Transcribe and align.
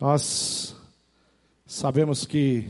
Nós 0.00 0.74
sabemos 1.66 2.24
que 2.24 2.66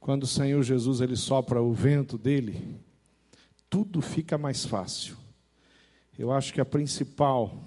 quando 0.00 0.24
o 0.24 0.26
Senhor 0.26 0.60
Jesus 0.64 1.00
ele 1.00 1.14
sopra 1.14 1.62
o 1.62 1.72
vento 1.72 2.18
dele, 2.18 2.80
tudo 3.70 4.02
fica 4.02 4.36
mais 4.36 4.66
fácil. 4.66 5.16
Eu 6.18 6.32
acho 6.32 6.52
que 6.52 6.60
a 6.60 6.64
principal 6.64 7.62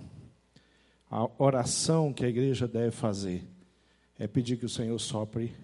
a 1.10 1.30
oração 1.38 2.12
que 2.12 2.26
a 2.26 2.28
igreja 2.28 2.68
deve 2.68 2.92
fazer 2.92 3.48
é 4.20 4.28
pedir 4.28 4.58
que 4.58 4.66
o 4.66 4.70
Senhor 4.70 5.00
sopre 5.00 5.56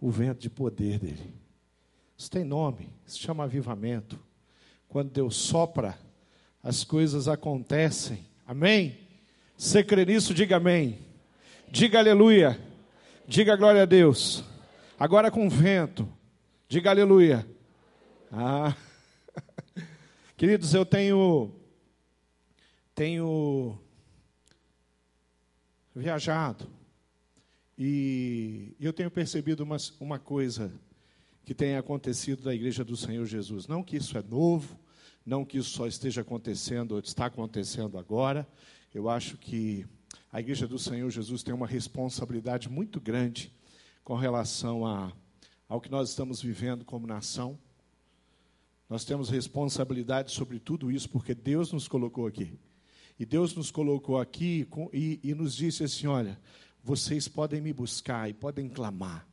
o 0.00 0.10
vento 0.10 0.40
de 0.40 0.50
poder 0.50 0.98
dele. 0.98 1.32
Isso 2.18 2.28
tem 2.28 2.42
nome, 2.42 2.90
se 3.06 3.20
chama 3.20 3.44
avivamento. 3.44 4.18
Quando 4.88 5.12
Deus 5.12 5.36
sopra, 5.36 5.96
as 6.60 6.82
coisas 6.82 7.28
acontecem. 7.28 8.26
Amém? 8.44 8.98
Você 9.56 9.84
crê 9.84 10.04
nisso? 10.04 10.34
Diga 10.34 10.56
amém. 10.56 11.11
Diga 11.74 12.00
aleluia. 12.00 12.60
Diga 13.26 13.56
glória 13.56 13.80
a 13.80 13.86
Deus. 13.86 14.44
Agora 14.98 15.30
com 15.30 15.48
vento. 15.48 16.06
Diga 16.68 16.90
aleluia. 16.90 17.48
Ah. 18.30 18.76
Queridos, 20.36 20.74
eu 20.74 20.84
tenho 20.84 21.50
tenho 22.94 23.78
viajado 25.96 26.68
e 27.78 28.76
eu 28.78 28.92
tenho 28.92 29.10
percebido 29.10 29.64
uma, 29.64 29.78
uma 29.98 30.18
coisa 30.18 30.70
que 31.42 31.54
tem 31.54 31.78
acontecido 31.78 32.44
na 32.44 32.54
igreja 32.54 32.84
do 32.84 32.98
Senhor 32.98 33.24
Jesus. 33.24 33.66
Não 33.66 33.82
que 33.82 33.96
isso 33.96 34.18
é 34.18 34.22
novo, 34.22 34.78
não 35.24 35.42
que 35.42 35.56
isso 35.56 35.70
só 35.70 35.86
esteja 35.86 36.20
acontecendo 36.20 36.92
ou 36.92 36.98
está 36.98 37.24
acontecendo 37.24 37.96
agora. 37.96 38.46
Eu 38.94 39.08
acho 39.08 39.38
que 39.38 39.86
a 40.32 40.40
igreja 40.40 40.66
do 40.66 40.78
Senhor 40.78 41.10
Jesus 41.10 41.42
tem 41.42 41.52
uma 41.52 41.66
responsabilidade 41.66 42.66
muito 42.66 42.98
grande 42.98 43.52
com 44.02 44.14
relação 44.14 44.86
a, 44.86 45.12
ao 45.68 45.78
que 45.78 45.90
nós 45.90 46.08
estamos 46.08 46.40
vivendo 46.40 46.86
como 46.86 47.06
nação. 47.06 47.58
Nós 48.88 49.04
temos 49.04 49.28
responsabilidade 49.28 50.32
sobre 50.32 50.58
tudo 50.58 50.90
isso 50.90 51.06
porque 51.10 51.34
Deus 51.34 51.70
nos 51.70 51.86
colocou 51.86 52.26
aqui. 52.26 52.58
E 53.18 53.26
Deus 53.26 53.54
nos 53.54 53.70
colocou 53.70 54.18
aqui 54.18 54.66
e, 54.90 55.20
e 55.22 55.34
nos 55.34 55.54
disse 55.54 55.84
assim: 55.84 56.06
olha, 56.06 56.40
vocês 56.82 57.28
podem 57.28 57.60
me 57.60 57.72
buscar 57.72 58.28
e 58.28 58.32
podem 58.32 58.70
clamar, 58.70 59.26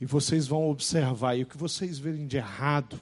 e 0.00 0.06
vocês 0.06 0.46
vão 0.46 0.70
observar, 0.70 1.36
e 1.36 1.42
o 1.42 1.46
que 1.46 1.56
vocês 1.56 1.98
verem 1.98 2.26
de 2.26 2.38
errado 2.38 2.98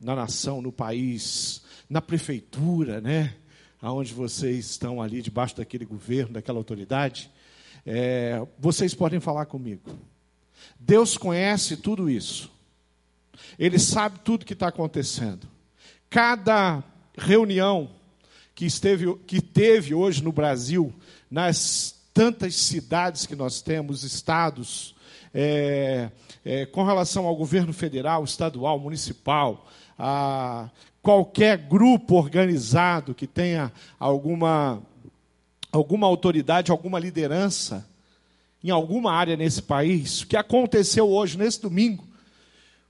na 0.00 0.16
nação, 0.16 0.60
no 0.60 0.72
país, 0.72 1.62
na 1.88 2.02
prefeitura, 2.02 3.00
né? 3.00 3.39
Aonde 3.80 4.12
vocês 4.12 4.70
estão 4.70 5.00
ali 5.00 5.22
debaixo 5.22 5.56
daquele 5.56 5.84
governo, 5.84 6.34
daquela 6.34 6.58
autoridade, 6.58 7.30
é, 7.86 8.46
vocês 8.58 8.94
podem 8.94 9.20
falar 9.20 9.46
comigo. 9.46 9.82
Deus 10.78 11.16
conhece 11.16 11.76
tudo 11.76 12.10
isso. 12.10 12.50
Ele 13.58 13.78
sabe 13.78 14.18
tudo 14.20 14.44
que 14.44 14.52
está 14.52 14.68
acontecendo. 14.68 15.48
Cada 16.08 16.82
reunião 17.16 17.90
que, 18.54 18.66
esteve, 18.66 19.14
que 19.26 19.40
teve 19.40 19.94
hoje 19.94 20.22
no 20.22 20.32
Brasil, 20.32 20.92
nas 21.30 21.94
tantas 22.12 22.54
cidades 22.56 23.24
que 23.24 23.34
nós 23.34 23.62
temos, 23.62 24.02
estados, 24.02 24.94
é, 25.32 26.10
é, 26.44 26.66
com 26.66 26.84
relação 26.84 27.26
ao 27.26 27.36
governo 27.36 27.72
federal, 27.72 28.24
estadual, 28.24 28.78
municipal, 28.78 29.66
a 29.98 30.70
qualquer 31.02 31.56
grupo 31.56 32.16
organizado 32.16 33.14
que 33.14 33.26
tenha 33.26 33.72
alguma, 33.98 34.82
alguma 35.72 36.06
autoridade, 36.06 36.70
alguma 36.70 36.98
liderança 36.98 37.88
em 38.62 38.70
alguma 38.70 39.12
área 39.12 39.36
nesse 39.36 39.62
país, 39.62 40.20
o 40.20 40.26
que 40.26 40.36
aconteceu 40.36 41.08
hoje, 41.08 41.38
nesse 41.38 41.62
domingo, 41.62 42.06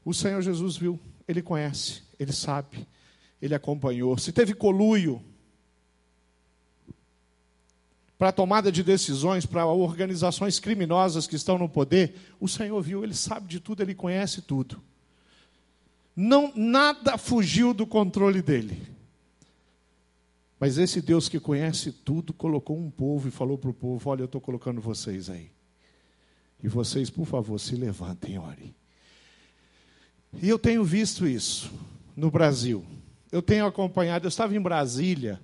o 0.04 0.12
Senhor 0.12 0.42
Jesus 0.42 0.76
viu, 0.76 0.98
ele 1.28 1.40
conhece, 1.40 2.02
ele 2.18 2.32
sabe, 2.32 2.86
ele 3.40 3.54
acompanhou. 3.54 4.18
Se 4.18 4.32
teve 4.32 4.52
coluio 4.52 5.22
para 8.18 8.32
tomada 8.32 8.70
de 8.72 8.82
decisões, 8.82 9.46
para 9.46 9.64
organizações 9.64 10.58
criminosas 10.58 11.26
que 11.26 11.36
estão 11.36 11.56
no 11.56 11.68
poder, 11.68 12.14
o 12.40 12.48
Senhor 12.48 12.82
viu, 12.82 13.04
ele 13.04 13.14
sabe 13.14 13.46
de 13.46 13.60
tudo, 13.60 13.82
ele 13.82 13.94
conhece 13.94 14.42
tudo. 14.42 14.82
Não 16.22 16.52
nada 16.54 17.16
fugiu 17.16 17.72
do 17.72 17.86
controle 17.86 18.42
dele. 18.42 18.82
Mas 20.58 20.76
esse 20.76 21.00
Deus 21.00 21.30
que 21.30 21.40
conhece 21.40 21.90
tudo 21.90 22.34
colocou 22.34 22.78
um 22.78 22.90
povo 22.90 23.26
e 23.26 23.30
falou 23.30 23.56
para 23.56 23.70
o 23.70 23.72
povo: 23.72 24.10
Olha, 24.10 24.20
eu 24.20 24.26
estou 24.26 24.38
colocando 24.38 24.82
vocês 24.82 25.30
aí. 25.30 25.50
E 26.62 26.68
vocês, 26.68 27.08
por 27.08 27.24
favor, 27.24 27.58
se 27.58 27.74
levantem 27.74 28.34
e 28.34 28.38
orem. 28.38 28.74
E 30.42 30.46
eu 30.46 30.58
tenho 30.58 30.84
visto 30.84 31.26
isso 31.26 31.72
no 32.14 32.30
Brasil. 32.30 32.84
Eu 33.32 33.40
tenho 33.40 33.64
acompanhado, 33.64 34.26
eu 34.26 34.28
estava 34.28 34.54
em 34.54 34.60
Brasília 34.60 35.40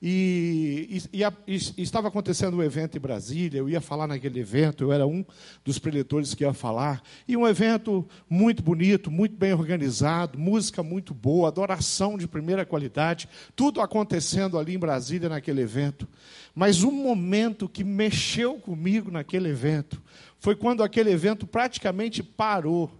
e, 0.00 1.02
e, 1.12 1.22
e, 1.46 1.82
estava 1.82 2.06
acontecendo 2.06 2.56
um 2.56 2.62
evento 2.62 2.96
em 2.96 3.00
Brasília, 3.00 3.58
eu 3.58 3.68
ia 3.68 3.80
falar 3.80 4.06
naquele 4.06 4.38
evento, 4.38 4.84
eu 4.84 4.92
era 4.92 5.04
um 5.06 5.24
dos 5.64 5.78
preletores 5.78 6.34
que 6.34 6.44
ia 6.44 6.54
falar. 6.54 7.02
E 7.26 7.36
um 7.36 7.46
evento 7.46 8.08
muito 8.30 8.62
bonito, 8.62 9.10
muito 9.10 9.36
bem 9.36 9.52
organizado, 9.52 10.38
música 10.38 10.84
muito 10.84 11.12
boa, 11.12 11.48
adoração 11.48 12.16
de 12.16 12.28
primeira 12.28 12.64
qualidade, 12.64 13.28
tudo 13.56 13.80
acontecendo 13.80 14.56
ali 14.56 14.74
em 14.74 14.78
Brasília 14.78 15.28
naquele 15.28 15.62
evento. 15.62 16.06
Mas 16.54 16.84
um 16.84 16.92
momento 16.92 17.68
que 17.68 17.82
mexeu 17.82 18.54
comigo 18.54 19.10
naquele 19.10 19.48
evento 19.48 20.00
foi 20.38 20.54
quando 20.54 20.84
aquele 20.84 21.10
evento 21.10 21.46
praticamente 21.46 22.22
parou, 22.22 22.90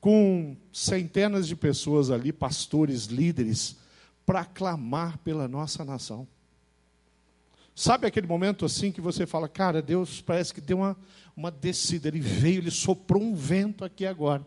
com 0.00 0.56
centenas 0.72 1.46
de 1.46 1.54
pessoas 1.56 2.10
ali, 2.10 2.32
pastores, 2.32 3.06
líderes 3.06 3.76
para 4.28 4.44
clamar 4.44 5.16
pela 5.20 5.48
nossa 5.48 5.82
nação. 5.86 6.28
Sabe 7.74 8.06
aquele 8.06 8.26
momento 8.26 8.66
assim 8.66 8.92
que 8.92 9.00
você 9.00 9.26
fala, 9.26 9.48
cara, 9.48 9.80
Deus 9.80 10.20
parece 10.20 10.52
que 10.52 10.60
deu 10.60 10.76
uma, 10.76 10.94
uma 11.34 11.50
descida, 11.50 12.08
ele 12.08 12.20
veio, 12.20 12.58
ele 12.58 12.70
soprou 12.70 13.22
um 13.22 13.34
vento 13.34 13.86
aqui 13.86 14.04
agora. 14.04 14.46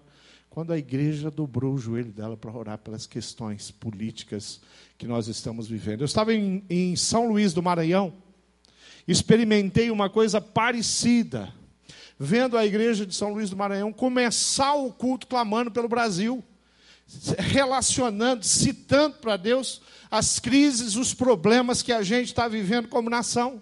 Quando 0.52 0.72
a 0.72 0.78
igreja 0.78 1.32
dobrou 1.32 1.74
o 1.74 1.80
joelho 1.80 2.12
dela 2.12 2.38
para 2.38 2.56
orar 2.56 2.78
pelas 2.78 3.08
questões 3.08 3.72
políticas 3.72 4.62
que 5.00 5.08
nós 5.08 5.28
estamos 5.28 5.68
vivendo. 5.68 6.02
Eu 6.02 6.06
estava 6.06 6.32
em, 6.32 6.64
em 6.70 6.96
São 6.96 7.28
Luís 7.28 7.52
do 7.52 7.64
Maranhão, 7.64 8.14
experimentei 9.08 9.90
uma 9.90 10.12
coisa 10.12 10.40
parecida, 10.40 11.52
vendo 12.20 12.56
a 12.56 12.64
igreja 12.64 13.04
de 13.04 13.16
São 13.16 13.34
Luís 13.34 13.50
do 13.50 13.58
Maranhão 13.58 13.92
começar 13.92 14.76
o 14.76 14.94
culto 14.94 15.26
clamando 15.26 15.72
pelo 15.72 15.90
Brasil 15.90 16.44
relacionando, 17.38 18.46
citando 18.46 19.18
para 19.18 19.38
Deus 19.38 19.82
as 20.10 20.40
crises, 20.40 20.96
os 20.96 21.14
problemas 21.14 21.82
que 21.82 21.92
a 21.92 22.04
gente 22.04 22.28
está 22.28 22.48
vivendo 22.48 22.88
como 22.88 23.10
nação. 23.10 23.62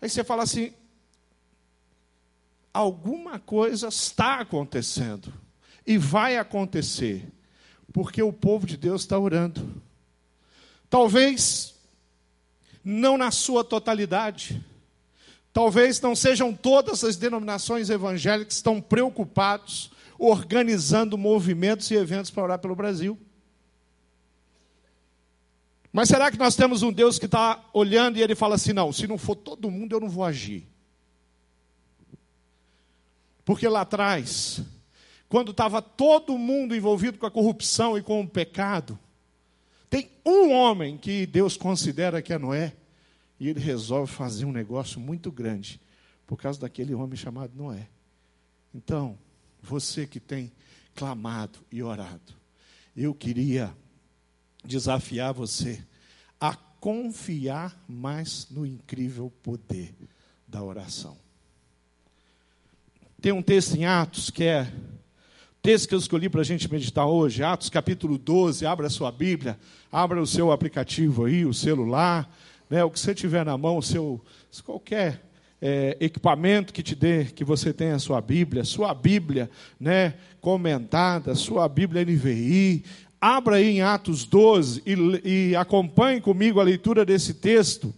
Aí 0.00 0.08
você 0.08 0.22
fala 0.22 0.42
assim: 0.42 0.72
alguma 2.72 3.38
coisa 3.38 3.88
está 3.88 4.40
acontecendo 4.40 5.32
e 5.86 5.96
vai 5.96 6.36
acontecer, 6.36 7.26
porque 7.92 8.22
o 8.22 8.32
povo 8.32 8.66
de 8.66 8.76
Deus 8.76 9.02
está 9.02 9.18
orando. 9.18 9.82
Talvez 10.90 11.74
não 12.84 13.18
na 13.18 13.30
sua 13.30 13.64
totalidade, 13.64 14.64
Talvez 15.58 16.00
não 16.00 16.14
sejam 16.14 16.54
todas 16.54 17.02
as 17.02 17.16
denominações 17.16 17.90
evangélicas 17.90 18.46
que 18.46 18.52
estão 18.52 18.80
preocupados 18.80 19.90
organizando 20.16 21.18
movimentos 21.18 21.90
e 21.90 21.96
eventos 21.96 22.30
para 22.30 22.44
orar 22.44 22.58
pelo 22.60 22.76
Brasil. 22.76 23.18
Mas 25.92 26.10
será 26.10 26.30
que 26.30 26.38
nós 26.38 26.54
temos 26.54 26.84
um 26.84 26.92
Deus 26.92 27.18
que 27.18 27.24
está 27.24 27.60
olhando 27.72 28.18
e 28.18 28.22
ele 28.22 28.36
fala 28.36 28.54
assim: 28.54 28.72
não, 28.72 28.92
se 28.92 29.08
não 29.08 29.18
for 29.18 29.34
todo 29.34 29.68
mundo, 29.68 29.96
eu 29.96 29.98
não 29.98 30.08
vou 30.08 30.24
agir? 30.24 30.64
Porque 33.44 33.66
lá 33.66 33.80
atrás, 33.80 34.60
quando 35.28 35.50
estava 35.50 35.82
todo 35.82 36.38
mundo 36.38 36.72
envolvido 36.72 37.18
com 37.18 37.26
a 37.26 37.32
corrupção 37.32 37.98
e 37.98 38.02
com 38.02 38.20
o 38.20 38.28
pecado, 38.28 38.96
tem 39.90 40.08
um 40.24 40.52
homem 40.52 40.96
que 40.96 41.26
Deus 41.26 41.56
considera 41.56 42.22
que 42.22 42.32
é 42.32 42.38
Noé, 42.38 42.76
e 43.38 43.48
ele 43.48 43.60
resolve 43.60 44.12
fazer 44.12 44.44
um 44.44 44.52
negócio 44.52 45.00
muito 45.00 45.30
grande 45.30 45.80
por 46.26 46.36
causa 46.36 46.60
daquele 46.60 46.94
homem 46.94 47.16
chamado 47.16 47.52
Noé. 47.56 47.88
Então, 48.74 49.18
você 49.62 50.06
que 50.06 50.20
tem 50.20 50.52
clamado 50.94 51.58
e 51.70 51.82
orado, 51.82 52.34
eu 52.96 53.14
queria 53.14 53.74
desafiar 54.64 55.32
você 55.32 55.82
a 56.40 56.54
confiar 56.54 57.76
mais 57.88 58.48
no 58.50 58.66
incrível 58.66 59.32
poder 59.42 59.94
da 60.46 60.62
oração. 60.62 61.16
Tem 63.20 63.32
um 63.32 63.42
texto 63.42 63.74
em 63.74 63.84
Atos 63.84 64.30
que 64.30 64.44
é 64.44 64.72
texto 65.60 65.88
que 65.88 65.94
eu 65.94 65.98
escolhi 65.98 66.28
para 66.28 66.40
a 66.40 66.44
gente 66.44 66.70
meditar 66.70 67.06
hoje, 67.06 67.42
Atos 67.42 67.68
capítulo 67.68 68.16
12, 68.16 68.64
abra 68.64 68.86
a 68.86 68.90
sua 68.90 69.10
Bíblia, 69.10 69.58
abra 69.90 70.22
o 70.22 70.26
seu 70.26 70.52
aplicativo 70.52 71.24
aí, 71.24 71.44
o 71.44 71.52
celular, 71.52 72.32
né, 72.68 72.84
o 72.84 72.90
que 72.90 73.00
você 73.00 73.14
tiver 73.14 73.44
na 73.44 73.56
mão, 73.56 73.80
seu 73.80 74.20
qualquer 74.64 75.22
é, 75.60 75.96
equipamento 76.00 76.72
que 76.72 76.82
te 76.82 76.94
dê, 76.94 77.24
que 77.24 77.44
você 77.44 77.72
tenha 77.72 77.96
a 77.96 77.98
sua 77.98 78.20
Bíblia, 78.20 78.64
sua 78.64 78.94
Bíblia 78.94 79.50
né, 79.78 80.14
comentada, 80.40 81.34
sua 81.34 81.68
Bíblia 81.68 82.04
NVI. 82.04 82.84
Abra 83.20 83.56
aí 83.56 83.78
em 83.78 83.82
Atos 83.82 84.24
12 84.24 84.82
e, 84.86 85.50
e 85.50 85.56
acompanhe 85.56 86.20
comigo 86.20 86.60
a 86.60 86.64
leitura 86.64 87.04
desse 87.04 87.34
texto, 87.34 87.92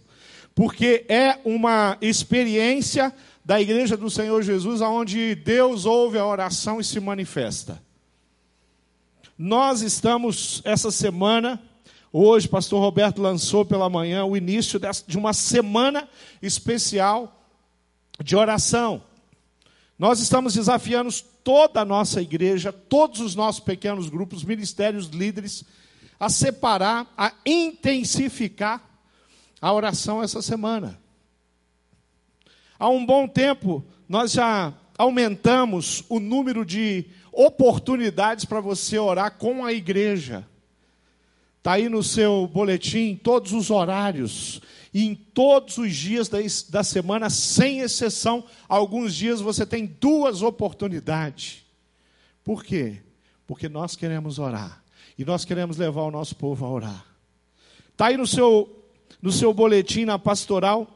porque 0.55 1.05
é 1.07 1.37
uma 1.45 1.97
experiência 2.01 3.13
da 3.45 3.61
igreja 3.61 3.95
do 3.95 4.09
Senhor 4.09 4.41
Jesus, 4.41 4.81
onde 4.81 5.35
Deus 5.35 5.85
ouve 5.85 6.17
a 6.17 6.25
oração 6.25 6.79
e 6.79 6.83
se 6.83 6.99
manifesta. 6.99 7.81
Nós 9.37 9.81
estamos, 9.81 10.61
essa 10.63 10.91
semana, 10.91 11.61
hoje, 12.11 12.47
pastor 12.47 12.79
Roberto 12.79 13.21
lançou 13.21 13.65
pela 13.65 13.89
manhã 13.89 14.25
o 14.25 14.35
início 14.35 14.79
de 15.07 15.17
uma 15.17 15.33
semana 15.33 16.07
especial 16.41 17.45
de 18.23 18.35
oração. 18.35 19.03
Nós 19.97 20.19
estamos 20.19 20.53
desafiando 20.53 21.11
toda 21.43 21.81
a 21.81 21.85
nossa 21.85 22.21
igreja, 22.21 22.71
todos 22.71 23.19
os 23.19 23.35
nossos 23.35 23.61
pequenos 23.61 24.09
grupos, 24.09 24.43
ministérios, 24.43 25.07
líderes, 25.07 25.63
a 26.19 26.29
separar, 26.29 27.11
a 27.17 27.33
intensificar 27.45 28.81
a 29.61 29.73
oração 29.73 30.23
essa 30.23 30.41
semana. 30.41 30.99
Há 32.77 32.89
um 32.89 33.05
bom 33.05 33.27
tempo, 33.27 33.85
nós 34.09 34.31
já 34.31 34.73
aumentamos 34.97 36.03
o 36.09 36.19
número 36.19 36.65
de 36.65 37.05
oportunidades 37.31 38.43
para 38.43 38.59
você 38.59 38.97
orar 38.97 39.37
com 39.37 39.63
a 39.65 39.71
igreja. 39.71 40.47
Está 41.61 41.73
aí 41.73 41.89
no 41.89 42.01
seu 42.01 42.49
boletim 42.51 43.15
todos 43.15 43.53
os 43.53 43.69
horários. 43.69 44.59
E 44.91 45.05
em 45.05 45.13
todos 45.13 45.77
os 45.77 45.95
dias 45.95 46.27
da, 46.27 46.83
semana, 46.83 47.29
sem 47.29 47.81
exceção, 47.81 48.43
alguns 48.67 49.13
dias 49.13 49.39
você 49.39 49.63
tem 49.63 49.85
duas 49.85 50.41
oportunidades. 50.41 51.63
Por 52.43 52.63
quê? 52.63 52.97
Porque 53.45 53.69
nós 53.69 53.95
queremos 53.95 54.39
orar. 54.39 54.83
E 55.15 55.23
nós 55.23 55.45
queremos 55.45 55.77
levar 55.77 56.01
o 56.01 56.09
nosso 56.09 56.35
povo 56.35 56.65
a 56.65 56.69
orar. 56.69 57.05
Está 57.91 58.07
aí 58.07 58.17
no 58.17 58.25
seu, 58.25 58.83
no 59.21 59.31
seu 59.31 59.53
boletim, 59.53 60.03
na 60.03 60.17
pastoral, 60.17 60.87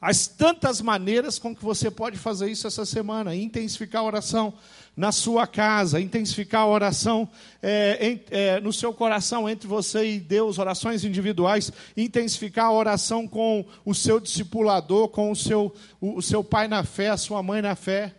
as 0.00 0.26
tantas 0.26 0.80
maneiras 0.80 1.38
com 1.38 1.54
que 1.54 1.62
você 1.62 1.90
pode 1.90 2.16
fazer 2.16 2.50
isso 2.50 2.66
essa 2.66 2.86
semana, 2.86 3.36
intensificar 3.36 4.00
a 4.00 4.06
oração 4.06 4.54
na 4.96 5.10
sua 5.10 5.46
casa, 5.46 6.00
intensificar 6.00 6.62
a 6.62 6.66
oração 6.66 7.28
é, 7.62 8.06
em, 8.06 8.20
é, 8.30 8.60
no 8.60 8.72
seu 8.72 8.92
coração 8.92 9.48
entre 9.48 9.66
você 9.66 10.06
e 10.06 10.20
Deus, 10.20 10.58
orações 10.58 11.02
individuais, 11.04 11.72
intensificar 11.96 12.66
a 12.66 12.72
oração 12.72 13.26
com 13.26 13.64
o 13.84 13.94
seu 13.94 14.20
discipulador, 14.20 15.08
com 15.08 15.30
o 15.30 15.36
seu, 15.36 15.74
o, 16.00 16.18
o 16.18 16.22
seu 16.22 16.44
pai 16.44 16.68
na 16.68 16.84
fé, 16.84 17.08
a 17.08 17.16
sua 17.16 17.42
mãe 17.42 17.62
na 17.62 17.74
fé, 17.74 18.14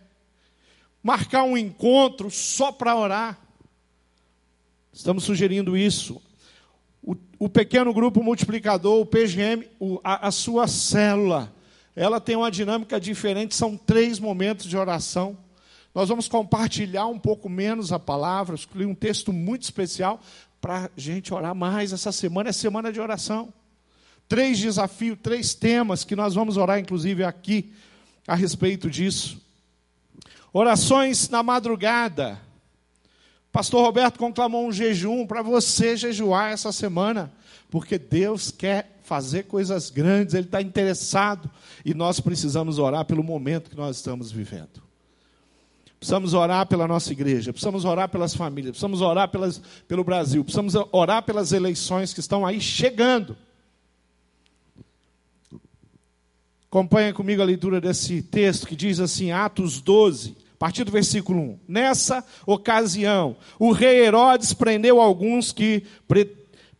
marcar 1.02 1.44
um 1.44 1.56
encontro 1.56 2.30
só 2.30 2.72
para 2.72 2.96
orar. 2.96 3.38
Estamos 4.92 5.24
sugerindo 5.24 5.76
isso. 5.76 6.20
O, 7.00 7.14
o, 7.38 7.48
pequeno 7.48 7.92
grupo 7.92 8.22
multiplicador, 8.22 9.00
o 9.00 9.06
PGM, 9.06 9.68
o, 9.78 10.00
a, 10.02 10.28
a 10.28 10.30
sua 10.30 10.66
célula 10.66 11.52
ela 11.96 12.20
tem 12.20 12.34
uma 12.34 12.50
dinâmica 12.50 12.98
diferente, 12.98 13.54
são 13.54 13.76
três 13.76 14.18
momentos 14.18 14.66
de 14.66 14.76
oração. 14.76 15.38
Nós 15.94 16.08
vamos 16.08 16.26
compartilhar 16.26 17.06
um 17.06 17.18
pouco 17.18 17.48
menos 17.48 17.92
a 17.92 17.98
palavra, 18.00 18.56
escolhi 18.56 18.84
um 18.84 18.94
texto 18.94 19.32
muito 19.32 19.62
especial 19.62 20.20
para 20.60 20.86
a 20.86 20.90
gente 20.96 21.32
orar 21.32 21.54
mais. 21.54 21.92
Essa 21.92 22.10
semana 22.10 22.48
é 22.48 22.52
semana 22.52 22.92
de 22.92 23.00
oração. 23.00 23.52
Três 24.28 24.58
desafios, 24.58 25.18
três 25.22 25.54
temas 25.54 26.02
que 26.02 26.16
nós 26.16 26.34
vamos 26.34 26.56
orar, 26.56 26.80
inclusive, 26.80 27.22
aqui 27.22 27.72
a 28.26 28.34
respeito 28.34 28.90
disso. 28.90 29.40
Orações 30.52 31.28
na 31.28 31.42
madrugada. 31.42 32.40
Pastor 33.52 33.84
Roberto 33.84 34.18
conclamou 34.18 34.66
um 34.66 34.72
jejum 34.72 35.26
para 35.26 35.42
você 35.42 35.96
jejuar 35.96 36.50
essa 36.50 36.72
semana, 36.72 37.32
porque 37.70 37.98
Deus 37.98 38.50
quer 38.50 38.98
fazer 39.04 39.44
coisas 39.44 39.90
grandes, 39.90 40.34
Ele 40.34 40.46
está 40.46 40.60
interessado 40.60 41.48
e 41.84 41.94
nós 41.94 42.18
precisamos 42.18 42.80
orar 42.80 43.04
pelo 43.04 43.22
momento 43.22 43.70
que 43.70 43.76
nós 43.76 43.96
estamos 43.96 44.32
vivendo. 44.32 44.82
Precisamos 46.04 46.34
orar 46.34 46.66
pela 46.66 46.86
nossa 46.86 47.10
igreja, 47.12 47.50
precisamos 47.50 47.86
orar 47.86 48.10
pelas 48.10 48.34
famílias, 48.34 48.72
precisamos 48.72 49.00
orar 49.00 49.26
pelas, 49.30 49.58
pelo 49.88 50.04
Brasil, 50.04 50.44
precisamos 50.44 50.74
orar 50.92 51.22
pelas 51.22 51.50
eleições 51.50 52.12
que 52.12 52.20
estão 52.20 52.44
aí 52.44 52.60
chegando. 52.60 53.34
Acompanha 56.66 57.14
comigo 57.14 57.40
a 57.40 57.46
leitura 57.46 57.80
desse 57.80 58.20
texto 58.20 58.66
que 58.66 58.76
diz 58.76 59.00
assim, 59.00 59.32
Atos 59.32 59.80
12, 59.80 60.36
a 60.52 60.56
partir 60.58 60.84
do 60.84 60.92
versículo 60.92 61.40
1. 61.40 61.58
Nessa 61.66 62.22
ocasião, 62.44 63.34
o 63.58 63.72
rei 63.72 64.04
Herodes 64.04 64.52
prendeu 64.52 65.00
alguns 65.00 65.52
que 65.52 65.84
pre 66.06 66.30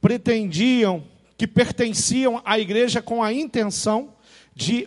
pretendiam 0.02 1.02
que 1.38 1.46
pertenciam 1.46 2.42
à 2.44 2.58
igreja 2.58 3.00
com 3.00 3.22
a 3.22 3.32
intenção 3.32 4.10
de 4.54 4.86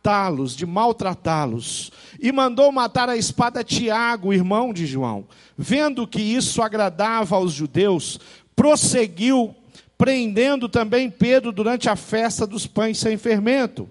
matá-los, 0.00 0.56
de 0.56 0.64
maltratá-los. 0.64 1.92
E 2.18 2.32
mandou 2.32 2.72
matar 2.72 3.08
a 3.08 3.16
espada 3.16 3.62
Tiago, 3.62 4.32
irmão 4.32 4.72
de 4.72 4.86
João. 4.86 5.26
Vendo 5.56 6.06
que 6.06 6.20
isso 6.20 6.62
agradava 6.62 7.36
aos 7.36 7.52
judeus, 7.52 8.18
prosseguiu 8.56 9.54
prendendo 9.96 10.68
também 10.68 11.10
Pedro 11.10 11.52
durante 11.52 11.90
a 11.90 11.96
festa 11.96 12.46
dos 12.46 12.66
pães 12.66 12.98
sem 12.98 13.18
fermento. 13.18 13.88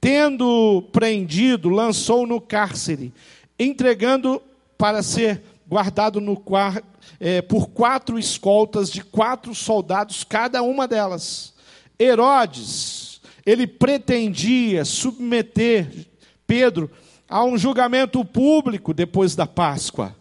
Tendo 0.00 0.82
prendido, 0.92 1.68
lançou 1.68 2.26
no 2.26 2.40
cárcere, 2.40 3.12
entregando 3.58 4.42
para 4.76 5.02
ser 5.02 5.42
guardado 5.66 6.20
no 6.20 6.42
é, 7.18 7.40
por 7.40 7.68
quatro 7.68 8.18
escoltas 8.18 8.90
de 8.90 9.02
quatro 9.02 9.54
soldados, 9.54 10.22
cada 10.22 10.62
uma 10.62 10.86
delas. 10.86 11.54
Herodes, 11.98 12.95
ele 13.46 13.66
pretendia 13.66 14.84
submeter 14.84 15.88
Pedro 16.46 16.90
a 17.28 17.44
um 17.44 17.56
julgamento 17.56 18.24
público 18.24 18.92
depois 18.92 19.36
da 19.36 19.46
Páscoa. 19.46 20.14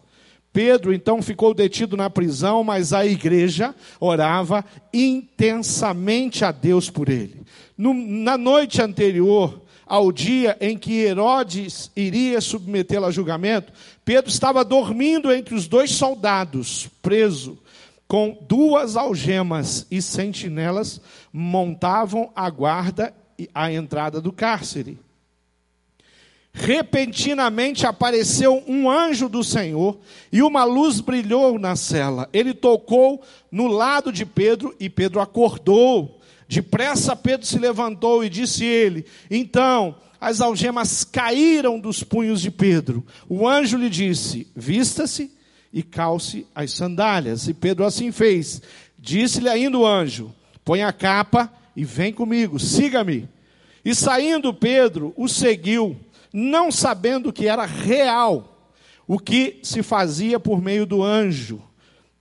Pedro 0.53 0.93
então 0.93 1.21
ficou 1.21 1.53
detido 1.53 1.97
na 1.97 2.09
prisão, 2.09 2.63
mas 2.63 2.93
a 2.93 3.05
igreja 3.05 3.75
orava 3.99 4.63
intensamente 4.93 6.45
a 6.45 6.51
Deus 6.51 6.89
por 6.89 7.09
ele. 7.09 7.41
No, 7.77 7.93
na 7.93 8.37
noite 8.37 8.81
anterior, 8.81 9.61
ao 9.85 10.11
dia 10.11 10.55
em 10.61 10.77
que 10.77 11.01
Herodes 11.01 11.91
iria 11.95 12.39
submetê-lo 12.39 13.05
a 13.05 13.11
julgamento, 13.11 13.73
Pedro 14.05 14.31
estava 14.31 14.63
dormindo 14.63 15.31
entre 15.31 15.53
os 15.53 15.67
dois 15.67 15.91
soldados, 15.91 16.89
preso, 17.01 17.57
com 18.07 18.37
duas 18.47 18.95
algemas 18.95 19.85
e 19.91 20.01
sentinelas 20.01 21.01
montavam 21.37 22.31
a 22.33 22.49
guarda 22.49 23.13
à 23.53 23.69
entrada 23.69 24.21
do 24.21 24.31
cárcere. 24.31 24.97
Repentinamente 26.53 27.85
apareceu 27.85 28.63
um 28.65 28.89
anjo 28.89 29.27
do 29.27 29.43
Senhor 29.43 29.99
e 30.31 30.41
uma 30.41 30.63
luz 30.63 31.01
brilhou 31.01 31.59
na 31.59 31.75
cela. 31.75 32.29
Ele 32.31 32.53
tocou 32.53 33.21
no 33.51 33.67
lado 33.67 34.13
de 34.13 34.25
Pedro 34.25 34.73
e 34.79 34.89
Pedro 34.89 35.19
acordou. 35.19 36.21
Depressa 36.47 37.17
Pedro 37.17 37.45
se 37.45 37.59
levantou 37.59 38.23
e 38.23 38.29
disse 38.29 38.63
ele: 38.63 39.05
Então 39.29 39.97
as 40.21 40.39
algemas 40.39 41.03
caíram 41.03 41.77
dos 41.77 42.01
punhos 42.01 42.39
de 42.39 42.49
Pedro. 42.49 43.05
O 43.27 43.45
anjo 43.45 43.77
lhe 43.77 43.89
disse: 43.89 44.47
Vista-se 44.55 45.29
e 45.73 45.83
calce 45.83 46.47
as 46.55 46.71
sandálias. 46.71 47.49
E 47.49 47.53
Pedro 47.53 47.83
assim 47.83 48.09
fez. 48.13 48.61
Disse-lhe 48.97 49.49
ainda 49.49 49.77
o 49.77 49.85
anjo: 49.85 50.33
Põe 50.65 50.83
a 50.83 50.91
capa 50.91 51.49
e 51.75 51.85
vem 51.85 52.11
comigo, 52.11 52.59
siga-me. 52.59 53.29
E 53.85 53.95
saindo 53.95 54.53
Pedro, 54.53 55.13
o 55.15 55.29
seguiu, 55.29 55.95
não 56.33 56.71
sabendo 56.71 57.31
que 57.31 57.47
era 57.47 57.65
real 57.65 58.73
o 59.07 59.17
que 59.17 59.59
se 59.63 59.81
fazia 59.81 60.39
por 60.39 60.61
meio 60.61 60.85
do 60.85 61.01
anjo. 61.01 61.61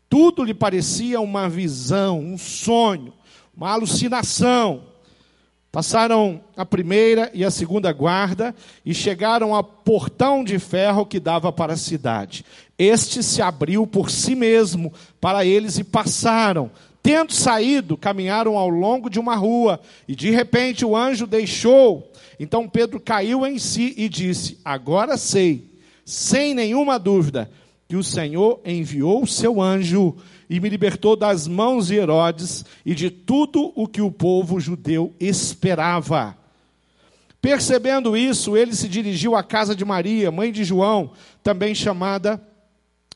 Tudo 0.08 0.44
lhe 0.44 0.54
parecia 0.54 1.20
uma 1.20 1.48
visão, 1.48 2.20
um 2.20 2.38
sonho 2.38 3.12
uma 3.56 3.70
alucinação. 3.70 4.82
Passaram 5.70 6.40
a 6.56 6.64
primeira 6.64 7.30
e 7.34 7.44
a 7.44 7.50
segunda 7.50 7.92
guarda 7.92 8.54
e 8.84 8.94
chegaram 8.94 9.54
ao 9.54 9.64
portão 9.64 10.44
de 10.44 10.58
ferro 10.58 11.04
que 11.04 11.18
dava 11.18 11.52
para 11.52 11.72
a 11.72 11.76
cidade. 11.76 12.44
Este 12.78 13.22
se 13.22 13.42
abriu 13.42 13.84
por 13.86 14.08
si 14.08 14.36
mesmo 14.36 14.92
para 15.20 15.44
eles 15.44 15.78
e 15.78 15.84
passaram. 15.84 16.70
Tendo 17.04 17.34
saído, 17.34 17.98
caminharam 17.98 18.56
ao 18.56 18.70
longo 18.70 19.10
de 19.10 19.20
uma 19.20 19.36
rua 19.36 19.78
e 20.08 20.16
de 20.16 20.30
repente 20.30 20.86
o 20.86 20.96
anjo 20.96 21.26
deixou. 21.26 22.10
Então 22.40 22.66
Pedro 22.66 22.98
caiu 22.98 23.44
em 23.44 23.58
si 23.58 23.92
e 23.98 24.08
disse: 24.08 24.58
Agora 24.64 25.18
sei, 25.18 25.70
sem 26.02 26.54
nenhuma 26.54 26.98
dúvida, 26.98 27.50
que 27.86 27.94
o 27.94 28.02
Senhor 28.02 28.58
enviou 28.64 29.22
o 29.22 29.26
seu 29.26 29.60
anjo 29.60 30.16
e 30.48 30.58
me 30.58 30.70
libertou 30.70 31.14
das 31.14 31.46
mãos 31.46 31.88
de 31.88 31.96
Herodes 31.96 32.64
e 32.86 32.94
de 32.94 33.10
tudo 33.10 33.70
o 33.76 33.86
que 33.86 34.00
o 34.00 34.10
povo 34.10 34.58
judeu 34.58 35.12
esperava. 35.20 36.34
Percebendo 37.38 38.16
isso, 38.16 38.56
ele 38.56 38.74
se 38.74 38.88
dirigiu 38.88 39.36
à 39.36 39.42
casa 39.42 39.76
de 39.76 39.84
Maria, 39.84 40.30
mãe 40.30 40.50
de 40.50 40.64
João, 40.64 41.10
também 41.42 41.74
chamada 41.74 42.40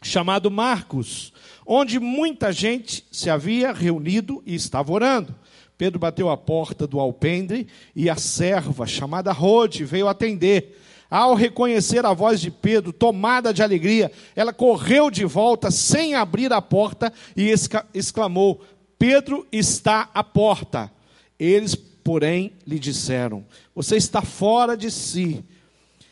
chamado 0.02 0.50
Marcos, 0.50 1.33
onde 1.71 2.01
muita 2.01 2.51
gente 2.51 3.05
se 3.13 3.29
havia 3.29 3.73
reunido 3.73 4.43
e 4.47 4.55
estava 4.55 4.91
orando. 4.91 5.35
Pedro 5.77 5.99
bateu 5.99 6.31
a 6.31 6.37
porta 6.37 6.87
do 6.87 6.99
alpendre 6.99 7.69
e 7.95 8.09
a 8.09 8.17
serva, 8.17 8.87
chamada 8.87 9.31
Rode, 9.33 9.85
veio 9.85 10.09
atender. 10.09 10.81
Ao 11.11 11.35
reconhecer 11.35 12.07
a 12.07 12.15
voz 12.15 12.41
de 12.41 12.51
Pedro, 12.51 12.91
tomada 12.91 13.53
de 13.53 13.63
alegria, 13.63 14.11
ela 14.35 14.53
correu 14.53 15.11
de 15.11 15.27
volta 15.27 15.71
sem 15.71 16.15
abrir 16.15 16.53
a 16.55 16.63
porta 16.63 17.13
e 17.37 17.53
exclamou: 17.93 18.63
Pedro 18.99 19.47
está 19.53 20.11
à 20.15 20.25
porta. 20.25 20.91
Eles, 21.39 21.75
porém, 21.75 22.53
lhe 22.67 22.79
disseram: 22.79 23.45
Você 23.75 23.97
está 23.97 24.23
fora 24.23 24.75
de 24.75 24.91
si. 24.91 25.45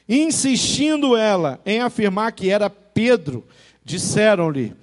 Insistindo 0.09 1.17
ela 1.17 1.61
em 1.65 1.81
afirmar 1.81 2.33
que 2.33 2.51
era 2.51 2.71
Pedro, 2.71 3.45
disseram-lhe: 3.85 4.75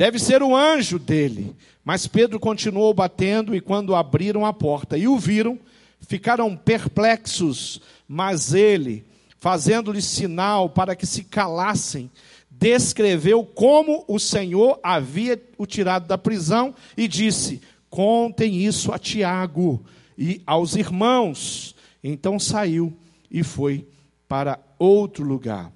Deve 0.00 0.18
ser 0.18 0.42
o 0.42 0.56
anjo 0.56 0.98
dele. 0.98 1.54
Mas 1.84 2.06
Pedro 2.06 2.40
continuou 2.40 2.94
batendo, 2.94 3.54
e 3.54 3.60
quando 3.60 3.94
abriram 3.94 4.46
a 4.46 4.50
porta 4.50 4.96
e 4.96 5.06
o 5.06 5.18
viram, 5.18 5.58
ficaram 6.00 6.56
perplexos. 6.56 7.82
Mas 8.08 8.54
ele, 8.54 9.04
fazendo-lhes 9.38 10.06
sinal 10.06 10.70
para 10.70 10.96
que 10.96 11.04
se 11.04 11.22
calassem, 11.22 12.10
descreveu 12.50 13.44
como 13.44 14.02
o 14.08 14.18
Senhor 14.18 14.80
havia 14.82 15.38
o 15.58 15.66
tirado 15.66 16.06
da 16.06 16.16
prisão 16.16 16.74
e 16.96 17.06
disse: 17.06 17.60
Contem 17.90 18.56
isso 18.56 18.92
a 18.92 18.98
Tiago 18.98 19.84
e 20.16 20.40
aos 20.46 20.76
irmãos. 20.76 21.74
Então 22.02 22.38
saiu 22.38 22.90
e 23.30 23.42
foi 23.42 23.86
para 24.26 24.58
outro 24.78 25.22
lugar. 25.26 25.70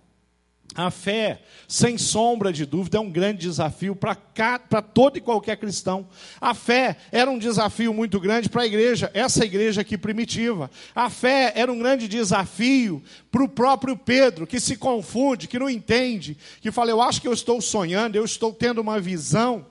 A 0.76 0.90
fé, 0.90 1.40
sem 1.68 1.96
sombra 1.96 2.52
de 2.52 2.66
dúvida, 2.66 2.98
é 2.98 3.00
um 3.00 3.10
grande 3.10 3.42
desafio 3.46 3.94
para 3.94 4.82
todo 4.82 5.16
e 5.16 5.20
qualquer 5.20 5.56
cristão. 5.56 6.08
A 6.40 6.52
fé 6.52 6.96
era 7.12 7.30
um 7.30 7.38
desafio 7.38 7.94
muito 7.94 8.18
grande 8.18 8.48
para 8.48 8.62
a 8.62 8.66
igreja, 8.66 9.08
essa 9.14 9.44
igreja 9.44 9.82
aqui 9.82 9.96
primitiva. 9.96 10.68
A 10.92 11.08
fé 11.08 11.52
era 11.54 11.72
um 11.72 11.78
grande 11.78 12.08
desafio 12.08 13.00
para 13.30 13.44
o 13.44 13.48
próprio 13.48 13.96
Pedro, 13.96 14.48
que 14.48 14.58
se 14.58 14.76
confunde, 14.76 15.46
que 15.46 15.60
não 15.60 15.70
entende, 15.70 16.36
que 16.60 16.72
fala: 16.72 16.90
Eu 16.90 17.00
acho 17.00 17.20
que 17.20 17.28
eu 17.28 17.32
estou 17.32 17.60
sonhando, 17.60 18.16
eu 18.16 18.24
estou 18.24 18.52
tendo 18.52 18.80
uma 18.80 18.98
visão. 18.98 19.66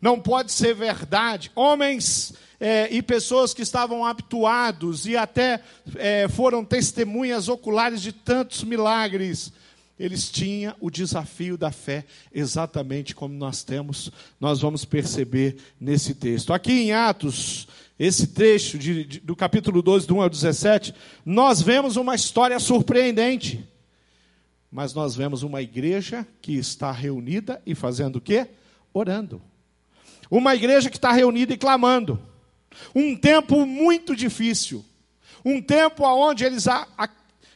Não 0.00 0.20
pode 0.20 0.52
ser 0.52 0.74
verdade. 0.74 1.50
Homens 1.54 2.34
é, 2.60 2.86
e 2.90 3.00
pessoas 3.00 3.54
que 3.54 3.62
estavam 3.62 4.04
habituados 4.04 5.06
e 5.06 5.16
até 5.16 5.62
é, 5.96 6.28
foram 6.28 6.64
testemunhas 6.64 7.48
oculares 7.48 8.02
de 8.02 8.12
tantos 8.12 8.62
milagres 8.62 9.52
eles 9.98 10.30
tinham 10.30 10.74
o 10.80 10.90
desafio 10.90 11.58
da 11.58 11.72
fé, 11.72 12.04
exatamente 12.32 13.14
como 13.14 13.34
nós 13.34 13.64
temos, 13.64 14.12
nós 14.40 14.60
vamos 14.60 14.84
perceber 14.84 15.56
nesse 15.80 16.14
texto. 16.14 16.52
Aqui 16.52 16.72
em 16.72 16.92
Atos, 16.92 17.66
esse 17.98 18.28
trecho 18.28 18.78
de, 18.78 19.04
de, 19.04 19.20
do 19.20 19.34
capítulo 19.34 19.82
12, 19.82 20.06
do 20.06 20.16
1 20.16 20.22
ao 20.22 20.30
17, 20.30 20.94
nós 21.24 21.60
vemos 21.60 21.96
uma 21.96 22.14
história 22.14 22.58
surpreendente. 22.60 23.68
Mas 24.70 24.94
nós 24.94 25.16
vemos 25.16 25.42
uma 25.42 25.62
igreja 25.62 26.26
que 26.40 26.52
está 26.52 26.92
reunida 26.92 27.60
e 27.66 27.74
fazendo 27.74 28.16
o 28.16 28.20
quê? 28.20 28.46
Orando. 28.92 29.42
Uma 30.30 30.54
igreja 30.54 30.90
que 30.90 30.96
está 30.96 31.10
reunida 31.10 31.54
e 31.54 31.56
clamando. 31.56 32.20
Um 32.94 33.16
tempo 33.16 33.64
muito 33.66 34.14
difícil. 34.14 34.84
Um 35.44 35.62
tempo 35.62 36.04
onde 36.04 36.44
eles 36.44 36.68
a, 36.68 36.86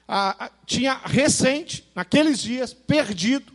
ah, 0.06 0.50
tinha 0.66 0.94
recente, 0.94 1.88
naqueles 1.94 2.40
dias, 2.40 2.72
perdido 2.72 3.52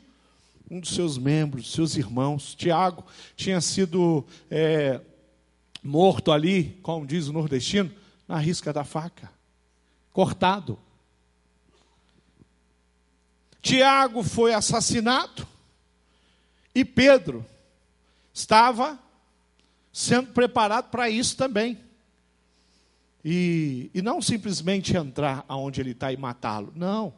um 0.69 0.79
dos 0.79 0.89
seus 0.89 1.17
membros, 1.17 1.71
seus 1.71 1.95
irmãos. 1.95 2.53
Tiago 2.55 3.05
tinha 3.35 3.61
sido 3.61 4.25
é, 4.49 4.99
morto 5.83 6.31
ali, 6.31 6.77
como 6.81 7.05
diz 7.05 7.27
o 7.27 7.33
nordestino, 7.33 7.91
na 8.27 8.37
risca 8.37 8.73
da 8.73 8.83
faca, 8.83 9.31
cortado. 10.11 10.77
Tiago 13.61 14.23
foi 14.23 14.53
assassinado 14.53 15.47
e 16.73 16.85
Pedro 16.85 17.45
estava 18.33 18.99
sendo 19.91 20.31
preparado 20.31 20.89
para 20.89 21.09
isso 21.09 21.35
também. 21.35 21.77
E, 23.29 23.91
e 23.93 24.01
não 24.01 24.21
simplesmente 24.21 24.95
entrar 24.95 25.43
aonde 25.49 25.81
ele 25.81 25.91
está 25.91 26.13
e 26.13 26.15
matá-lo. 26.15 26.71
Não. 26.73 27.13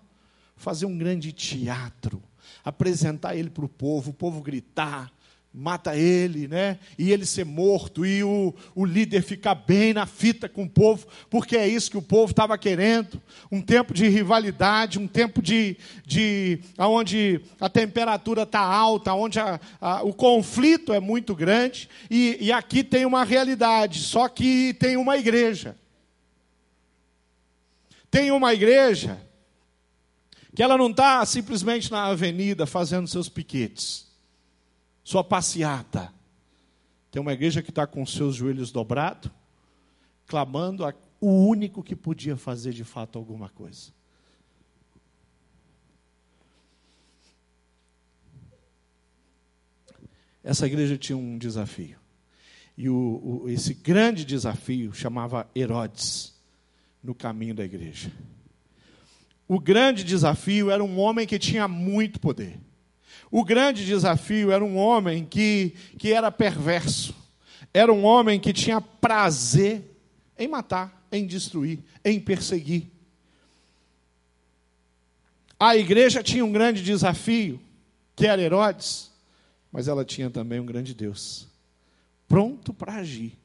Fazer 0.58 0.88
um 0.88 0.98
grande 0.98 1.32
teatro. 1.32 2.20
Apresentar 2.66 3.36
ele 3.36 3.52
para 3.52 3.64
o 3.64 3.70
povo, 3.70 4.10
o 4.10 4.14
povo 4.14 4.42
gritar, 4.42 5.12
mata 5.54 5.96
ele, 5.96 6.48
né? 6.48 6.80
E 6.98 7.12
ele 7.12 7.28
ser 7.28 7.46
morto, 7.46 8.04
e 8.08 8.24
o, 8.24 8.56
o 8.74 8.86
líder 8.86 9.22
ficar 9.22 9.54
bem 9.54 9.94
na 9.94 10.08
fita 10.08 10.50
com 10.50 10.64
o 10.64 10.70
povo, 10.70 11.06
porque 11.30 11.56
é 11.56 11.68
isso 11.68 11.92
que 11.92 11.98
o 11.98 12.02
povo 12.02 12.32
estava 12.32 12.58
querendo. 12.58 13.22
Um 13.52 13.62
tempo 13.62 13.94
de 13.94 14.08
rivalidade, 14.08 14.98
um 14.98 15.08
tempo 15.08 15.44
de, 15.44 15.78
de 16.08 16.60
onde 16.80 17.40
a 17.62 17.70
temperatura 17.70 18.44
está 18.44 18.62
alta, 18.62 19.14
onde 19.14 19.40
a, 19.40 19.60
a, 19.80 20.02
o 20.02 20.12
conflito 20.12 20.92
é 20.92 21.00
muito 21.00 21.36
grande, 21.36 21.88
e, 22.10 22.36
e 22.42 22.52
aqui 22.52 22.84
tem 22.84 23.06
uma 23.06 23.24
realidade, 23.24 24.00
só 24.00 24.28
que 24.28 24.74
tem 24.74 24.98
uma 24.98 25.16
igreja. 25.16 25.76
Tem 28.10 28.32
uma 28.32 28.54
igreja 28.54 29.22
que 30.56 30.64
ela 30.64 30.78
não 30.78 30.90
está 30.90 31.26
simplesmente 31.26 31.92
na 31.92 32.06
avenida 32.06 32.66
fazendo 32.66 33.08
seus 33.08 33.30
piquetes, 33.30 34.08
sua 35.04 35.24
passeata. 35.24 36.14
Tem 37.12 37.22
uma 37.22 37.34
igreja 37.34 37.62
que 37.62 37.70
está 37.70 37.86
com 37.86 38.06
seus 38.06 38.36
joelhos 38.36 38.72
dobrados, 38.72 39.32
clamando 40.28 40.86
a, 40.86 40.94
o 41.22 41.48
único 41.48 41.84
que 41.84 41.96
podia 41.96 42.36
fazer 42.36 42.74
de 42.74 42.84
fato 42.84 43.18
alguma 43.18 43.50
coisa. 43.50 43.92
Essa 50.44 50.66
igreja 50.66 50.98
tinha 50.98 51.18
um 51.18 51.38
desafio. 51.38 51.98
E 52.78 52.90
o, 52.90 53.42
o, 53.44 53.50
esse 53.50 53.74
grande 53.74 54.24
desafio 54.24 54.94
chamava 54.94 55.50
Herodes 55.56 56.39
no 57.04 57.16
caminho 57.16 57.56
da 57.56 57.64
igreja. 57.64 58.12
O 59.48 59.60
grande 59.60 60.04
desafio 60.04 60.70
era 60.70 60.84
um 60.84 61.00
homem 61.00 61.26
que 61.26 61.40
tinha 61.40 61.68
muito 61.68 62.20
poder. 62.20 62.60
O 63.32 63.44
grande 63.44 63.86
desafio 63.86 64.52
era 64.52 64.64
um 64.64 64.78
homem 64.78 65.26
que, 65.26 65.74
que 65.98 66.14
era 66.14 66.32
perverso. 66.32 67.16
Era 67.74 67.92
um 67.92 68.04
homem 68.04 68.40
que 68.40 68.54
tinha 68.54 68.82
prazer 68.82 69.84
em 70.38 70.48
matar, 70.48 71.06
em 71.12 71.26
destruir, 71.26 71.80
em 72.04 72.20
perseguir. 72.20 72.88
A 75.60 75.76
igreja 75.76 76.24
tinha 76.24 76.46
um 76.46 76.52
grande 76.52 76.82
desafio, 76.82 77.60
que 78.16 78.26
era 78.26 78.42
Herodes, 78.42 79.12
mas 79.72 79.88
ela 79.88 80.06
tinha 80.06 80.30
também 80.30 80.60
um 80.60 80.66
grande 80.66 80.94
Deus, 80.94 81.48
pronto 82.28 82.74
para 82.74 82.96
agir 82.96 83.38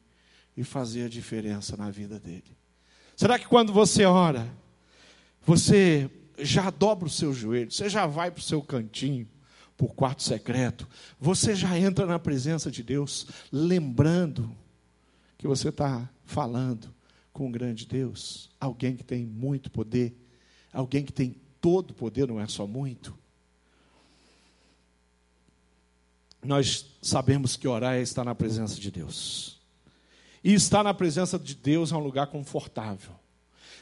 e 0.57 0.63
fazer 0.63 1.07
a 1.07 1.09
diferença 1.09 1.77
na 1.77 1.91
vida 1.91 2.19
dele. 2.19 2.57
Será 3.17 3.39
que 3.39 3.47
quando 3.47 3.73
você 3.73 4.05
ora, 4.05 4.49
você 5.47 6.11
já 6.39 6.71
dobra 6.71 7.07
o 7.07 7.11
seu 7.11 7.33
joelho, 7.33 7.71
você 7.71 7.89
já 7.89 8.07
vai 8.07 8.31
para 8.31 8.41
o 8.41 8.43
seu 8.43 8.61
cantinho, 8.63 9.29
para 9.77 9.87
o 9.87 9.93
quarto 9.93 10.23
secreto, 10.23 10.89
você 11.19 11.55
já 11.55 11.79
entra 11.79 12.07
na 12.07 12.19
presença 12.19 12.71
de 12.71 12.83
Deus, 12.83 13.27
lembrando 13.53 14.55
que 15.39 15.47
você 15.47 15.69
está 15.69 16.09
falando 16.25 16.93
com 17.33 17.47
um 17.47 17.53
grande 17.53 17.87
Deus, 17.87 18.51
alguém 18.61 18.97
que 18.97 19.05
tem 19.05 19.27
muito 19.27 19.71
poder, 19.71 20.17
alguém 20.73 21.05
que 21.05 21.13
tem 21.13 21.37
todo 21.61 21.95
poder, 21.95 22.29
não 22.29 22.41
é 22.41 22.47
só 22.47 22.67
muito. 22.67 23.17
Nós 26.43 26.87
sabemos 27.01 27.57
que 27.57 27.67
orar 27.67 27.95
é 27.95 28.03
estar 28.03 28.23
na 28.23 28.35
presença 28.35 28.79
de 28.79 28.91
Deus. 28.91 29.59
E 30.45 30.53
estar 30.53 30.85
na 30.85 30.93
presença 30.93 31.39
de 31.39 31.55
Deus 31.55 31.91
é 31.91 31.97
um 31.97 32.01
lugar 32.01 32.27
confortável. 32.27 33.13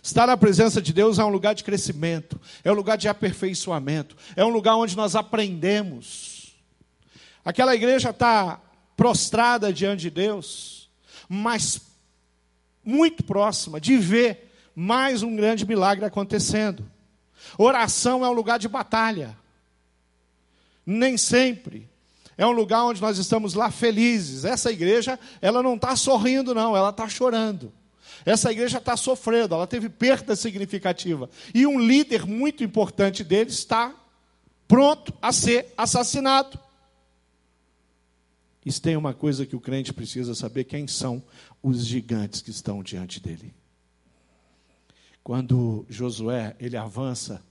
Estar 0.00 0.28
na 0.28 0.36
presença 0.36 0.80
de 0.80 0.92
Deus 0.92 1.18
é 1.18 1.24
um 1.24 1.28
lugar 1.28 1.54
de 1.54 1.64
crescimento, 1.64 2.40
é 2.62 2.70
um 2.70 2.74
lugar 2.74 2.96
de 2.96 3.08
aperfeiçoamento, 3.08 4.16
é 4.36 4.44
um 4.44 4.48
lugar 4.48 4.76
onde 4.76 4.96
nós 4.96 5.16
aprendemos. 5.16 6.54
Aquela 7.44 7.74
igreja 7.74 8.10
está 8.10 8.60
prostrada 8.96 9.72
diante 9.72 10.02
de 10.02 10.10
Deus, 10.10 10.88
mas 11.28 11.80
muito 12.84 13.24
próxima 13.24 13.80
de 13.80 13.96
ver 13.96 14.52
mais 14.74 15.22
um 15.22 15.34
grande 15.34 15.66
milagre 15.66 16.04
acontecendo. 16.04 16.88
Oração 17.58 18.24
é 18.24 18.28
um 18.28 18.32
lugar 18.32 18.58
de 18.58 18.68
batalha. 18.68 19.36
Nem 20.86 21.16
sempre. 21.16 21.91
É 22.36 22.46
um 22.46 22.52
lugar 22.52 22.84
onde 22.84 23.00
nós 23.00 23.18
estamos 23.18 23.54
lá 23.54 23.70
felizes. 23.70 24.44
Essa 24.44 24.72
igreja, 24.72 25.18
ela 25.40 25.62
não 25.62 25.74
está 25.74 25.94
sorrindo, 25.96 26.54
não, 26.54 26.76
ela 26.76 26.90
está 26.90 27.08
chorando. 27.08 27.72
Essa 28.24 28.52
igreja 28.52 28.78
está 28.78 28.96
sofrendo, 28.96 29.54
ela 29.54 29.66
teve 29.66 29.88
perda 29.88 30.36
significativa. 30.36 31.28
E 31.54 31.66
um 31.66 31.78
líder 31.78 32.26
muito 32.26 32.62
importante 32.62 33.24
deles 33.24 33.54
está 33.54 33.94
pronto 34.68 35.12
a 35.20 35.32
ser 35.32 35.72
assassinado. 35.76 36.58
Isso 38.64 38.80
tem 38.80 38.96
uma 38.96 39.12
coisa 39.12 39.44
que 39.44 39.56
o 39.56 39.60
crente 39.60 39.92
precisa 39.92 40.34
saber: 40.34 40.64
quem 40.64 40.86
são 40.86 41.22
os 41.62 41.84
gigantes 41.84 42.40
que 42.40 42.50
estão 42.50 42.82
diante 42.82 43.20
dele. 43.20 43.52
Quando 45.22 45.86
Josué 45.88 46.56
ele 46.58 46.76
avança, 46.76 47.42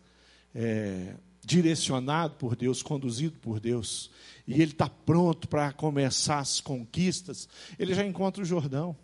é, 0.53 1.15
direcionado 1.43 2.35
por 2.35 2.55
Deus, 2.55 2.83
conduzido 2.83 3.37
por 3.39 3.59
Deus, 3.59 4.11
e 4.47 4.53
ele 4.53 4.71
está 4.71 4.87
pronto 4.87 5.47
para 5.47 5.71
começar 5.73 6.39
as 6.39 6.59
conquistas, 6.59 7.49
ele 7.79 7.93
já 7.93 8.05
encontra 8.05 8.41
o 8.41 8.45
Jordão. 8.45 8.95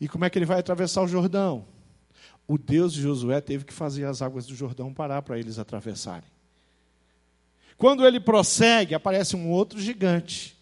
E 0.00 0.08
como 0.08 0.24
é 0.24 0.30
que 0.30 0.38
ele 0.38 0.46
vai 0.46 0.58
atravessar 0.58 1.02
o 1.02 1.08
Jordão? 1.08 1.66
O 2.46 2.56
Deus 2.56 2.92
de 2.92 3.02
Josué 3.02 3.40
teve 3.40 3.64
que 3.64 3.72
fazer 3.72 4.04
as 4.04 4.22
águas 4.22 4.46
do 4.46 4.54
Jordão 4.54 4.92
parar 4.92 5.22
para 5.22 5.38
eles 5.38 5.58
atravessarem. 5.58 6.28
Quando 7.76 8.06
ele 8.06 8.20
prossegue, 8.20 8.94
aparece 8.94 9.36
um 9.36 9.50
outro 9.50 9.80
gigante. 9.80 10.56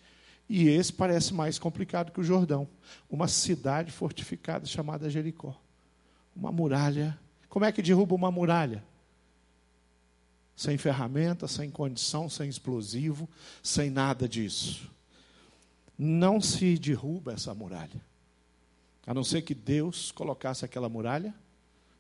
E 0.49 0.69
esse 0.69 0.93
parece 0.93 1.33
mais 1.33 1.59
complicado 1.59 2.11
que 2.11 2.21
o 2.21 2.25
Jordão. 2.25 2.69
Uma 3.09 3.29
cidade 3.29 3.93
fortificada 3.93 4.67
chamada 4.67 5.11
Jericó. 5.11 5.55
Uma 6.35 6.51
muralha. 6.51 7.19
Como 7.49 7.65
é 7.65 7.73
que 7.73 7.83
derruba 7.83 8.15
uma 8.15 8.31
muralha? 8.31 8.83
Sem 10.57 10.79
ferramenta, 10.79 11.49
sem 11.49 11.71
condição, 11.71 12.29
sem 12.29 12.49
explosivo, 12.49 13.29
sem 13.63 13.91
nada 13.91 14.29
disso. 14.29 14.91
Não 15.99 16.41
se 16.41 16.79
derruba 16.79 17.33
essa 17.33 17.55
muralha. 17.55 18.01
A 19.07 19.13
não 19.13 19.25
ser 19.25 19.43
que 19.43 19.55
Deus 19.55 20.11
colocasse 20.11 20.65
aquela 20.65 20.89
muralha 20.89 21.35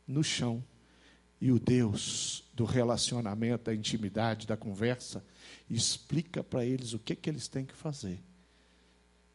no 0.06 0.22
chão. 0.22 0.62
E 1.40 1.50
o 1.50 1.58
Deus 1.58 2.44
do 2.54 2.64
relacionamento, 2.64 3.64
da 3.64 3.74
intimidade, 3.74 4.46
da 4.46 4.56
conversa, 4.56 5.22
explica 5.68 6.42
para 6.42 6.64
eles 6.64 6.94
o 6.94 6.98
que, 6.98 7.14
que 7.14 7.28
eles 7.28 7.48
têm 7.48 7.64
que 7.64 7.74
fazer. 7.74 8.20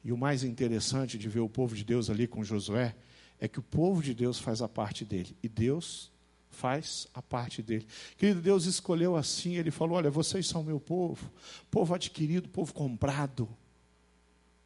E 0.04 0.12
o 0.12 0.18
mais 0.18 0.44
interessante 0.44 1.18
de 1.18 1.28
ver 1.28 1.42
o 1.42 1.50
povo 1.50 1.76
de 1.76 1.84
Deus 1.84 2.10
ali 2.10 2.26
com 2.26 2.44
Josué 2.44 2.96
é 3.40 3.48
que 3.48 3.60
o 3.60 3.64
povo 3.64 4.02
de 4.02 4.14
Deus 4.14 4.40
faz 4.40 4.62
a 4.62 4.68
parte 4.68 5.04
dele 5.06 5.36
e 5.44 5.50
Deus 5.50 6.12
faz 6.50 7.08
a 7.14 7.22
parte 7.22 7.62
dele. 7.62 7.88
Querido, 8.18 8.42
Deus 8.42 8.66
escolheu 8.66 9.16
assim, 9.16 9.56
ele 9.56 9.72
falou: 9.72 9.98
Olha, 9.98 10.10
vocês 10.10 10.48
são 10.48 10.64
meu 10.64 10.80
povo, 10.80 11.32
povo 11.70 11.94
adquirido, 11.94 12.50
povo 12.50 12.74
comprado. 12.74 13.48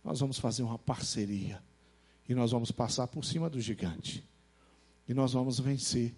Nós 0.04 0.20
vamos 0.20 0.38
fazer 0.40 0.64
uma 0.64 0.78
parceria 0.78 1.62
e 2.28 2.34
nós 2.34 2.52
vamos 2.52 2.72
passar 2.72 3.08
por 3.08 3.24
cima 3.24 3.50
do 3.50 3.60
gigante. 3.60 4.24
E 5.08 5.14
nós 5.14 5.34
vamos 5.34 5.60
vencer. 5.60 6.14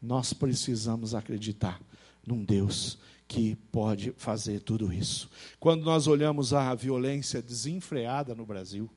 Nós 0.00 0.32
precisamos 0.32 1.14
acreditar 1.14 1.80
num 2.26 2.44
Deus 2.44 2.98
que 3.26 3.56
pode 3.72 4.12
fazer 4.12 4.60
tudo 4.60 4.92
isso. 4.92 5.28
Quando 5.58 5.84
nós 5.84 6.06
olhamos 6.06 6.52
a 6.52 6.74
violência 6.74 7.42
desenfreada 7.42 8.34
no 8.34 8.46
Brasil, 8.46 8.88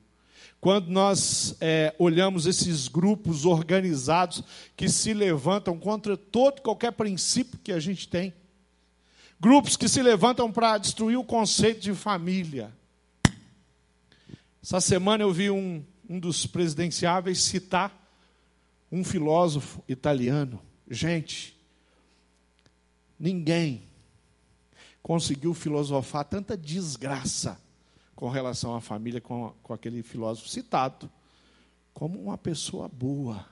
quando 0.60 0.88
nós 0.88 1.56
é, 1.60 1.94
olhamos 1.98 2.44
esses 2.46 2.86
grupos 2.86 3.46
organizados 3.46 4.44
que 4.76 4.88
se 4.88 5.14
levantam 5.14 5.78
contra 5.78 6.16
todo 6.16 6.60
qualquer 6.60 6.92
princípio 6.92 7.58
que 7.58 7.72
a 7.72 7.80
gente 7.80 8.08
tem, 8.08 8.34
grupos 9.40 9.76
que 9.76 9.88
se 9.88 10.02
levantam 10.02 10.52
para 10.52 10.76
destruir 10.76 11.16
o 11.18 11.24
conceito 11.24 11.80
de 11.80 11.94
família. 11.94 12.70
Essa 14.62 14.80
semana 14.80 15.22
eu 15.24 15.32
vi 15.32 15.50
um, 15.50 15.82
um 16.08 16.20
dos 16.20 16.46
presidenciáveis 16.46 17.42
citar 17.42 17.98
um 18.92 19.02
filósofo 19.02 19.82
italiano. 19.88 20.60
Gente, 20.90 21.56
ninguém 23.18 23.82
conseguiu 25.02 25.54
filosofar 25.54 26.24
tanta 26.24 26.54
desgraça 26.54 27.58
com 28.20 28.28
relação 28.28 28.74
à 28.74 28.82
família, 28.82 29.18
com, 29.18 29.50
com 29.62 29.72
aquele 29.72 30.02
filósofo 30.02 30.46
citado, 30.46 31.10
como 31.94 32.20
uma 32.20 32.36
pessoa 32.36 32.86
boa. 32.86 33.46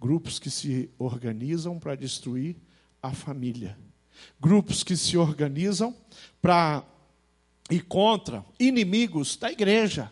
Grupos 0.00 0.38
que 0.38 0.48
se 0.48 0.88
organizam 0.98 1.78
para 1.78 1.94
destruir 1.94 2.56
a 3.02 3.12
família. 3.12 3.78
Grupos 4.40 4.82
que 4.82 4.96
se 4.96 5.18
organizam 5.18 5.94
para 6.40 6.82
ir 7.70 7.84
contra 7.84 8.42
inimigos 8.58 9.36
da 9.36 9.52
igreja. 9.52 10.10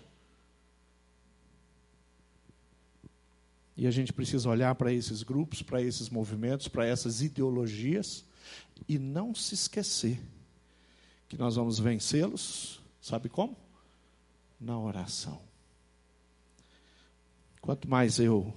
E 3.75 3.87
a 3.87 3.91
gente 3.91 4.13
precisa 4.13 4.51
olhar 4.51 4.75
para 4.75 4.93
esses 4.93 5.23
grupos, 5.23 5.63
para 5.63 5.81
esses 5.81 6.11
movimentos, 6.11 6.69
para 6.69 6.85
essas 6.85 7.23
ideologias 7.23 8.23
e 8.87 8.99
não 8.99 9.35
se 9.35 9.55
esquecer 9.55 10.21
que 11.27 11.39
nós 11.39 11.57
vamos 11.57 11.79
vencê-los, 11.79 12.85
sabe 13.07 13.29
como? 13.29 13.57
Na 14.61 14.77
oração. 14.77 15.41
Quanto 17.61 17.89
mais 17.89 18.19
eu 18.19 18.53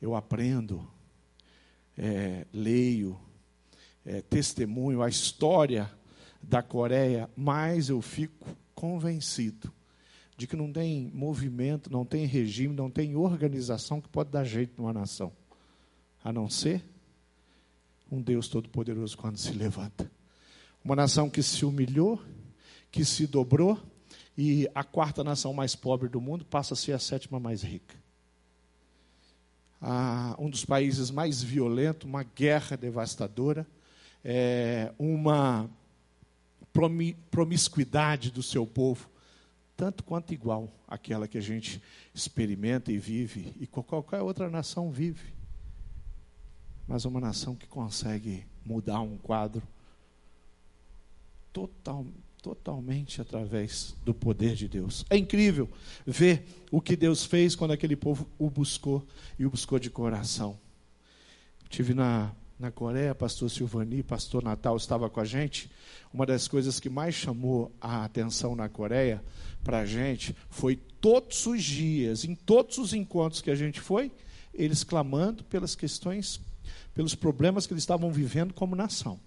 eu 0.00 0.14
aprendo, 0.14 0.88
é, 1.98 2.46
leio, 2.50 3.20
é, 4.06 4.22
testemunho 4.22 5.02
a 5.02 5.08
história 5.08 5.90
da 6.42 6.62
Coreia, 6.62 7.28
mais 7.36 7.90
eu 7.90 8.00
fico 8.00 8.48
convencido 8.74 9.70
de 10.34 10.46
que 10.46 10.56
não 10.56 10.72
tem 10.72 11.10
movimento, 11.12 11.92
não 11.92 12.06
tem 12.06 12.24
regime, 12.24 12.74
não 12.74 12.90
tem 12.90 13.16
organização 13.16 14.00
que 14.00 14.08
pode 14.08 14.30
dar 14.30 14.44
jeito 14.44 14.80
numa 14.80 14.94
nação, 14.94 15.30
a 16.24 16.32
não 16.32 16.48
ser 16.48 16.82
um 18.10 18.22
Deus 18.22 18.48
todo-poderoso 18.48 19.14
quando 19.18 19.36
se 19.36 19.52
levanta. 19.52 20.10
Uma 20.82 20.96
nação 20.96 21.28
que 21.28 21.42
se 21.42 21.66
humilhou, 21.66 22.18
que 22.96 23.04
se 23.04 23.26
dobrou, 23.26 23.78
e 24.38 24.66
a 24.74 24.82
quarta 24.82 25.22
nação 25.22 25.52
mais 25.52 25.76
pobre 25.76 26.08
do 26.08 26.18
mundo 26.18 26.46
passa 26.46 26.72
a 26.72 26.76
ser 26.76 26.92
a 26.92 26.98
sétima 26.98 27.38
mais 27.38 27.62
rica. 27.62 27.94
Ah, 29.82 30.34
um 30.38 30.48
dos 30.48 30.64
países 30.64 31.10
mais 31.10 31.42
violentos, 31.42 32.08
uma 32.08 32.22
guerra 32.22 32.74
devastadora, 32.74 33.66
é, 34.24 34.94
uma 34.98 35.68
promiscuidade 37.30 38.30
do 38.30 38.42
seu 38.42 38.66
povo 38.66 39.10
tanto 39.76 40.02
quanto 40.02 40.32
igual 40.32 40.72
àquela 40.88 41.28
que 41.28 41.36
a 41.36 41.42
gente 41.42 41.82
experimenta 42.14 42.90
e 42.90 42.96
vive, 42.96 43.52
e 43.60 43.66
qualquer 43.66 44.22
outra 44.22 44.48
nação 44.48 44.90
vive. 44.90 45.34
Mas 46.88 47.04
uma 47.04 47.20
nação 47.20 47.54
que 47.54 47.66
consegue 47.66 48.46
mudar 48.64 49.00
um 49.00 49.18
quadro 49.18 49.62
total, 51.52 52.06
totalmente 52.46 53.20
através 53.20 53.96
do 54.04 54.14
poder 54.14 54.54
de 54.54 54.68
Deus. 54.68 55.04
É 55.10 55.16
incrível 55.16 55.68
ver 56.06 56.46
o 56.70 56.80
que 56.80 56.94
Deus 56.94 57.24
fez 57.24 57.56
quando 57.56 57.72
aquele 57.72 57.96
povo 57.96 58.28
o 58.38 58.48
buscou 58.48 59.04
e 59.36 59.44
o 59.44 59.50
buscou 59.50 59.80
de 59.80 59.90
coração. 59.90 60.56
Tive 61.68 61.92
na 61.92 62.32
na 62.58 62.70
Coreia, 62.70 63.14
pastor 63.14 63.50
Silvani, 63.50 64.02
pastor 64.02 64.42
Natal 64.42 64.78
estava 64.78 65.10
com 65.10 65.20
a 65.20 65.26
gente. 65.26 65.70
Uma 66.10 66.24
das 66.24 66.48
coisas 66.48 66.80
que 66.80 66.88
mais 66.88 67.14
chamou 67.14 67.70
a 67.78 68.02
atenção 68.02 68.56
na 68.56 68.66
Coreia 68.66 69.22
para 69.62 69.80
a 69.80 69.84
gente 69.84 70.34
foi 70.48 70.76
todos 70.76 71.44
os 71.44 71.62
dias, 71.62 72.24
em 72.24 72.34
todos 72.34 72.78
os 72.78 72.94
encontros 72.94 73.42
que 73.42 73.50
a 73.50 73.54
gente 73.54 73.78
foi, 73.78 74.10
eles 74.54 74.82
clamando 74.82 75.44
pelas 75.44 75.74
questões, 75.74 76.40
pelos 76.94 77.14
problemas 77.14 77.66
que 77.66 77.74
eles 77.74 77.82
estavam 77.82 78.10
vivendo 78.10 78.54
como 78.54 78.74
nação. 78.74 79.20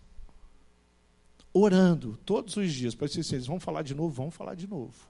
Orando 1.53 2.17
todos 2.25 2.55
os 2.57 2.73
dias. 2.73 2.93
Parecia 2.95 3.21
assim, 3.21 3.35
eles 3.35 3.47
vão 3.47 3.59
falar 3.59 3.81
de 3.81 3.95
novo, 3.95 4.13
vão 4.13 4.31
falar 4.31 4.55
de 4.55 4.67
novo. 4.67 5.09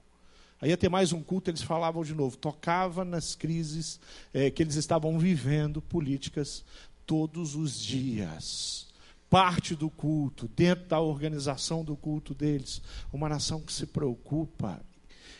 Aí 0.60 0.70
ia 0.70 0.76
ter 0.76 0.88
mais 0.88 1.12
um 1.12 1.22
culto, 1.22 1.50
eles 1.50 1.62
falavam 1.62 2.04
de 2.04 2.14
novo. 2.14 2.36
Tocava 2.36 3.04
nas 3.04 3.34
crises 3.34 3.98
é, 4.32 4.50
que 4.50 4.62
eles 4.62 4.76
estavam 4.76 5.18
vivendo, 5.18 5.80
políticas, 5.80 6.64
todos 7.06 7.54
os 7.54 7.80
dias. 7.80 8.88
Parte 9.30 9.74
do 9.74 9.88
culto, 9.88 10.48
dentro 10.54 10.86
da 10.86 11.00
organização 11.00 11.84
do 11.84 11.96
culto 11.96 12.34
deles. 12.34 12.82
Uma 13.12 13.28
nação 13.28 13.60
que 13.60 13.72
se 13.72 13.86
preocupa. 13.86 14.80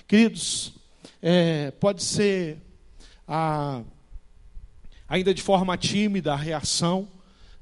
Queridos, 0.07 0.73
é, 1.21 1.71
pode 1.73 2.03
ser 2.03 2.59
a, 3.27 3.83
ainda 5.09 5.35
de 5.35 5.43
forma 5.43 5.77
tímida 5.77 6.33
a 6.33 6.37
reação 6.37 7.09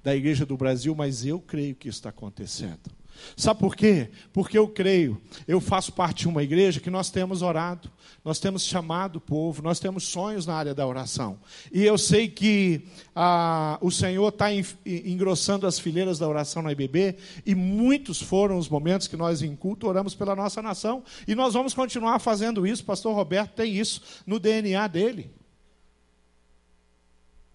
da 0.03 0.15
Igreja 0.15 0.47
do 0.47 0.57
Brasil, 0.57 0.95
mas 0.95 1.25
eu 1.27 1.41
creio 1.41 1.75
que 1.75 1.89
isso 1.89 1.99
está 1.99 2.11
acontecendo. 2.11 2.98
Sabe 3.37 3.61
por 3.61 3.77
quê? 3.77 4.11
Porque 4.33 4.59
eu 4.59 4.69
creio, 4.69 5.21
eu 5.47 5.61
faço 5.61 5.93
parte 5.93 6.21
de 6.21 6.29
uma 6.29 6.43
igreja 6.43 6.81
que 6.81 6.91
nós 6.91 7.11
temos 7.11 7.43
orado, 7.43 7.91
nós 8.25 8.39
temos 8.39 8.65
chamado 8.65 9.17
o 9.17 9.21
povo, 9.21 9.63
nós 9.63 9.81
temos 9.81 10.05
sonhos 10.05 10.47
na 10.47 10.55
área 10.55 10.75
da 10.75 10.87
oração. 10.87 11.39
E 11.73 11.85
eu 11.85 11.97
sei 11.97 12.29
que 12.29 12.83
ah, 13.15 13.79
o 13.81 13.91
Senhor 13.91 14.29
está 14.29 14.49
engrossando 14.53 15.67
as 15.67 15.79
fileiras 15.79 16.19
da 16.19 16.29
oração 16.29 16.63
na 16.63 16.73
IBB, 16.73 17.17
e 17.47 17.55
muitos 17.55 18.21
foram 18.21 18.59
os 18.59 18.69
momentos 18.69 19.07
que 19.07 19.17
nós 19.17 19.43
em 19.43 19.55
culto 19.55 19.87
oramos 19.87 20.15
pela 20.15 20.37
nossa 20.37 20.61
nação, 20.61 21.03
e 21.27 21.35
nós 21.35 21.55
vamos 21.55 21.75
continuar 21.75 22.19
fazendo 22.19 22.67
isso. 22.67 22.85
Pastor 22.85 23.15
Roberto 23.15 23.55
tem 23.55 23.77
isso 23.77 24.03
no 24.27 24.39
DNA 24.39 24.87
dele. 24.89 25.31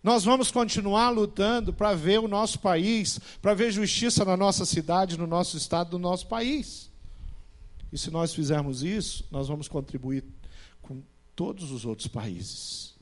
Nós 0.04 0.26
vamos 0.26 0.52
continuar 0.52 1.12
lutando 1.12 1.74
para 1.74 1.96
ver 1.96 2.20
o 2.20 2.28
nosso 2.28 2.60
país, 2.60 3.20
para 3.42 3.54
ver 3.54 3.72
justiça 3.72 4.26
na 4.26 4.36
nossa 4.36 4.66
cidade, 4.66 5.18
no 5.18 5.26
nosso 5.26 5.56
estado, 5.56 5.94
no 5.94 6.00
nosso 6.00 6.28
país. 6.28 6.92
E 7.90 7.98
se 7.98 8.12
nós 8.12 8.34
fizermos 8.34 8.84
isso, 8.84 9.26
nós 9.32 9.48
vamos 9.48 9.70
contribuir 9.70 10.26
com 10.82 11.02
todos 11.34 11.72
os 11.72 11.86
outros 11.86 12.10
países. 12.10 12.96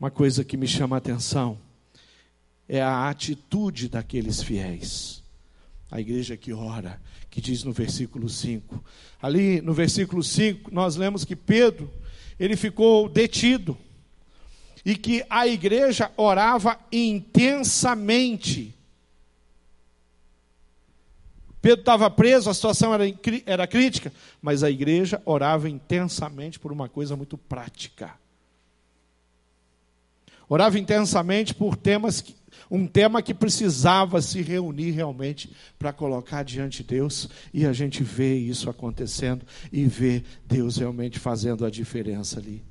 Uma 0.00 0.10
coisa 0.10 0.42
que 0.42 0.56
me 0.56 0.66
chama 0.66 0.96
a 0.96 0.98
atenção 0.98 1.58
é 2.66 2.80
a 2.80 3.10
atitude 3.10 3.88
daqueles 3.88 4.42
fiéis. 4.42 5.22
A 5.90 6.00
igreja 6.00 6.34
que 6.38 6.54
ora, 6.54 6.98
que 7.28 7.42
diz 7.42 7.62
no 7.62 7.72
versículo 7.72 8.26
5. 8.26 8.82
Ali 9.20 9.60
no 9.60 9.74
versículo 9.74 10.22
5, 10.22 10.72
nós 10.72 10.96
lemos 10.96 11.26
que 11.26 11.36
Pedro 11.36 11.92
ele 12.38 12.56
ficou 12.56 13.08
detido 13.08 13.76
e 14.84 14.96
que 14.96 15.24
a 15.30 15.46
igreja 15.46 16.10
orava 16.16 16.78
intensamente. 16.90 18.74
Pedro 21.60 21.80
estava 21.80 22.10
preso, 22.10 22.50
a 22.50 22.54
situação 22.54 22.92
era, 22.92 23.04
era 23.46 23.66
crítica, 23.68 24.12
mas 24.40 24.64
a 24.64 24.70
igreja 24.70 25.22
orava 25.24 25.70
intensamente 25.70 26.58
por 26.58 26.72
uma 26.72 26.88
coisa 26.88 27.14
muito 27.14 27.38
prática. 27.38 28.14
Orava 30.48 30.78
intensamente 30.78 31.54
por 31.54 31.76
temas 31.76 32.20
que, 32.20 32.34
um 32.72 32.86
tema 32.86 33.20
que 33.20 33.34
precisava 33.34 34.22
se 34.22 34.40
reunir 34.40 34.92
realmente 34.92 35.52
para 35.78 35.92
colocar 35.92 36.42
diante 36.42 36.82
de 36.82 36.88
Deus, 36.88 37.28
e 37.52 37.66
a 37.66 37.72
gente 37.74 38.02
vê 38.02 38.34
isso 38.34 38.70
acontecendo 38.70 39.44
e 39.70 39.84
vê 39.84 40.24
Deus 40.46 40.78
realmente 40.78 41.18
fazendo 41.18 41.66
a 41.66 41.70
diferença 41.70 42.40
ali. 42.40 42.64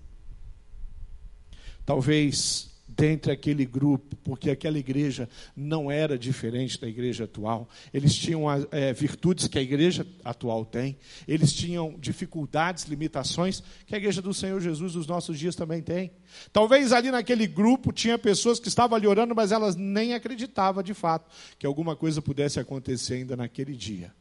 Talvez 1.86 2.70
dentre 2.95 3.32
aquele 3.32 3.65
grupo, 3.65 4.15
porque 4.17 4.49
aquela 4.49 4.77
igreja 4.77 5.30
não 5.56 5.89
era 5.89 6.17
diferente 6.17 6.80
da 6.80 6.88
igreja 6.88 7.23
atual. 7.23 7.69
Eles 7.93 8.15
tinham 8.15 8.45
é, 8.71 8.91
virtudes 8.93 9.47
que 9.47 9.58
a 9.58 9.62
igreja 9.62 10.06
atual 10.23 10.65
tem, 10.65 10.97
eles 11.27 11.54
tinham 11.54 11.95
dificuldades, 11.99 12.86
limitações 12.86 13.63
que 13.86 13.95
a 13.95 13.97
igreja 13.97 14.21
do 14.21 14.34
Senhor 14.34 14.60
Jesus 14.60 14.93
dos 14.93 15.08
nossos 15.08 15.39
dias 15.39 15.56
também 15.56 15.82
tem. 15.82 16.12
Talvez 16.51 16.91
ali 16.91 17.12
naquele 17.12 17.47
grupo 17.47 17.91
tinha 17.91 18.17
pessoas 18.17 18.60
que 18.60 18.67
estavam 18.67 18.97
ali 18.97 19.08
orando, 19.08 19.34
mas 19.34 19.51
elas 19.51 19.75
nem 19.75 20.13
acreditavam 20.13 20.84
de 20.84 20.93
fato 20.93 21.30
que 21.58 21.65
alguma 21.65 21.95
coisa 21.95 22.21
pudesse 22.21 22.60
acontecer 22.60 23.15
ainda 23.15 23.38
naquele 23.38 23.75
dia. 23.75 24.13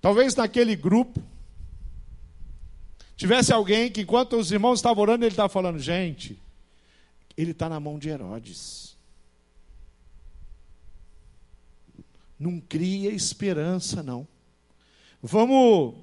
Talvez 0.00 0.34
naquele 0.34 0.74
grupo 0.74 1.22
tivesse 3.16 3.52
alguém 3.52 3.90
que, 3.90 4.02
enquanto 4.02 4.36
os 4.36 4.50
irmãos 4.52 4.78
estavam 4.78 5.02
orando, 5.02 5.24
ele 5.24 5.32
estava 5.32 5.48
falando, 5.48 5.78
gente 5.78 6.40
ele 7.38 7.52
está 7.52 7.68
na 7.68 7.78
mão 7.78 8.00
de 8.00 8.08
Herodes. 8.08 8.98
Não 12.36 12.60
cria 12.60 13.12
esperança, 13.12 14.02
não. 14.02 14.26
Vamos, 15.22 15.94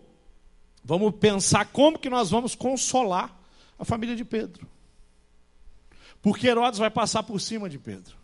vamos 0.82 1.14
pensar 1.18 1.66
como 1.66 2.00
que 2.00 2.10
nós 2.10 2.30
vamos 2.30 2.56
consolar 2.56 3.38
a 3.78 3.84
família 3.84 4.16
de 4.16 4.24
Pedro. 4.24 4.66
Porque 6.22 6.48
Herodes 6.48 6.80
vai 6.80 6.90
passar 6.90 7.22
por 7.24 7.40
cima 7.42 7.70
de 7.70 7.78
Pedro. 7.78 8.16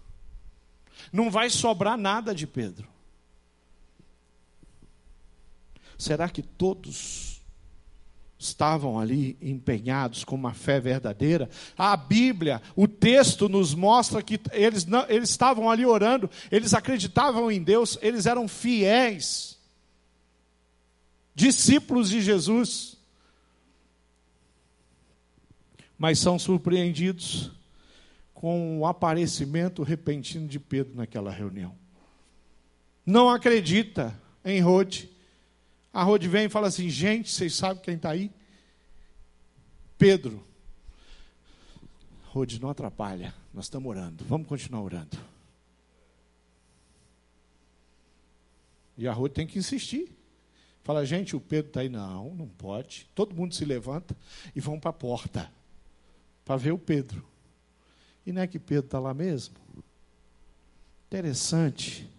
Não 1.12 1.30
vai 1.30 1.50
sobrar 1.50 1.98
nada 1.98 2.34
de 2.34 2.48
Pedro. 2.48 2.88
Será 5.98 6.30
que 6.30 6.42
todos 6.42 7.31
estavam 8.42 9.00
ali 9.00 9.38
empenhados 9.42 10.24
com 10.24 10.36
uma 10.36 10.54
fé 10.54 10.80
verdadeira. 10.80 11.50
A 11.78 11.96
Bíblia, 11.96 12.62
o 12.76 12.88
texto 12.88 13.48
nos 13.48 13.74
mostra 13.74 14.22
que 14.22 14.40
eles, 14.52 14.86
não, 14.86 15.06
eles 15.08 15.30
estavam 15.30 15.70
ali 15.70 15.86
orando, 15.86 16.30
eles 16.52 16.74
acreditavam 16.74 17.52
em 17.52 17.62
Deus, 17.62 17.98
eles 18.02 18.26
eram 18.26 18.48
fiéis, 18.48 19.58
discípulos 21.36 22.10
de 22.10 22.22
Jesus. 22.22 22.98
Mas 25.98 26.18
são 26.18 26.40
surpreendidos 26.40 27.52
com 28.34 28.80
o 28.80 28.88
aparecimento 28.88 29.84
repentino 29.84 30.48
de 30.48 30.60
Pedro 30.60 30.96
naquela 30.96 31.30
reunião. 31.30 31.76
Não 33.06 33.30
acredita 33.30 34.20
em 34.44 34.60
Rode 34.60 35.12
a 35.94 36.04
Rode 36.04 36.28
vem 36.28 36.46
e 36.46 36.50
fala 36.50 36.68
assim: 36.68 36.90
gente, 36.90 37.32
vocês 37.32 37.56
sabem 37.56 37.82
quem 37.82 37.96
está 37.96 38.12
aí? 38.12 38.32
Pedro. 39.98 40.46
Rode, 42.30 42.62
não 42.62 42.70
atrapalha, 42.70 43.34
nós 43.54 43.66
estamos 43.66 43.90
orando, 43.90 44.24
vamos 44.24 44.48
continuar 44.48 44.82
orando. 44.82 45.18
E 48.98 49.08
a 49.08 49.12
Rode 49.12 49.34
tem 49.34 49.46
que 49.46 49.60
insistir. 49.60 50.12
Fala, 50.84 51.06
gente, 51.06 51.36
o 51.36 51.42
Pedro 51.42 51.70
está 51.70 51.82
aí. 51.82 51.90
Não, 51.90 52.34
não 52.36 52.48
pode. 52.48 53.10
Todo 53.14 53.36
mundo 53.36 53.54
se 53.54 53.66
levanta 53.66 54.16
e 54.56 54.60
vão 54.60 54.80
para 54.80 54.90
a 54.90 54.94
porta 54.94 55.52
para 56.46 56.56
ver 56.56 56.72
o 56.72 56.78
Pedro. 56.78 57.26
E 58.26 58.32
não 58.32 58.42
é 58.42 58.48
que 58.48 58.60
Pedro 58.60 58.86
está 58.86 59.00
lá 59.00 59.14
mesmo? 59.14 59.56
Interessante, 61.08 62.10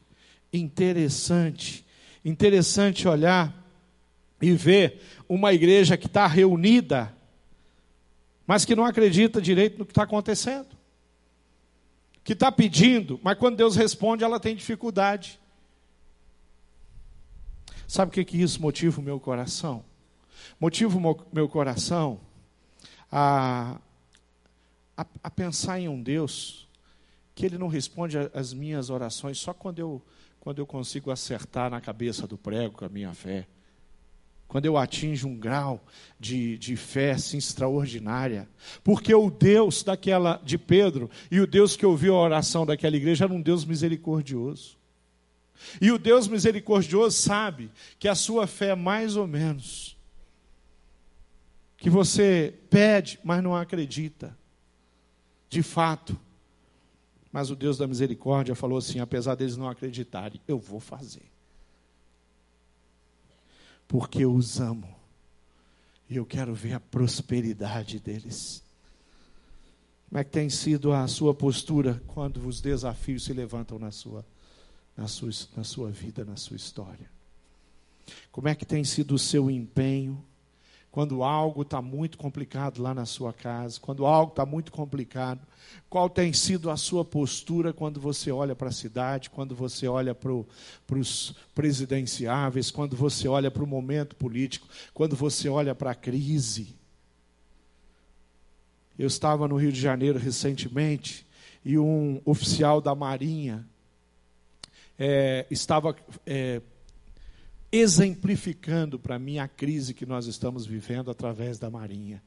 interessante, 0.52 1.86
interessante 2.24 3.08
olhar 3.08 3.61
e 4.42 4.52
ver 4.52 5.00
uma 5.28 5.52
igreja 5.52 5.96
que 5.96 6.06
está 6.06 6.26
reunida, 6.26 7.16
mas 8.44 8.64
que 8.64 8.74
não 8.74 8.84
acredita 8.84 9.40
direito 9.40 9.78
no 9.78 9.86
que 9.86 9.92
está 9.92 10.02
acontecendo. 10.02 10.66
Que 12.24 12.32
está 12.32 12.50
pedindo, 12.50 13.20
mas 13.22 13.38
quando 13.38 13.56
Deus 13.56 13.76
responde, 13.76 14.24
ela 14.24 14.40
tem 14.40 14.56
dificuldade. 14.56 15.40
Sabe 17.86 18.10
o 18.10 18.12
que, 18.12 18.24
que 18.24 18.42
isso 18.42 18.60
motiva 18.60 19.00
o 19.00 19.04
meu 19.04 19.20
coração? 19.20 19.84
Motiva 20.58 20.98
o 20.98 21.26
meu 21.32 21.48
coração 21.48 22.20
a, 23.10 23.78
a, 24.96 25.06
a 25.22 25.30
pensar 25.30 25.78
em 25.78 25.88
um 25.88 26.02
Deus 26.02 26.68
que 27.34 27.46
Ele 27.46 27.58
não 27.58 27.68
responde 27.68 28.18
às 28.34 28.52
minhas 28.52 28.90
orações 28.90 29.38
só 29.38 29.54
quando 29.54 29.78
eu, 29.78 30.02
quando 30.40 30.58
eu 30.58 30.66
consigo 30.66 31.10
acertar 31.10 31.70
na 31.70 31.80
cabeça 31.80 32.26
do 32.26 32.36
prego 32.36 32.74
com 32.74 32.84
a 32.84 32.88
minha 32.88 33.14
fé 33.14 33.46
quando 34.52 34.66
eu 34.66 34.76
atinjo 34.76 35.28
um 35.28 35.34
grau 35.34 35.82
de, 36.20 36.58
de 36.58 36.76
fé 36.76 37.12
assim, 37.12 37.38
extraordinária. 37.38 38.46
Porque 38.84 39.14
o 39.14 39.30
Deus 39.30 39.82
daquela 39.82 40.38
de 40.44 40.58
Pedro 40.58 41.08
e 41.30 41.40
o 41.40 41.46
Deus 41.46 41.74
que 41.74 41.86
ouviu 41.86 42.14
a 42.14 42.20
oração 42.20 42.66
daquela 42.66 42.94
igreja 42.94 43.24
era 43.24 43.32
um 43.32 43.40
Deus 43.40 43.64
misericordioso. 43.64 44.76
E 45.80 45.90
o 45.90 45.96
Deus 45.98 46.28
misericordioso 46.28 47.16
sabe 47.16 47.70
que 47.98 48.06
a 48.06 48.14
sua 48.14 48.46
fé 48.46 48.66
é 48.66 48.74
mais 48.74 49.16
ou 49.16 49.26
menos 49.26 49.96
que 51.78 51.88
você 51.88 52.52
pede, 52.68 53.18
mas 53.24 53.42
não 53.42 53.56
acredita. 53.56 54.36
De 55.48 55.62
fato. 55.62 56.14
Mas 57.32 57.50
o 57.50 57.56
Deus 57.56 57.78
da 57.78 57.86
misericórdia 57.86 58.54
falou 58.54 58.76
assim: 58.76 59.00
apesar 59.00 59.34
deles 59.34 59.56
não 59.56 59.66
acreditarem, 59.66 60.42
eu 60.46 60.58
vou 60.58 60.78
fazer 60.78 61.31
porque 63.92 64.24
eu 64.24 64.34
os 64.34 64.58
amo. 64.58 64.88
E 66.08 66.16
eu 66.16 66.24
quero 66.24 66.54
ver 66.54 66.72
a 66.72 66.80
prosperidade 66.80 68.00
deles. 68.00 68.62
Como 70.08 70.18
é 70.18 70.24
que 70.24 70.30
tem 70.30 70.48
sido 70.48 70.94
a 70.94 71.06
sua 71.06 71.34
postura 71.34 72.02
quando 72.06 72.46
os 72.48 72.62
desafios 72.62 73.24
se 73.24 73.34
levantam 73.34 73.78
na 73.78 73.90
sua, 73.90 74.24
na 74.96 75.06
sua, 75.06 75.28
na 75.54 75.62
sua 75.62 75.90
vida, 75.90 76.24
na 76.24 76.36
sua 76.36 76.56
história? 76.56 77.10
Como 78.30 78.48
é 78.48 78.54
que 78.54 78.64
tem 78.64 78.82
sido 78.82 79.14
o 79.14 79.18
seu 79.18 79.50
empenho 79.50 80.24
quando 80.92 81.24
algo 81.24 81.62
está 81.62 81.80
muito 81.80 82.18
complicado 82.18 82.82
lá 82.82 82.92
na 82.92 83.06
sua 83.06 83.32
casa, 83.32 83.80
quando 83.80 84.04
algo 84.04 84.30
está 84.30 84.44
muito 84.44 84.70
complicado, 84.70 85.40
qual 85.88 86.10
tem 86.10 86.34
sido 86.34 86.70
a 86.70 86.76
sua 86.76 87.02
postura 87.02 87.72
quando 87.72 87.98
você 87.98 88.30
olha 88.30 88.54
para 88.54 88.68
a 88.68 88.72
cidade, 88.72 89.30
quando 89.30 89.56
você 89.56 89.88
olha 89.88 90.14
para 90.14 90.30
os 90.98 91.34
presidenciáveis, 91.54 92.70
quando 92.70 92.94
você 92.94 93.26
olha 93.26 93.50
para 93.50 93.64
o 93.64 93.66
momento 93.66 94.14
político, 94.14 94.68
quando 94.92 95.16
você 95.16 95.48
olha 95.48 95.74
para 95.74 95.92
a 95.92 95.94
crise. 95.94 96.76
Eu 98.98 99.06
estava 99.06 99.48
no 99.48 99.56
Rio 99.56 99.72
de 99.72 99.80
Janeiro 99.80 100.18
recentemente 100.18 101.26
e 101.64 101.78
um 101.78 102.20
oficial 102.22 102.82
da 102.82 102.94
Marinha 102.94 103.66
é, 104.98 105.46
estava 105.50 105.96
é, 106.26 106.60
exemplificando 107.72 108.98
para 108.98 109.18
mim 109.18 109.38
a 109.38 109.48
crise 109.48 109.94
que 109.94 110.04
nós 110.04 110.26
estamos 110.26 110.66
vivendo 110.66 111.10
através 111.10 111.58
da 111.58 111.70
Marinha. 111.70 112.22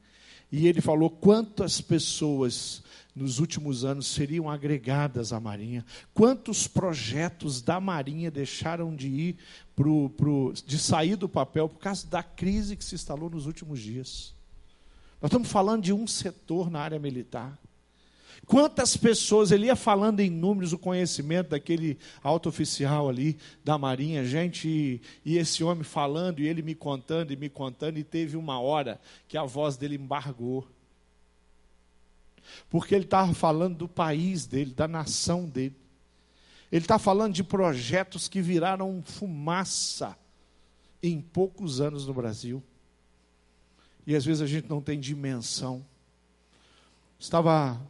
E 0.52 0.68
ele 0.68 0.82
falou 0.82 1.10
quantas 1.10 1.80
pessoas 1.80 2.84
nos 3.16 3.40
últimos 3.40 3.86
anos 3.86 4.08
seriam 4.08 4.50
agregadas 4.50 5.32
à 5.32 5.40
Marinha, 5.40 5.86
quantos 6.14 6.68
projetos 6.68 7.62
da 7.62 7.80
Marinha 7.80 8.30
deixaram 8.30 8.94
de 8.96 9.08
ir 9.08 9.38
pro, 9.76 10.10
pro, 10.10 10.54
de 10.54 10.78
sair 10.78 11.16
do 11.16 11.30
papel 11.30 11.70
por 11.70 11.80
causa 11.80 12.06
da 12.08 12.22
crise 12.22 12.76
que 12.76 12.84
se 12.84 12.96
instalou 12.96 13.30
nos 13.30 13.46
últimos 13.46 13.80
dias. 13.80 14.34
Nós 15.22 15.30
estamos 15.30 15.50
falando 15.50 15.84
de 15.84 15.94
um 15.94 16.06
setor 16.06 16.70
na 16.70 16.80
área 16.80 17.00
militar. 17.00 17.58
Quantas 18.46 18.96
pessoas, 18.96 19.52
ele 19.52 19.66
ia 19.66 19.76
falando 19.76 20.20
em 20.20 20.30
números 20.30 20.72
o 20.72 20.78
conhecimento 20.78 21.50
daquele 21.50 21.98
alto 22.22 22.48
oficial 22.48 23.10
ali 23.10 23.38
da 23.64 23.78
Marinha, 23.78 24.24
gente, 24.24 24.68
e, 24.68 25.02
e, 25.26 25.38
esse 25.38 25.64
homem 25.64 25.84
falando, 25.84 26.40
e 26.40 26.48
ele 26.48 26.62
me 26.62 26.76
contando 26.76 27.32
e 27.32 27.36
me 27.36 27.50
contando, 27.50 27.98
e 27.98 28.04
teve 28.04 28.38
uma 28.38 28.60
hora 28.60 29.00
que 29.28 29.38
a 29.38 29.44
voz 29.44 29.78
dele 29.78 29.96
embargou. 29.96 30.68
Porque 32.70 32.94
ele 32.94 33.06
estava 33.06 33.34
falando 33.34 33.78
do 33.78 33.88
país 33.88 34.46
dele, 34.46 34.72
da 34.72 34.88
nação 34.88 35.46
dele. 35.46 35.76
Ele 36.72 36.84
está 36.84 37.00
falando 37.00 37.34
de 37.34 37.44
projetos 37.44 38.28
que 38.28 38.42
viraram 38.42 39.02
fumaça 39.04 40.16
em 41.02 41.20
poucos 41.20 41.82
anos 41.82 42.06
no 42.06 42.14
Brasil. 42.14 42.62
E 44.06 44.16
às 44.16 44.24
vezes 44.24 44.42
a 44.42 44.48
gente 44.48 44.70
não 44.70 44.82
tem 44.82 45.00
dimensão. 45.00 45.84
Estava 47.20 47.82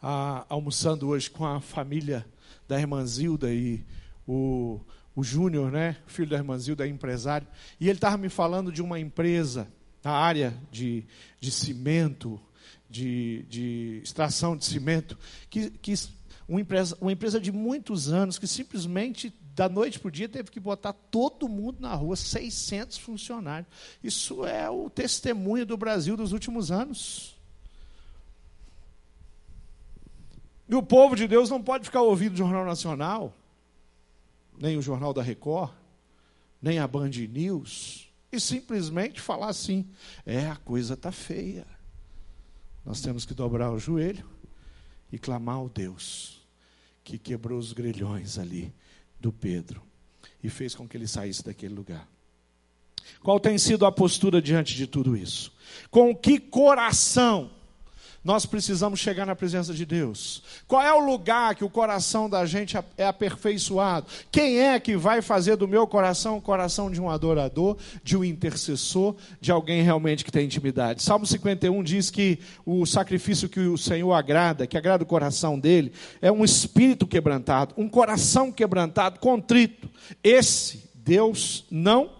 almoçando 0.00 1.08
hoje 1.08 1.30
com 1.30 1.44
a 1.44 1.60
família 1.60 2.26
da 2.66 2.78
irmã 2.78 3.04
Zilda 3.04 3.52
e 3.52 3.84
o, 4.26 4.80
o 5.14 5.22
Júnior, 5.22 5.70
né, 5.70 5.96
filho 6.06 6.30
da 6.30 6.36
irmã 6.36 6.56
Zilda, 6.58 6.86
é 6.86 6.88
empresário, 6.88 7.46
e 7.78 7.88
ele 7.88 7.98
estava 7.98 8.16
me 8.16 8.28
falando 8.28 8.72
de 8.72 8.80
uma 8.80 8.98
empresa 8.98 9.68
na 10.02 10.12
área 10.12 10.54
de, 10.70 11.04
de 11.38 11.50
cimento, 11.50 12.40
de, 12.88 13.44
de 13.48 14.00
extração 14.02 14.56
de 14.56 14.64
cimento, 14.64 15.18
que, 15.48 15.70
que 15.70 15.94
uma, 16.48 16.60
empresa, 16.60 16.96
uma 17.00 17.12
empresa 17.12 17.40
de 17.40 17.52
muitos 17.52 18.08
anos 18.08 18.38
que 18.38 18.46
simplesmente 18.46 19.32
da 19.54 19.68
noite 19.68 19.98
para 19.98 20.08
o 20.08 20.12
dia 20.12 20.28
teve 20.28 20.50
que 20.50 20.58
botar 20.58 20.92
todo 20.92 21.48
mundo 21.48 21.78
na 21.80 21.94
rua, 21.94 22.16
600 22.16 22.96
funcionários. 22.98 23.70
Isso 24.02 24.46
é 24.46 24.70
o 24.70 24.88
testemunho 24.88 25.66
do 25.66 25.76
Brasil 25.76 26.16
dos 26.16 26.32
últimos 26.32 26.70
anos. 26.70 27.36
E 30.70 30.74
o 30.74 30.82
povo 30.82 31.16
de 31.16 31.26
Deus 31.26 31.50
não 31.50 31.60
pode 31.60 31.86
ficar 31.86 32.02
ouvindo 32.02 32.34
o 32.34 32.36
Jornal 32.36 32.64
Nacional, 32.64 33.36
nem 34.56 34.76
o 34.76 34.82
Jornal 34.82 35.12
da 35.12 35.20
Record, 35.20 35.72
nem 36.62 36.78
a 36.78 36.86
Band 36.86 37.10
News, 37.10 38.08
e 38.30 38.38
simplesmente 38.38 39.20
falar 39.20 39.48
assim: 39.48 39.84
é, 40.24 40.46
a 40.46 40.54
coisa 40.54 40.94
está 40.94 41.10
feia. 41.10 41.66
Nós 42.86 43.00
temos 43.00 43.24
que 43.24 43.34
dobrar 43.34 43.72
o 43.72 43.80
joelho 43.80 44.24
e 45.10 45.18
clamar 45.18 45.56
ao 45.56 45.68
Deus 45.68 46.46
que 47.02 47.18
quebrou 47.18 47.58
os 47.58 47.72
grilhões 47.72 48.38
ali 48.38 48.72
do 49.18 49.32
Pedro 49.32 49.82
e 50.40 50.48
fez 50.48 50.76
com 50.76 50.86
que 50.86 50.96
ele 50.96 51.08
saísse 51.08 51.44
daquele 51.44 51.74
lugar. 51.74 52.08
Qual 53.24 53.40
tem 53.40 53.58
sido 53.58 53.84
a 53.84 53.90
postura 53.90 54.40
diante 54.40 54.76
de 54.76 54.86
tudo 54.86 55.16
isso? 55.16 55.52
Com 55.90 56.14
que 56.14 56.38
coração 56.38 57.50
nós 58.22 58.44
precisamos 58.44 59.00
chegar 59.00 59.24
na 59.24 59.34
presença 59.34 59.72
de 59.72 59.86
Deus. 59.86 60.42
Qual 60.68 60.82
é 60.82 60.92
o 60.92 60.98
lugar 60.98 61.54
que 61.54 61.64
o 61.64 61.70
coração 61.70 62.28
da 62.28 62.44
gente 62.44 62.76
é 62.98 63.06
aperfeiçoado? 63.06 64.06
Quem 64.30 64.60
é 64.60 64.78
que 64.78 64.94
vai 64.94 65.22
fazer 65.22 65.56
do 65.56 65.66
meu 65.66 65.86
coração 65.86 66.36
o 66.36 66.42
coração 66.42 66.90
de 66.90 67.00
um 67.00 67.08
adorador, 67.08 67.78
de 68.04 68.18
um 68.18 68.24
intercessor, 68.24 69.16
de 69.40 69.50
alguém 69.50 69.82
realmente 69.82 70.22
que 70.22 70.30
tem 70.30 70.44
intimidade? 70.44 71.02
Salmo 71.02 71.24
51 71.26 71.82
diz 71.82 72.10
que 72.10 72.38
o 72.66 72.84
sacrifício 72.84 73.48
que 73.48 73.60
o 73.60 73.78
Senhor 73.78 74.12
agrada, 74.12 74.66
que 74.66 74.76
agrada 74.76 75.02
o 75.02 75.06
coração 75.06 75.58
dele, 75.58 75.90
é 76.20 76.30
um 76.30 76.44
espírito 76.44 77.06
quebrantado, 77.06 77.74
um 77.78 77.88
coração 77.88 78.52
quebrantado, 78.52 79.18
contrito. 79.18 79.88
Esse 80.22 80.90
Deus 80.94 81.64
não 81.70 82.10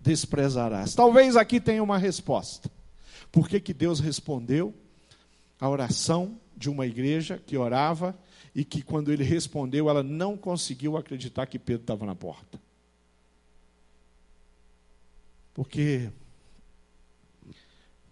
desprezarás. 0.00 0.94
Talvez 0.94 1.36
aqui 1.36 1.60
tenha 1.60 1.82
uma 1.82 1.96
resposta. 1.96 2.68
Por 3.30 3.48
que, 3.48 3.60
que 3.60 3.72
Deus 3.72 4.00
respondeu? 4.00 4.74
A 5.60 5.68
oração 5.68 6.40
de 6.56 6.70
uma 6.70 6.86
igreja 6.86 7.38
que 7.38 7.56
orava 7.56 8.16
e 8.54 8.64
que, 8.64 8.82
quando 8.82 9.12
ele 9.12 9.24
respondeu, 9.24 9.88
ela 9.88 10.02
não 10.02 10.36
conseguiu 10.36 10.96
acreditar 10.96 11.46
que 11.46 11.58
Pedro 11.58 11.82
estava 11.82 12.04
na 12.04 12.14
porta. 12.14 12.60
Porque 15.54 16.10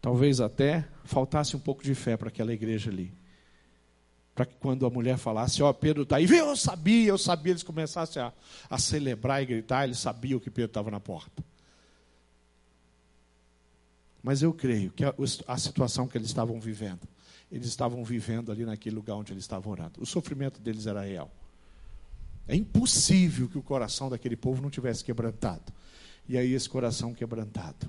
talvez 0.00 0.40
até 0.40 0.86
faltasse 1.04 1.56
um 1.56 1.60
pouco 1.60 1.82
de 1.82 1.94
fé 1.94 2.16
para 2.16 2.28
aquela 2.28 2.52
igreja 2.52 2.90
ali. 2.90 3.12
Para 4.34 4.46
que 4.46 4.54
quando 4.56 4.84
a 4.84 4.90
mulher 4.90 5.16
falasse, 5.16 5.62
ó, 5.62 5.70
oh, 5.70 5.74
Pedro 5.74 6.02
está 6.02 6.16
aí, 6.16 6.26
eu 6.30 6.56
sabia, 6.56 7.08
eu 7.08 7.18
sabia, 7.18 7.52
eles 7.52 7.62
começassem 7.62 8.20
a, 8.20 8.32
a 8.68 8.78
celebrar 8.78 9.42
e 9.42 9.46
gritar, 9.46 9.84
eles 9.84 9.98
sabiam 9.98 10.38
que 10.38 10.50
Pedro 10.50 10.70
estava 10.70 10.90
na 10.90 11.00
porta. 11.00 11.42
Mas 14.22 14.42
eu 14.42 14.52
creio 14.52 14.90
que 14.90 15.04
a, 15.04 15.14
a 15.46 15.56
situação 15.56 16.06
que 16.06 16.18
eles 16.18 16.28
estavam 16.28 16.60
vivendo 16.60 17.08
eles 17.50 17.66
estavam 17.66 18.04
vivendo 18.04 18.50
ali 18.50 18.64
naquele 18.64 18.96
lugar 18.96 19.14
onde 19.14 19.32
eles 19.32 19.44
estavam 19.44 19.72
orando. 19.72 20.00
O 20.00 20.06
sofrimento 20.06 20.60
deles 20.60 20.86
era 20.86 21.02
real. 21.02 21.30
É 22.48 22.54
impossível 22.54 23.48
que 23.48 23.58
o 23.58 23.62
coração 23.62 24.08
daquele 24.08 24.36
povo 24.36 24.62
não 24.62 24.70
tivesse 24.70 25.04
quebrantado. 25.04 25.72
E 26.28 26.36
aí, 26.36 26.52
esse 26.52 26.68
coração 26.68 27.14
quebrantado, 27.14 27.88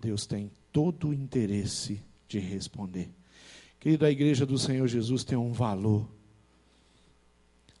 Deus 0.00 0.26
tem 0.26 0.50
todo 0.72 1.08
o 1.08 1.14
interesse 1.14 2.02
de 2.28 2.38
responder. 2.38 3.10
Querido, 3.80 4.04
a 4.04 4.10
igreja 4.10 4.44
do 4.44 4.58
Senhor 4.58 4.86
Jesus 4.86 5.24
tem 5.24 5.36
um 5.36 5.52
valor 5.52 6.08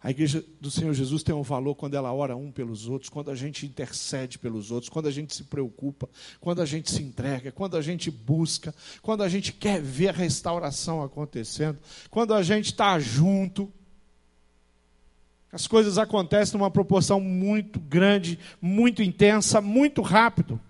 a 0.02 0.10
igreja 0.10 0.44
do 0.60 0.70
Senhor 0.70 0.92
Jesus 0.92 1.22
tem 1.22 1.34
um 1.34 1.42
valor 1.42 1.74
quando 1.74 1.94
ela 1.94 2.12
ora 2.12 2.36
um 2.36 2.52
pelos 2.52 2.86
outros, 2.86 3.08
quando 3.08 3.30
a 3.30 3.34
gente 3.34 3.64
intercede 3.64 4.38
pelos 4.38 4.70
outros, 4.70 4.90
quando 4.90 5.06
a 5.06 5.10
gente 5.10 5.34
se 5.34 5.44
preocupa, 5.44 6.08
quando 6.40 6.60
a 6.60 6.66
gente 6.66 6.90
se 6.90 7.02
entrega, 7.02 7.50
quando 7.50 7.76
a 7.76 7.82
gente 7.82 8.10
busca, 8.10 8.74
quando 9.02 9.22
a 9.22 9.28
gente 9.28 9.52
quer 9.52 9.80
ver 9.80 10.10
a 10.10 10.12
restauração 10.12 11.02
acontecendo, 11.02 11.78
quando 12.10 12.34
a 12.34 12.42
gente 12.42 12.66
está 12.66 12.98
junto. 12.98 13.72
As 15.50 15.66
coisas 15.66 15.96
acontecem 15.96 16.58
numa 16.58 16.70
proporção 16.70 17.18
muito 17.18 17.80
grande, 17.80 18.38
muito 18.60 19.02
intensa, 19.02 19.60
muito 19.60 20.02
rápido. 20.02 20.60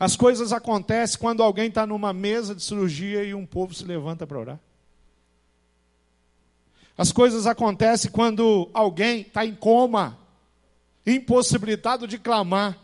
As 0.00 0.16
coisas 0.16 0.52
acontecem 0.52 1.18
quando 1.20 1.42
alguém 1.42 1.68
está 1.68 1.86
numa 1.86 2.12
mesa 2.12 2.54
de 2.54 2.62
cirurgia 2.62 3.22
e 3.22 3.32
um 3.32 3.46
povo 3.46 3.72
se 3.72 3.84
levanta 3.84 4.26
para 4.26 4.38
orar. 4.38 4.60
As 6.96 7.12
coisas 7.12 7.46
acontecem 7.46 8.10
quando 8.10 8.70
alguém 8.72 9.20
está 9.20 9.44
em 9.44 9.54
coma, 9.54 10.18
impossibilitado 11.06 12.06
de 12.08 12.18
clamar, 12.18 12.78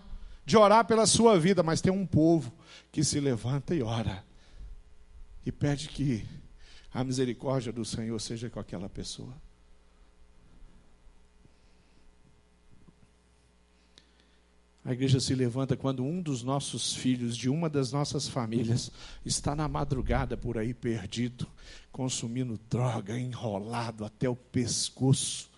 de 0.45 0.57
orar 0.57 0.85
pela 0.85 1.07
sua 1.07 1.39
vida, 1.39 1.63
mas 1.63 1.81
tem 1.81 1.93
um 1.93 2.07
povo 2.07 2.53
que 2.91 3.03
se 3.03 3.19
levanta 3.21 3.75
e 3.75 3.83
ora 3.83 4.23
e 5.45 5.51
pede 5.51 5.89
que 5.89 6.25
a 6.93 7.03
misericórdia 7.03 7.73
do 7.73 7.85
Senhor 7.85 8.21
seja 8.21 8.51
com 8.51 8.61
aquela 8.61 8.89
pessoa. 8.89 9.35
A 14.85 14.93
igreja 14.93 15.21
se 15.21 15.33
levanta 15.35 15.77
quando 15.77 16.05
um 16.05 16.21
dos 16.21 16.43
nossos 16.43 16.95
filhos, 16.95 17.37
de 17.37 17.49
uma 17.49 17.71
das 17.71 17.93
nossas 17.93 18.27
famílias, 18.27 18.91
está 19.25 19.55
na 19.55 19.69
madrugada 19.69 20.37
por 20.37 20.59
aí 20.59 20.75
perdido, 20.75 21.47
consumindo 21.93 22.59
droga, 22.69 23.17
enrolado 23.17 24.05
até 24.05 24.29
o 24.29 24.35
pescoço. 24.35 25.49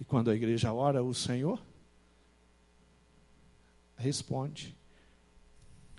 E 0.00 0.04
quando 0.04 0.30
a 0.30 0.36
igreja 0.36 0.72
ora, 0.72 1.02
o 1.02 1.12
Senhor 1.12 1.60
responde. 3.96 4.76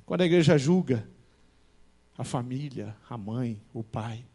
Quando 0.05 0.21
a 0.21 0.25
igreja 0.25 0.57
julga 0.57 1.07
a 2.17 2.23
família, 2.23 2.95
a 3.09 3.17
mãe, 3.17 3.61
o 3.73 3.83
pai, 3.83 4.25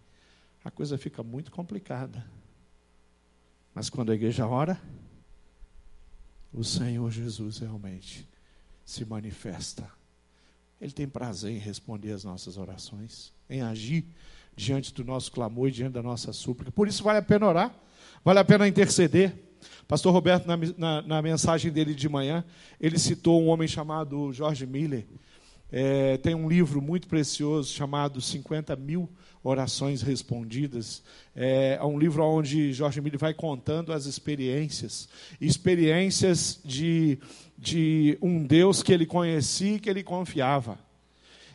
a 0.62 0.70
coisa 0.70 0.98
fica 0.98 1.22
muito 1.22 1.50
complicada. 1.50 2.26
Mas 3.74 3.88
quando 3.88 4.11
a 4.11 4.14
igreja 4.14 4.46
ora, 4.46 4.80
o 6.52 6.64
Senhor 6.64 7.11
Jesus 7.11 7.58
realmente 7.58 8.28
se 8.84 9.04
manifesta. 9.04 9.88
Ele 10.80 10.92
tem 10.92 11.08
prazer 11.08 11.52
em 11.52 11.58
responder 11.58 12.12
as 12.12 12.24
nossas 12.24 12.56
orações, 12.56 13.32
em 13.50 13.61
agir 13.62 14.04
diante 14.56 14.92
do 14.92 15.04
nosso 15.04 15.30
clamor 15.30 15.68
e 15.68 15.72
diante 15.72 15.92
da 15.92 16.02
nossa 16.02 16.32
súplica. 16.32 16.72
Por 16.72 16.88
isso 16.88 17.02
vale 17.02 17.18
a 17.18 17.22
pena 17.22 17.46
orar, 17.46 17.74
vale 18.24 18.38
a 18.38 18.44
pena 18.44 18.66
interceder. 18.66 19.34
Pastor 19.87 20.12
Roberto, 20.12 20.46
na, 20.46 20.56
na, 20.76 21.02
na 21.02 21.22
mensagem 21.22 21.72
dele 21.72 21.94
de 21.94 22.08
manhã, 22.08 22.44
ele 22.80 22.98
citou 22.98 23.42
um 23.42 23.48
homem 23.48 23.66
chamado 23.66 24.32
George 24.32 24.66
Miller, 24.66 25.04
É, 25.70 26.16
tem 26.16 26.35
um 26.35 26.48
livro 26.48 26.81
muito 26.81 27.07
precioso 27.07 27.72
chamado 27.72 28.20
50 28.20 28.74
mil 28.76 29.09
orações 29.42 30.02
respondidas. 30.02 31.02
É, 31.35 31.78
é 31.81 31.85
um 31.85 31.98
livro 31.98 32.24
onde 32.24 32.72
Jorge 32.72 33.00
Mille 33.00 33.16
vai 33.16 33.35
contando 33.35 33.92
as 33.92 34.07
experiências, 34.07 35.09
experiências 35.40 36.61
de, 36.64 37.18
de 37.57 38.18
um 38.22 38.44
Deus 38.44 38.83
que 38.83 38.92
ele 38.92 39.07
conhecia 39.07 39.76
e 39.76 39.81
que 39.81 39.90
ele 39.90 40.02
confiava. 40.02 40.78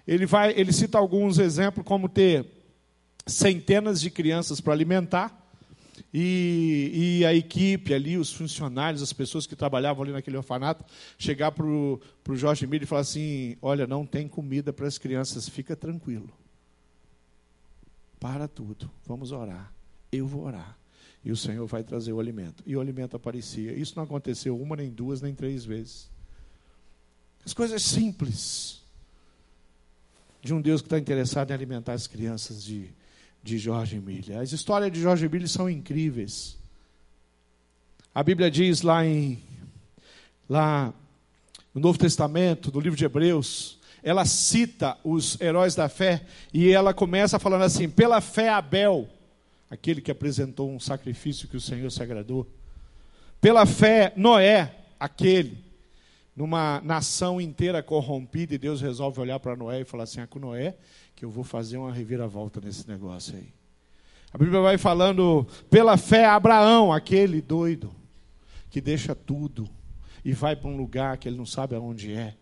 Ele 0.08 0.26
vai, 0.26 0.54
ele 0.58 0.72
cita 0.72 0.98
alguns 0.98 1.40
exemplos 1.40 1.86
como 1.86 2.10
ter 2.10 2.46
centenas 3.26 4.02
de 4.02 4.12
crianças 4.12 4.60
para 4.60 4.74
alimentar 4.74 5.43
e, 6.14 7.20
e, 7.20 7.26
a 7.26 7.34
equipe 7.34 7.92
ali, 7.92 8.18
os 8.20 8.32
funcionários, 8.32 9.02
as 9.02 9.12
pessoas 9.12 9.48
que 9.48 9.56
trabalhavam 9.56 10.04
ali 10.04 10.12
naquele 10.12 10.38
orfanato, 10.38 10.86
chegar 11.18 11.52
para 11.52 11.66
o 11.66 12.00
Jorge 12.34 12.68
Mille 12.68 12.84
e 12.84 12.88
falar 12.88 13.02
assim: 13.02 13.58
Olha, 13.60 13.88
não 13.88 14.06
tem 14.06 14.28
comida 14.28 14.72
para 14.72 14.86
as 14.86 15.00
crianças, 15.00 15.50
fica 15.50 15.76
tranquilo. 15.76 16.30
Para 18.20 18.48
tudo, 18.48 18.92
vamos 19.06 19.32
orar. 19.32 19.74
Eu 20.12 20.28
vou 20.28 20.44
orar. 20.44 20.78
E 21.26 21.32
o 21.32 21.38
Senhor 21.38 21.66
vai 21.66 21.84
trazer 21.84 22.14
o 22.14 22.20
alimento. 22.20 22.64
E 22.66 22.76
o 22.76 22.82
alimento 22.82 23.16
aparecia. 23.16 23.74
Isso 23.74 23.94
não 23.96 24.04
aconteceu 24.04 24.60
uma, 24.60 24.76
nem 24.76 24.92
duas, 24.92 25.20
nem 25.20 25.34
três 25.34 25.66
vezes. 25.66 26.12
As 27.44 27.54
coisas 27.54 27.82
simples 27.82 28.84
de 30.42 30.54
um 30.54 30.62
Deus 30.62 30.82
que 30.82 30.88
está 30.88 31.00
interessado 31.00 31.50
em 31.50 31.54
alimentar 31.54 31.94
as 31.94 32.06
crianças 32.06 32.64
de 32.64 32.90
de 33.44 33.58
Jorge 33.58 34.00
Miller. 34.00 34.40
As 34.40 34.54
histórias 34.54 34.92
de 34.92 35.02
Jorge 35.02 35.28
Miller 35.28 35.50
são 35.50 35.70
incríveis. 35.70 36.58
A 38.16 38.24
Bíblia 38.24 38.50
diz 38.50 38.82
lá 38.82 39.06
em 39.06 39.40
lá 40.48 40.94
no 41.74 41.82
Novo 41.82 41.98
Testamento, 41.98 42.72
no 42.72 42.80
livro 42.80 42.98
de 42.98 43.04
Hebreus, 43.04 43.80
ela 44.04 44.26
cita 44.26 44.98
os 45.04 45.40
heróis 45.42 45.76
da 45.76 45.90
fé 45.90 46.26
e 46.54 46.72
ela 46.72 46.94
começa 46.94 47.40
falando 47.40 47.64
assim: 47.64 47.90
pela 47.90 48.22
fé 48.22 48.50
Abel, 48.50 49.10
aquele 49.70 50.02
que 50.02 50.12
apresentou 50.12 50.72
um 50.72 50.80
sacrifício 50.80 51.48
que 51.48 51.58
o 51.58 51.62
Senhor 51.62 51.92
se 51.92 52.02
agradou. 52.02 52.48
Pela 53.42 53.66
fé 53.66 54.14
Noé, 54.16 54.74
aquele 55.00 55.58
numa 56.36 56.82
nação 56.82 57.40
inteira 57.40 57.84
corrompida 57.84 58.56
e 58.56 58.58
Deus 58.58 58.82
resolve 58.82 59.20
olhar 59.20 59.40
para 59.40 59.56
Noé 59.56 59.82
e 59.82 59.86
falar 59.86 60.04
assim: 60.04 60.20
ah, 60.20 60.28
com 60.28 60.40
Noé 60.40 60.76
que 61.16 61.24
eu 61.24 61.30
vou 61.30 61.44
fazer 61.44 61.78
uma 61.78 61.94
reviravolta 61.94 62.60
nesse 62.60 62.88
negócio 62.88 63.36
aí. 63.36 63.54
A 64.34 64.38
Bíblia 64.38 64.62
vai 64.62 64.80
falando, 64.80 65.46
pela 65.70 65.96
fé, 65.96 66.26
Abraão, 66.26 66.92
aquele 66.92 67.40
doido, 67.40 67.94
que 68.72 68.82
deixa 68.82 69.14
tudo 69.14 69.70
e 70.26 70.34
vai 70.34 70.56
para 70.56 70.70
um 70.70 70.76
lugar 70.76 71.18
que 71.18 71.30
ele 71.30 71.38
não 71.38 71.46
sabe 71.46 71.76
aonde 71.76 72.14
é, 72.14 72.36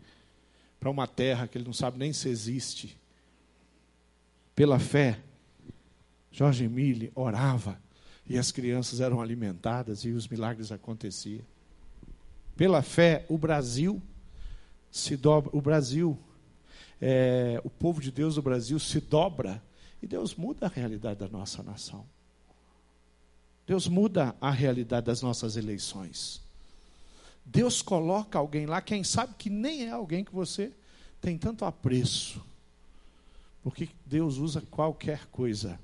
para 0.80 0.90
uma 0.90 1.06
terra 1.06 1.48
que 1.48 1.58
ele 1.58 1.66
não 1.66 1.74
sabe 1.74 2.00
nem 2.00 2.14
se 2.14 2.30
existe. 2.30 2.98
Pela 4.56 4.80
fé, 4.80 5.20
Jorge 6.32 6.68
Mille 6.68 7.12
orava 7.14 7.78
e 8.26 8.38
as 8.38 8.52
crianças 8.52 9.02
eram 9.02 9.20
alimentadas 9.20 10.06
e 10.06 10.10
os 10.10 10.28
milagres 10.28 10.72
aconteciam. 10.72 11.44
Pela 12.56 12.82
fé, 12.82 13.26
o 13.30 13.38
Brasil 13.38 14.02
se 14.92 15.16
dobra, 15.16 15.50
o 15.54 15.62
Brasil 15.62 16.18
é, 17.02 17.60
o 17.64 17.70
povo 17.70 18.00
de 18.00 18.12
Deus 18.12 18.36
do 18.36 18.42
Brasil 18.42 18.78
se 18.78 19.02
dobra 19.02 19.62
e 20.04 20.08
Deus 20.08 20.36
muda 20.36 20.68
a 20.68 20.70
realidade 20.70 21.20
da 21.20 21.28
nossa 21.28 21.64
nação. 21.64 22.06
Deus 23.66 23.88
muda 23.88 24.36
a 24.40 24.52
realidade 24.52 25.08
das 25.08 25.22
nossas 25.22 25.56
eleições. 25.56 26.42
Deus 27.44 27.82
coloca 27.82 28.38
alguém 28.38 28.66
lá, 28.66 28.82
quem 28.82 29.04
sabe 29.04 29.34
que 29.38 29.50
nem 29.50 29.86
é 29.86 29.92
alguém 29.92 30.24
que 30.24 30.34
você 30.34 30.72
tem 31.20 31.38
tanto 31.38 31.66
apreço. 31.66 32.44
Porque 33.64 33.90
Deus 34.06 34.38
usa 34.38 34.62
qualquer 34.62 35.26
coisa 35.28 35.80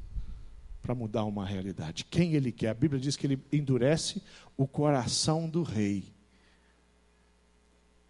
para 0.82 0.96
mudar 0.96 1.26
uma 1.26 1.46
realidade. 1.46 2.06
Quem 2.06 2.34
Ele 2.34 2.52
quer. 2.52 2.70
A 2.70 2.74
Bíblia 2.74 3.00
diz 3.00 3.16
que 3.16 3.28
Ele 3.28 3.40
endurece 3.52 4.22
o 4.56 4.68
coração 4.68 5.50
do 5.50 5.64
rei. 5.64 6.04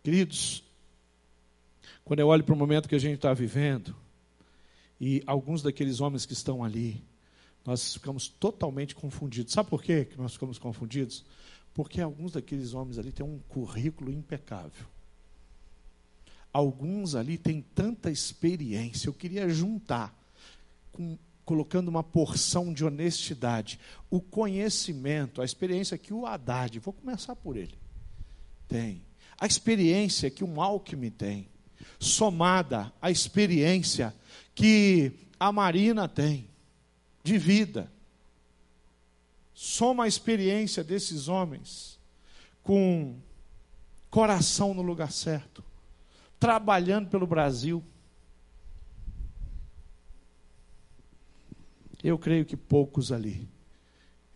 Queridos, 0.08 0.64
quando 2.06 2.22
eu 2.22 2.30
olho 2.30 2.42
para 2.42 2.56
o 2.56 2.58
momento 2.58 2.88
que 2.88 2.96
a 2.96 2.98
gente 2.98 3.16
está 3.16 3.34
vivendo, 3.34 3.94
e 5.02 5.22
alguns 5.28 5.62
daqueles 5.62 6.00
homens 6.00 6.26
que 6.26 6.32
estão 6.32 6.64
ali, 6.64 7.04
nós 7.66 7.96
ficamos 7.96 8.30
totalmente 8.30 8.96
confundidos. 8.96 9.52
Sabe 9.52 9.70
por 9.70 9.84
quê 9.84 10.06
que 10.06 10.18
nós 10.18 10.32
ficamos 10.32 10.58
confundidos? 10.58 11.26
Porque 11.74 12.00
alguns 12.00 12.32
daqueles 12.32 12.74
homens 12.74 12.98
ali 12.98 13.12
têm 13.12 13.26
um 13.26 13.38
currículo 13.50 14.10
impecável. 14.10 14.88
Alguns 16.54 17.14
ali 17.14 17.38
têm 17.38 17.62
tanta 17.62 18.10
experiência. 18.10 19.10
Eu 19.10 19.14
queria 19.14 19.50
juntar, 19.50 20.18
com, 20.94 21.18
colocando 21.44 21.90
uma 21.90 22.02
porção 22.02 22.74
de 22.74 22.86
honestidade, 22.86 23.78
o 24.10 24.22
conhecimento, 24.22 25.42
a 25.42 25.44
experiência 25.44 25.98
que 25.98 26.14
o 26.14 26.26
Haddad, 26.26 26.80
vou 26.80 26.94
começar 26.94 27.36
por 27.36 27.58
ele, 27.58 27.78
tem. 28.70 29.06
A 29.40 29.46
experiência 29.46 30.30
que 30.30 30.44
o 30.44 30.62
Alckmin 30.62 31.12
tem 31.12 31.48
somada 32.00 32.92
à 33.02 33.10
experiência 33.10 34.14
que 34.54 35.12
a 35.40 35.52
Marina 35.52 36.08
tem 36.08 36.48
de 37.24 37.38
vida. 37.38 37.92
Soma 39.54 40.06
a 40.06 40.08
experiência 40.08 40.84
desses 40.84 41.28
homens 41.28 42.00
com 42.64 43.16
coração 44.10 44.74
no 44.74 44.82
lugar 44.82 45.12
certo, 45.12 45.64
trabalhando 46.40 47.10
pelo 47.10 47.28
Brasil. 47.28 47.84
Eu 52.04 52.18
creio 52.18 52.46
que 52.46 52.56
poucos 52.56 53.12
ali, 53.12 53.48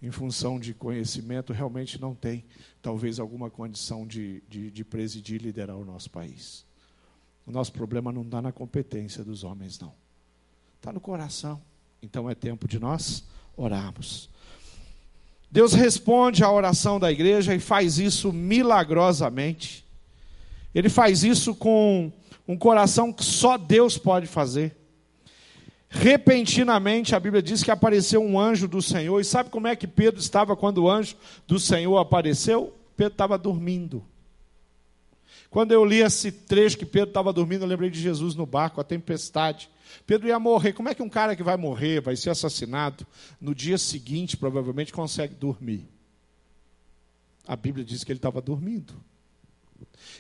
em 0.01 0.09
função 0.09 0.59
de 0.59 0.73
conhecimento, 0.73 1.53
realmente 1.53 2.01
não 2.01 2.15
têm, 2.15 2.43
talvez, 2.81 3.19
alguma 3.19 3.49
condição 3.49 4.05
de, 4.05 4.41
de, 4.49 4.71
de 4.71 4.83
presidir 4.83 5.39
e 5.39 5.43
liderar 5.43 5.77
o 5.77 5.85
nosso 5.85 6.09
país. 6.09 6.65
O 7.45 7.51
nosso 7.51 7.71
problema 7.71 8.11
não 8.11 8.23
está 8.23 8.41
na 8.41 8.51
competência 8.51 9.23
dos 9.23 9.43
homens, 9.43 9.79
não. 9.79 9.93
Está 10.77 10.91
no 10.91 10.99
coração. 10.99 11.61
Então 12.01 12.29
é 12.29 12.33
tempo 12.33 12.67
de 12.67 12.79
nós 12.79 13.23
orarmos. 13.55 14.29
Deus 15.51 15.73
responde 15.73 16.43
à 16.43 16.51
oração 16.51 16.99
da 16.99 17.11
igreja 17.11 17.53
e 17.53 17.59
faz 17.59 17.99
isso 17.99 18.31
milagrosamente. 18.31 19.85
Ele 20.73 20.89
faz 20.89 21.23
isso 21.23 21.53
com 21.53 22.11
um 22.47 22.57
coração 22.57 23.11
que 23.11 23.23
só 23.23 23.57
Deus 23.57 23.97
pode 23.97 24.27
fazer. 24.27 24.75
Repentinamente, 25.93 27.13
a 27.13 27.19
Bíblia 27.19 27.43
diz 27.43 27.61
que 27.61 27.69
apareceu 27.69 28.23
um 28.23 28.39
anjo 28.39 28.65
do 28.65 28.81
Senhor. 28.81 29.19
E 29.19 29.25
sabe 29.25 29.49
como 29.49 29.67
é 29.67 29.75
que 29.75 29.85
Pedro 29.85 30.21
estava 30.21 30.55
quando 30.55 30.77
o 30.77 30.89
anjo 30.89 31.17
do 31.45 31.59
Senhor 31.59 31.97
apareceu? 31.97 32.73
Pedro 32.95 33.13
estava 33.13 33.37
dormindo. 33.37 34.01
Quando 35.49 35.73
eu 35.73 35.83
li 35.83 35.97
esse 35.97 36.31
trecho 36.31 36.77
que 36.77 36.85
Pedro 36.85 37.09
estava 37.09 37.33
dormindo, 37.33 37.65
eu 37.65 37.67
lembrei 37.67 37.89
de 37.89 37.99
Jesus 37.99 38.35
no 38.35 38.45
barco, 38.45 38.79
a 38.79 38.85
tempestade. 38.85 39.69
Pedro 40.07 40.29
ia 40.29 40.39
morrer. 40.39 40.71
Como 40.71 40.87
é 40.87 40.95
que 40.95 41.03
um 41.03 41.09
cara 41.09 41.35
que 41.35 41.43
vai 41.43 41.57
morrer, 41.57 41.99
vai 41.99 42.15
ser 42.15 42.29
assassinado, 42.29 43.05
no 43.39 43.53
dia 43.53 43.77
seguinte, 43.77 44.37
provavelmente, 44.37 44.93
consegue 44.93 45.35
dormir? 45.35 45.85
A 47.45 47.57
Bíblia 47.57 47.83
diz 47.83 48.05
que 48.05 48.13
ele 48.13 48.19
estava 48.19 48.41
dormindo. 48.41 48.93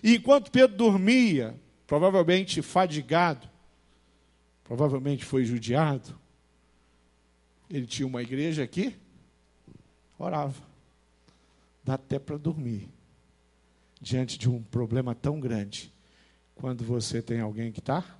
E 0.03 0.17
enquanto 0.17 0.51
Pedro 0.51 0.75
dormia, 0.75 1.55
provavelmente 1.87 2.61
fadigado, 2.61 3.50
provavelmente 4.71 5.25
foi 5.25 5.43
judiado, 5.43 6.17
ele 7.69 7.85
tinha 7.85 8.07
uma 8.07 8.21
igreja 8.21 8.63
aqui, 8.63 8.95
orava. 10.17 10.63
Dá 11.83 11.95
até 11.95 12.17
para 12.17 12.37
dormir 12.37 12.87
diante 13.99 14.39
de 14.39 14.49
um 14.49 14.63
problema 14.63 15.13
tão 15.13 15.41
grande, 15.41 15.91
quando 16.55 16.85
você 16.85 17.21
tem 17.21 17.41
alguém 17.41 17.69
que 17.73 17.79
está 17.79 18.17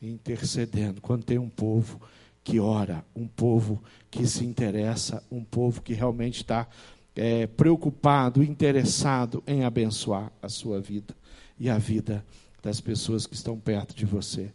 intercedendo, 0.00 1.00
quando 1.00 1.24
tem 1.24 1.38
um 1.38 1.48
povo 1.48 2.00
que 2.44 2.60
ora, 2.60 3.04
um 3.12 3.26
povo 3.26 3.82
que 4.12 4.28
se 4.28 4.44
interessa, 4.44 5.24
um 5.28 5.42
povo 5.42 5.82
que 5.82 5.92
realmente 5.92 6.36
está 6.36 6.68
é, 7.16 7.48
preocupado, 7.48 8.44
interessado 8.44 9.42
em 9.44 9.64
abençoar 9.64 10.30
a 10.40 10.48
sua 10.48 10.80
vida 10.80 11.16
e 11.58 11.68
a 11.68 11.78
vida 11.78 12.24
das 12.62 12.80
pessoas 12.80 13.26
que 13.26 13.34
estão 13.34 13.58
perto 13.58 13.92
de 13.92 14.06
você. 14.06 14.52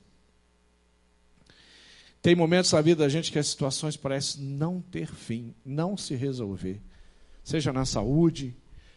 Tem 2.21 2.35
momentos 2.35 2.71
na 2.73 2.81
vida 2.81 3.03
da 3.03 3.09
gente 3.09 3.31
que 3.31 3.39
as 3.39 3.47
situações 3.47 3.95
parecem 3.95 4.43
não 4.43 4.81
ter 4.81 5.07
fim, 5.07 5.53
não 5.65 5.95
se 5.95 6.15
resolver. 6.15 6.81
Seja 7.43 7.71
na 7.71 7.85
saúde, 7.85 8.55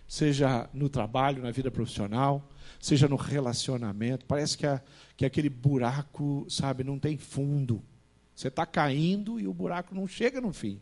seja 0.08 0.68
no 0.74 0.88
trabalho, 0.88 1.42
na 1.42 1.52
vida 1.52 1.70
profissional, 1.70 2.50
seja 2.80 3.08
no 3.08 3.16
relacionamento. 3.16 4.26
Parece 4.26 4.58
que, 4.58 4.66
a, 4.66 4.82
que 5.16 5.24
aquele 5.24 5.48
buraco, 5.48 6.44
sabe, 6.50 6.82
não 6.82 6.98
tem 6.98 7.16
fundo. 7.16 7.82
Você 8.34 8.48
está 8.48 8.66
caindo 8.66 9.38
e 9.38 9.46
o 9.46 9.54
buraco 9.54 9.94
não 9.94 10.06
chega 10.08 10.40
no 10.40 10.52
fim. 10.52 10.80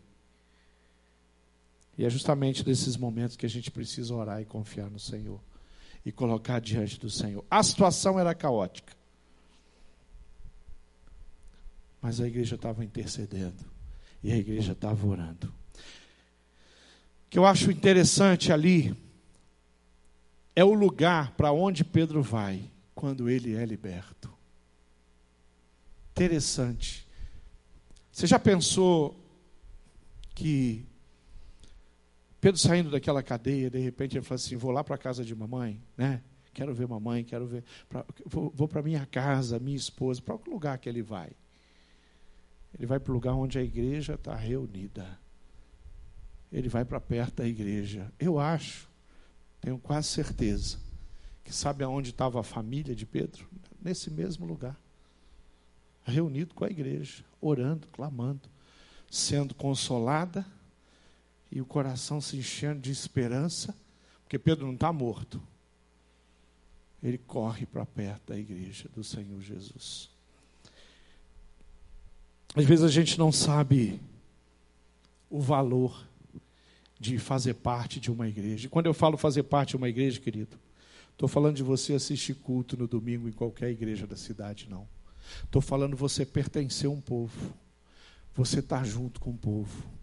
E 1.98 2.04
é 2.06 2.08
justamente 2.08 2.66
nesses 2.66 2.96
momentos 2.96 3.36
que 3.36 3.44
a 3.44 3.48
gente 3.48 3.70
precisa 3.70 4.14
orar 4.14 4.40
e 4.40 4.46
confiar 4.46 4.88
no 4.88 4.98
Senhor. 4.98 5.38
E 6.06 6.10
colocar 6.10 6.58
diante 6.58 6.98
do 6.98 7.10
Senhor. 7.10 7.44
A 7.50 7.62
situação 7.62 8.18
era 8.18 8.34
caótica. 8.34 8.94
Mas 12.00 12.20
a 12.20 12.26
igreja 12.26 12.54
estava 12.54 12.84
intercedendo. 12.84 13.64
E 14.22 14.32
a 14.32 14.36
igreja 14.36 14.72
estava 14.72 15.06
orando. 15.06 15.46
O 15.46 17.30
que 17.30 17.38
eu 17.38 17.46
acho 17.46 17.70
interessante 17.70 18.52
ali 18.52 18.94
é 20.54 20.64
o 20.64 20.74
lugar 20.74 21.32
para 21.32 21.52
onde 21.52 21.84
Pedro 21.84 22.22
vai 22.22 22.62
quando 22.94 23.30
ele 23.30 23.54
é 23.54 23.64
liberto. 23.64 24.30
Interessante. 26.12 27.06
Você 28.12 28.26
já 28.26 28.38
pensou 28.38 29.16
que 30.34 30.84
Pedro 32.40 32.58
saindo 32.58 32.90
daquela 32.90 33.22
cadeia, 33.22 33.70
de 33.70 33.78
repente 33.78 34.16
ele 34.16 34.24
fala 34.24 34.36
assim: 34.36 34.56
vou 34.56 34.70
lá 34.70 34.82
para 34.82 34.96
a 34.96 34.98
casa 34.98 35.24
de 35.24 35.34
mamãe, 35.34 35.80
né? 35.96 36.22
Quero 36.52 36.74
ver 36.74 36.88
mamãe, 36.88 37.22
quero 37.22 37.46
ver. 37.46 37.64
Pra, 37.88 38.04
vou, 38.26 38.52
vou 38.54 38.66
para 38.66 38.82
minha 38.82 39.06
casa, 39.06 39.58
minha 39.58 39.76
esposa. 39.76 40.20
Para 40.20 40.36
que 40.36 40.50
lugar 40.50 40.76
que 40.78 40.88
ele 40.88 41.02
vai? 41.02 41.30
Ele 42.74 42.86
vai 42.86 43.00
para 43.00 43.10
o 43.10 43.14
lugar 43.14 43.34
onde 43.34 43.58
a 43.58 43.62
igreja 43.62 44.14
está 44.14 44.34
reunida. 44.34 45.18
Ele 46.52 46.68
vai 46.68 46.84
para 46.84 47.00
perto 47.00 47.36
da 47.36 47.46
igreja. 47.46 48.12
Eu 48.18 48.38
acho, 48.38 48.88
tenho 49.60 49.78
quase 49.78 50.08
certeza, 50.08 50.78
que 51.44 51.52
sabe 51.52 51.84
aonde 51.84 52.10
estava 52.10 52.40
a 52.40 52.44
família 52.44 52.94
de 52.94 53.06
Pedro? 53.06 53.48
Nesse 53.80 54.10
mesmo 54.10 54.46
lugar. 54.46 54.78
Reunido 56.04 56.54
com 56.54 56.64
a 56.64 56.70
igreja, 56.70 57.24
orando, 57.40 57.86
clamando, 57.88 58.48
sendo 59.10 59.54
consolada 59.54 60.44
e 61.50 61.60
o 61.60 61.66
coração 61.66 62.20
se 62.20 62.36
enchendo 62.36 62.80
de 62.80 62.90
esperança, 62.90 63.76
porque 64.22 64.38
Pedro 64.38 64.66
não 64.66 64.74
está 64.74 64.92
morto. 64.92 65.42
Ele 67.02 67.18
corre 67.18 67.66
para 67.66 67.84
perto 67.84 68.28
da 68.28 68.38
igreja 68.38 68.88
do 68.94 69.02
Senhor 69.02 69.40
Jesus. 69.40 70.10
Às 72.54 72.64
vezes 72.64 72.84
a 72.84 72.88
gente 72.88 73.18
não 73.18 73.30
sabe 73.30 74.00
o 75.28 75.40
valor 75.40 76.06
de 76.98 77.18
fazer 77.18 77.54
parte 77.54 78.00
de 78.00 78.10
uma 78.10 78.28
igreja. 78.28 78.68
Quando 78.68 78.86
eu 78.86 78.94
falo 78.94 79.16
fazer 79.16 79.44
parte 79.44 79.70
de 79.70 79.76
uma 79.76 79.88
igreja, 79.88 80.20
querido, 80.20 80.58
estou 81.12 81.28
falando 81.28 81.56
de 81.56 81.62
você 81.62 81.94
assistir 81.94 82.34
culto 82.34 82.76
no 82.76 82.86
domingo 82.86 83.28
em 83.28 83.32
qualquer 83.32 83.70
igreja 83.70 84.06
da 84.06 84.16
cidade, 84.16 84.68
não. 84.68 84.86
Estou 85.44 85.62
falando 85.62 85.96
você 85.96 86.26
pertencer 86.26 86.88
a 86.88 86.92
um 86.92 87.00
povo. 87.00 87.54
Você 88.34 88.58
estar 88.58 88.78
tá 88.78 88.84
junto 88.84 89.20
com 89.20 89.30
o 89.30 89.38
povo 89.38 90.00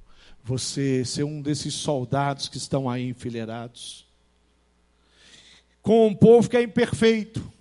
você 0.47 1.03
ser 1.03 1.25
um 1.25 1.41
desses 1.41 1.73
soldados 1.73 2.47
que 2.47 2.57
estão 2.57 2.89
aí 2.89 3.09
enfileirados. 3.09 4.07
Com 5.81 6.07
um 6.07 6.15
povo 6.15 6.49
que 6.49 6.55
é 6.55 6.61
imperfeito. 6.63 7.51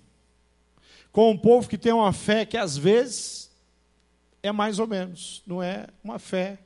Com 1.11 1.31
um 1.31 1.37
povo 1.37 1.67
que 1.67 1.77
tem 1.77 1.91
uma 1.91 2.13
fé 2.13 2.45
que 2.45 2.55
às 2.55 2.77
vezes 2.77 3.36
é 4.41 4.51
mais 4.51 4.79
ou 4.79 4.87
menos, 4.87 5.43
não 5.45 5.61
é 5.61 5.87
uma 6.03 6.19
fé. 6.19 6.59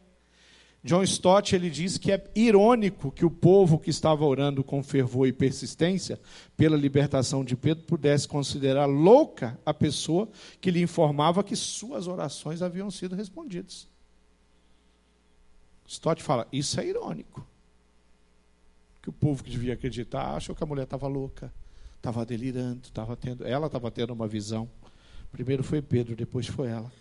John 0.84 1.04
Stott 1.04 1.56
ele 1.56 1.70
diz 1.70 1.98
que 1.98 2.12
é 2.12 2.24
irônico 2.34 3.12
que 3.12 3.24
o 3.24 3.30
povo 3.30 3.78
que 3.78 3.92
estava 3.92 4.26
orando 4.26 4.64
com 4.64 4.82
fervor 4.82 5.28
e 5.28 5.34
persistência 5.34 6.20
pela 6.58 6.76
libertação 6.76 7.46
de 7.46 7.56
Pedro 7.56 7.84
pudesse 7.84 8.28
considerar 8.28 8.88
louca 8.88 9.60
a 9.64 9.74
pessoa 9.74 10.28
que 10.60 10.72
lhe 10.72 10.82
informava 10.82 11.44
que 11.44 11.56
suas 11.56 12.08
orações 12.08 12.64
haviam 12.64 12.90
sido 12.90 13.16
respondidas. 13.16 13.88
Stott 15.88 16.24
fala, 16.24 16.48
isso 16.52 16.80
é 16.80 16.88
irônico. 16.88 17.46
Que 19.04 19.10
o 19.10 19.14
povo 19.14 19.44
que 19.44 19.52
devia 19.52 19.74
acreditar 19.74 20.36
achou 20.36 20.56
que 20.56 20.64
a 20.64 20.68
mulher 20.68 20.84
estava 20.84 21.08
louca, 21.08 21.54
estava 21.98 22.26
delirando, 22.26 22.82
estava 22.84 23.16
tendo, 23.16 23.46
ela 23.46 23.68
estava 23.68 23.92
tendo 23.92 24.14
uma 24.14 24.28
visão. 24.28 24.68
Primeiro 25.32 25.64
foi 25.64 25.82
Pedro, 25.82 26.16
depois 26.16 26.48
foi 26.48 26.70
ela. 26.70 26.92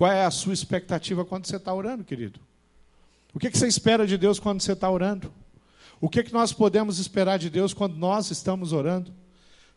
Qual 0.00 0.10
é 0.10 0.24
a 0.24 0.30
sua 0.30 0.54
expectativa 0.54 1.26
quando 1.26 1.44
você 1.44 1.56
está 1.56 1.74
orando, 1.74 2.02
querido? 2.02 2.40
O 3.34 3.38
que, 3.38 3.50
que 3.50 3.58
você 3.58 3.66
espera 3.66 4.06
de 4.06 4.16
Deus 4.16 4.40
quando 4.40 4.62
você 4.62 4.72
está 4.72 4.90
orando? 4.90 5.30
O 6.00 6.08
que, 6.08 6.22
que 6.22 6.32
nós 6.32 6.54
podemos 6.54 6.98
esperar 6.98 7.38
de 7.38 7.50
Deus 7.50 7.74
quando 7.74 7.96
nós 7.96 8.30
estamos 8.30 8.72
orando? 8.72 9.12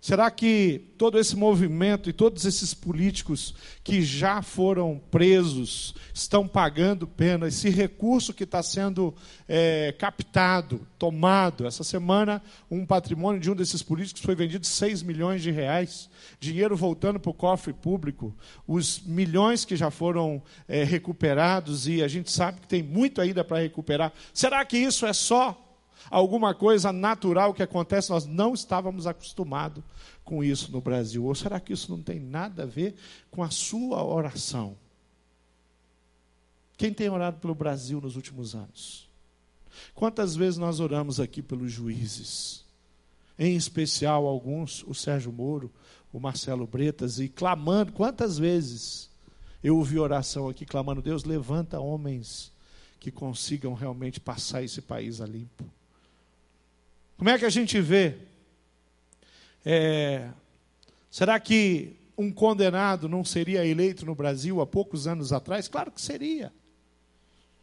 Será 0.04 0.30
que 0.30 0.92
todo 0.98 1.18
esse 1.18 1.34
movimento 1.34 2.10
e 2.10 2.14
todos 2.14 2.44
esses 2.44 2.74
políticos 2.74 3.56
que 3.82 4.02
já 4.02 4.42
foram 4.42 5.02
presos 5.10 5.96
estão 6.14 6.46
pagando 6.46 7.08
pena? 7.08 7.48
Esse 7.48 7.70
recurso 7.70 8.34
que 8.34 8.44
está 8.44 8.62
sendo 8.62 9.16
é, 9.48 9.96
captado, 9.98 10.86
tomado. 11.00 11.66
Essa 11.66 11.86
semana, 11.86 12.44
um 12.70 12.86
patrimônio 12.86 13.40
de 13.40 13.50
um 13.50 13.56
desses 13.56 13.82
políticos 13.82 14.22
foi 14.22 14.36
vendido 14.36 14.68
6 14.68 15.04
milhões 15.04 15.42
de 15.42 15.52
reais. 15.52 16.10
Dinheiro 16.38 16.76
voltando 16.76 17.18
para 17.18 17.32
o 17.32 17.34
cofre 17.34 17.72
público. 17.72 18.36
Os 18.68 19.02
milhões 19.06 19.64
que 19.64 19.78
já 19.78 19.90
foram 19.90 20.44
é, 20.68 20.84
recuperados, 20.84 21.88
e 21.88 22.04
a 22.04 22.10
gente 22.10 22.30
sabe 22.30 22.60
que 22.60 22.68
tem 22.68 22.84
muito 22.84 23.22
ainda 23.22 23.42
para 23.42 23.62
recuperar. 23.62 24.12
Será 24.34 24.66
que 24.66 24.78
isso 24.78 25.06
é 25.06 25.14
só 25.14 25.63
alguma 26.14 26.54
coisa 26.54 26.94
natural 26.94 27.56
que 27.56 27.64
acontece, 27.64 28.12
nós 28.12 28.28
não 28.28 28.54
estávamos 28.54 29.08
acostumados 29.08 29.84
com 30.24 30.44
isso 30.44 30.72
no 30.72 30.80
Brasil. 30.80 31.26
Ou 31.26 31.34
será 31.34 31.60
que 31.60 31.74
isso 31.74 31.90
não 31.90 32.04
tem 32.04 32.20
nada 32.20 32.64
a 32.64 32.68
ver 32.68 32.94
com 33.32 33.42
a 33.42 33.50
sua 33.50 34.04
oração? 34.04 34.78
Quem 36.78 36.94
tem 36.94 37.10
orado 37.10 37.40
pelo 37.40 37.56
Brasil 37.56 38.00
nos 38.00 38.16
últimos 38.16 38.54
anos? 38.54 39.10
Quantas 39.96 40.36
vezes 40.36 40.60
nós 40.60 40.80
oramos 40.80 41.20
aqui 41.20 41.42
pelos 41.42 41.72
juízes? 41.72 42.64
Em 43.38 43.56
especial 43.56 44.28
alguns, 44.28 44.84
o 44.84 44.94
Sérgio 44.94 45.32
Moro, 45.32 45.72
o 46.12 46.20
Marcelo 46.20 46.68
Bretas, 46.68 47.18
e 47.18 47.28
clamando, 47.28 47.92
quantas 47.92 48.38
vezes 48.38 49.10
eu 49.64 49.78
ouvi 49.78 49.98
oração 49.98 50.48
aqui 50.48 50.64
clamando, 50.64 51.02
Deus, 51.02 51.24
levanta 51.24 51.80
homens 51.80 52.52
que 53.00 53.10
consigam 53.10 53.74
realmente 53.74 54.20
passar 54.20 54.62
esse 54.62 54.80
país 54.80 55.20
a 55.20 55.26
limpo. 55.26 55.66
Como 57.18 57.30
é 57.30 57.38
que 57.38 57.46
a 57.46 57.50
gente 57.50 57.80
vê? 57.80 58.18
É, 59.66 60.30
será 61.10 61.40
que 61.40 61.96
um 62.18 62.32
condenado 62.32 63.08
não 63.08 63.24
seria 63.24 63.66
eleito 63.66 64.06
no 64.06 64.14
Brasil 64.14 64.62
há 64.62 64.68
poucos 64.68 65.08
anos 65.08 65.32
atrás? 65.32 65.68
Claro 65.68 65.92
que 65.92 66.02
seria. 66.02 66.52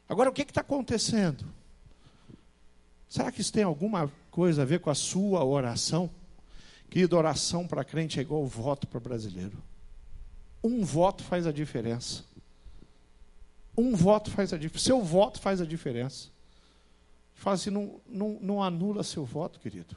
Agora, 0.09 0.31
o 0.31 0.33
que 0.33 0.43
está 0.43 0.61
acontecendo? 0.61 1.45
Será 3.09 3.31
que 3.31 3.41
isso 3.41 3.53
tem 3.53 3.65
alguma 3.65 4.11
coisa 4.31 4.63
a 4.63 4.65
ver 4.65 4.81
com 4.81 4.91
a 4.91 4.95
sua 4.95 5.45
oração? 5.45 6.11
Querido, 6.89 7.17
oração 7.17 7.67
para 7.67 7.85
crente 7.85 8.19
é 8.19 8.23
igual 8.23 8.45
voto 8.47 8.87
para 8.87 8.99
brasileiro. 8.99 9.63
Um 10.63 10.85
voto 10.85 11.23
faz 11.23 11.47
a 11.47 11.53
diferença. 11.53 12.25
Um 13.77 13.95
voto 13.95 14.31
faz 14.31 14.53
a 14.53 14.57
diferença. 14.57 14.85
Seu 14.85 15.03
voto 15.03 15.41
faz 15.41 15.61
a 15.61 15.65
diferença. 15.65 16.30
Fala 17.41 17.55
assim, 17.55 17.71
não, 17.71 17.99
não, 18.07 18.39
não 18.43 18.63
anula 18.63 19.03
seu 19.03 19.25
voto, 19.25 19.59
querido. 19.61 19.97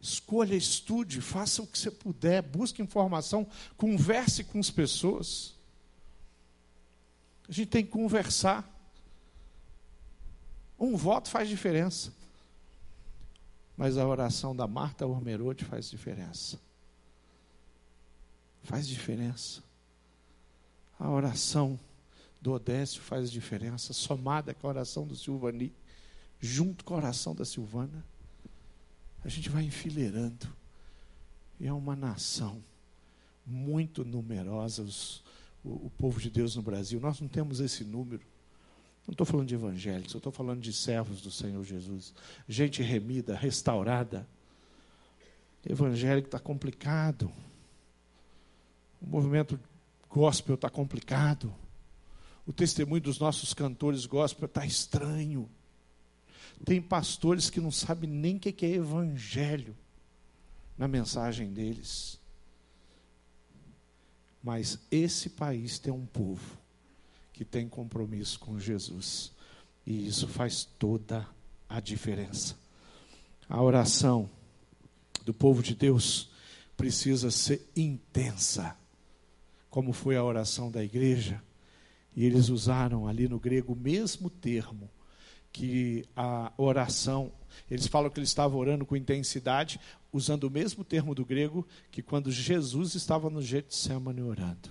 Escolha, 0.00 0.54
estude, 0.54 1.20
faça 1.20 1.60
o 1.60 1.66
que 1.66 1.78
você 1.78 1.90
puder, 1.90 2.40
busque 2.40 2.80
informação, 2.80 3.46
converse 3.76 4.42
com 4.44 4.58
as 4.58 4.70
pessoas. 4.70 5.54
A 7.46 7.52
gente 7.52 7.68
tem 7.68 7.84
que 7.84 7.90
conversar. 7.90 8.66
Um 10.78 10.96
voto 10.96 11.28
faz 11.28 11.46
diferença. 11.46 12.10
Mas 13.76 13.98
a 13.98 14.08
oração 14.08 14.56
da 14.56 14.66
Marta 14.66 15.06
Ormerode 15.06 15.66
faz 15.66 15.90
diferença. 15.90 16.58
Faz 18.62 18.88
diferença. 18.88 19.62
A 20.98 21.10
oração 21.10 21.78
do 22.40 22.52
Odécio 22.52 23.02
faz 23.02 23.30
diferença, 23.30 23.92
somada 23.92 24.54
com 24.54 24.66
a 24.66 24.70
oração 24.70 25.06
do 25.06 25.14
Silvani 25.14 25.70
junto 26.40 26.84
com 26.84 26.94
a 26.94 26.98
oração 26.98 27.34
da 27.34 27.44
Silvana, 27.44 28.04
a 29.22 29.28
gente 29.28 29.48
vai 29.48 29.64
enfileirando. 29.64 30.48
E 31.58 31.66
é 31.66 31.72
uma 31.72 31.94
nação 31.94 32.62
muito 33.44 34.04
numerosa, 34.04 34.82
os, 34.82 35.22
o, 35.62 35.86
o, 35.86 35.92
povo 35.98 36.18
de 36.18 36.30
Deus 36.30 36.56
no 36.56 36.62
Brasil. 36.62 36.98
Nós 37.00 37.20
não 37.20 37.28
temos 37.28 37.60
esse 37.60 37.84
número. 37.84 38.22
Não 39.06 39.12
estou 39.12 39.26
falando 39.26 39.48
de 39.48 39.54
evangélicos, 39.54 40.14
estou 40.14 40.32
falando 40.32 40.60
de 40.60 40.72
servos 40.72 41.20
do 41.20 41.30
Senhor 41.30 41.62
Jesus. 41.64 42.14
Gente 42.48 42.82
remida, 42.82 43.36
restaurada. 43.36 44.26
Evangélico 45.68 46.28
está 46.28 46.38
complicado. 46.38 47.30
O 49.02 49.06
movimento 49.06 49.60
gospel 50.08 50.54
está 50.54 50.70
complicado. 50.70 51.52
O 52.46 52.52
testemunho 52.52 53.02
dos 53.02 53.18
nossos 53.18 53.52
cantores 53.52 54.06
gospel 54.06 54.46
está 54.46 54.64
estranho. 54.64 55.48
Tem 56.64 56.80
pastores 56.80 57.48
que 57.48 57.60
não 57.60 57.70
sabem 57.70 58.08
nem 58.08 58.36
o 58.36 58.40
que 58.40 58.66
é 58.66 58.70
evangelho 58.70 59.76
na 60.76 60.86
mensagem 60.86 61.52
deles. 61.52 62.18
Mas 64.42 64.78
esse 64.90 65.30
país 65.30 65.78
tem 65.78 65.92
um 65.92 66.06
povo 66.06 66.58
que 67.32 67.44
tem 67.44 67.68
compromisso 67.68 68.38
com 68.38 68.58
Jesus. 68.58 69.32
E 69.86 70.06
isso 70.06 70.28
faz 70.28 70.64
toda 70.78 71.26
a 71.68 71.80
diferença. 71.80 72.56
A 73.48 73.62
oração 73.62 74.28
do 75.24 75.34
povo 75.34 75.62
de 75.62 75.74
Deus 75.74 76.30
precisa 76.76 77.30
ser 77.30 77.68
intensa, 77.76 78.76
como 79.68 79.92
foi 79.92 80.16
a 80.16 80.24
oração 80.24 80.70
da 80.70 80.82
igreja 80.82 81.42
E 82.16 82.24
eles 82.24 82.48
usaram 82.48 83.06
ali 83.06 83.28
no 83.28 83.38
grego 83.38 83.74
o 83.74 83.76
mesmo 83.76 84.30
termo 84.30 84.90
que 85.52 86.04
a 86.16 86.52
oração. 86.56 87.32
Eles 87.70 87.86
falam 87.86 88.10
que 88.10 88.18
eles 88.18 88.30
estavam 88.30 88.58
orando 88.58 88.86
com 88.86 88.96
intensidade, 88.96 89.80
usando 90.12 90.44
o 90.44 90.50
mesmo 90.50 90.84
termo 90.84 91.14
do 91.14 91.24
grego 91.24 91.66
que 91.90 92.02
quando 92.02 92.30
Jesus 92.30 92.94
estava 92.94 93.30
no 93.30 93.42
Getsemane 93.42 94.22
orando. 94.22 94.70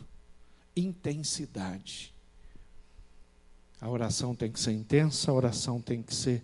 Intensidade. 0.75 2.13
A 3.81 3.89
oração 3.89 4.35
tem 4.35 4.51
que 4.51 4.59
ser 4.59 4.73
intensa, 4.73 5.31
a 5.31 5.33
oração 5.33 5.81
tem 5.81 6.01
que 6.01 6.13
ser 6.13 6.43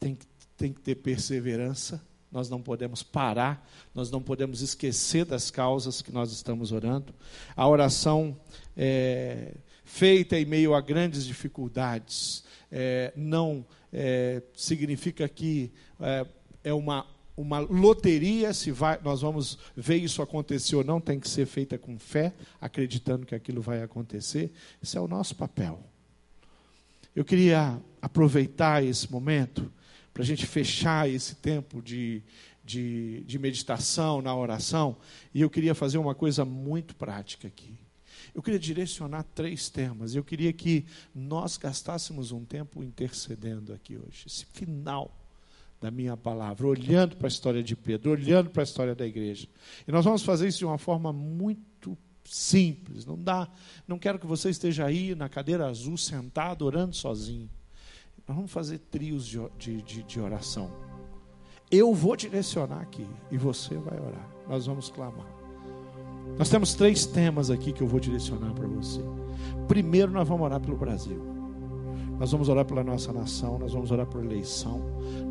tem, 0.00 0.18
tem 0.56 0.72
que 0.72 0.80
ter 0.80 0.96
perseverança. 0.96 2.02
Nós 2.32 2.48
não 2.48 2.62
podemos 2.62 3.02
parar, 3.02 3.68
nós 3.92 4.10
não 4.10 4.22
podemos 4.22 4.60
esquecer 4.60 5.24
das 5.24 5.50
causas 5.50 6.00
que 6.00 6.12
nós 6.12 6.30
estamos 6.32 6.70
orando. 6.70 7.12
A 7.56 7.66
oração 7.66 8.38
é, 8.76 9.56
feita 9.84 10.38
em 10.38 10.44
meio 10.44 10.74
a 10.74 10.80
grandes 10.80 11.26
dificuldades 11.26 12.44
é, 12.70 13.12
não 13.16 13.64
é, 13.92 14.42
significa 14.54 15.28
que 15.28 15.72
é, 16.00 16.26
é 16.64 16.72
uma 16.72 17.06
uma 17.40 17.58
loteria 17.58 18.52
se 18.52 18.70
vai, 18.70 19.00
nós 19.02 19.22
vamos 19.22 19.58
ver 19.74 19.96
isso 19.96 20.20
acontecer 20.20 20.76
ou 20.76 20.84
não, 20.84 21.00
tem 21.00 21.18
que 21.18 21.28
ser 21.28 21.46
feita 21.46 21.78
com 21.78 21.98
fé, 21.98 22.34
acreditando 22.60 23.24
que 23.24 23.34
aquilo 23.34 23.62
vai 23.62 23.82
acontecer. 23.82 24.52
Esse 24.82 24.98
é 24.98 25.00
o 25.00 25.08
nosso 25.08 25.34
papel. 25.34 25.82
Eu 27.16 27.24
queria 27.24 27.80
aproveitar 28.02 28.84
esse 28.84 29.10
momento 29.10 29.72
para 30.12 30.22
a 30.22 30.26
gente 30.26 30.44
fechar 30.44 31.08
esse 31.08 31.34
tempo 31.36 31.80
de, 31.80 32.22
de, 32.62 33.22
de 33.24 33.38
meditação 33.38 34.20
na 34.20 34.36
oração, 34.36 34.96
e 35.32 35.40
eu 35.40 35.48
queria 35.48 35.74
fazer 35.74 35.98
uma 35.98 36.14
coisa 36.14 36.44
muito 36.44 36.94
prática 36.94 37.48
aqui. 37.48 37.79
Eu 38.34 38.42
queria 38.42 38.58
direcionar 38.58 39.24
três 39.34 39.68
temas. 39.68 40.14
Eu 40.14 40.24
queria 40.24 40.52
que 40.52 40.84
nós 41.14 41.56
gastássemos 41.56 42.32
um 42.32 42.44
tempo 42.44 42.82
intercedendo 42.82 43.72
aqui 43.72 43.96
hoje. 43.96 44.24
Esse 44.26 44.46
final 44.46 45.16
da 45.80 45.90
minha 45.90 46.16
palavra, 46.16 46.66
olhando 46.66 47.16
para 47.16 47.26
a 47.26 47.28
história 47.28 47.62
de 47.62 47.74
Pedro, 47.74 48.10
olhando 48.10 48.50
para 48.50 48.62
a 48.62 48.64
história 48.64 48.94
da 48.94 49.06
igreja. 49.06 49.48
E 49.88 49.90
nós 49.90 50.04
vamos 50.04 50.22
fazer 50.22 50.46
isso 50.46 50.58
de 50.58 50.66
uma 50.66 50.76
forma 50.76 51.12
muito 51.12 51.96
simples. 52.22 53.06
Não 53.06 53.16
dá, 53.16 53.48
não 53.88 53.98
quero 53.98 54.18
que 54.18 54.26
você 54.26 54.50
esteja 54.50 54.84
aí 54.84 55.14
na 55.14 55.28
cadeira 55.28 55.66
azul 55.66 55.96
sentado 55.96 56.66
orando 56.66 56.94
sozinho. 56.94 57.48
Nós 58.28 58.36
vamos 58.36 58.52
fazer 58.52 58.78
trios 58.78 59.26
de, 59.26 59.38
de, 59.58 59.82
de, 59.82 60.02
de 60.02 60.20
oração. 60.20 60.70
Eu 61.70 61.94
vou 61.94 62.14
direcionar 62.14 62.80
aqui 62.80 63.06
e 63.30 63.38
você 63.38 63.76
vai 63.76 63.98
orar. 63.98 64.28
Nós 64.48 64.66
vamos 64.66 64.90
clamar. 64.90 65.39
Nós 66.38 66.48
temos 66.48 66.74
três 66.74 67.04
temas 67.04 67.50
aqui 67.50 67.72
que 67.72 67.82
eu 67.82 67.86
vou 67.86 68.00
direcionar 68.00 68.52
para 68.54 68.66
você. 68.66 69.00
Primeiro, 69.68 70.10
nós 70.10 70.26
vamos 70.26 70.44
orar 70.44 70.60
pelo 70.60 70.76
Brasil. 70.76 71.20
Nós 72.18 72.32
vamos 72.32 72.50
orar 72.50 72.66
pela 72.66 72.84
nossa 72.84 73.12
nação, 73.14 73.58
nós 73.58 73.72
vamos 73.72 73.90
orar 73.90 74.06
por 74.06 74.22
eleição, 74.22 74.82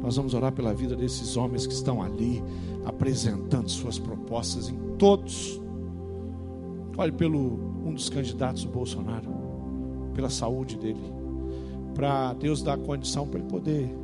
nós 0.01 0.15
vamos 0.15 0.33
orar 0.33 0.51
pela 0.51 0.73
vida 0.73 0.95
desses 0.95 1.37
homens 1.37 1.67
que 1.67 1.73
estão 1.73 2.01
ali 2.01 2.43
apresentando 2.83 3.69
suas 3.69 3.99
propostas 3.99 4.69
em 4.69 4.77
todos. 4.97 5.61
Olhe 6.97 7.11
pelo 7.11 7.59
um 7.85 7.93
dos 7.93 8.09
candidatos 8.09 8.63
do 8.63 8.71
Bolsonaro, 8.71 9.29
pela 10.15 10.31
saúde 10.31 10.77
dele, 10.77 11.13
para 11.93 12.33
Deus 12.33 12.63
dar 12.63 12.77
condição 12.79 13.27
para 13.27 13.39
ele 13.39 13.47
poder 13.47 13.95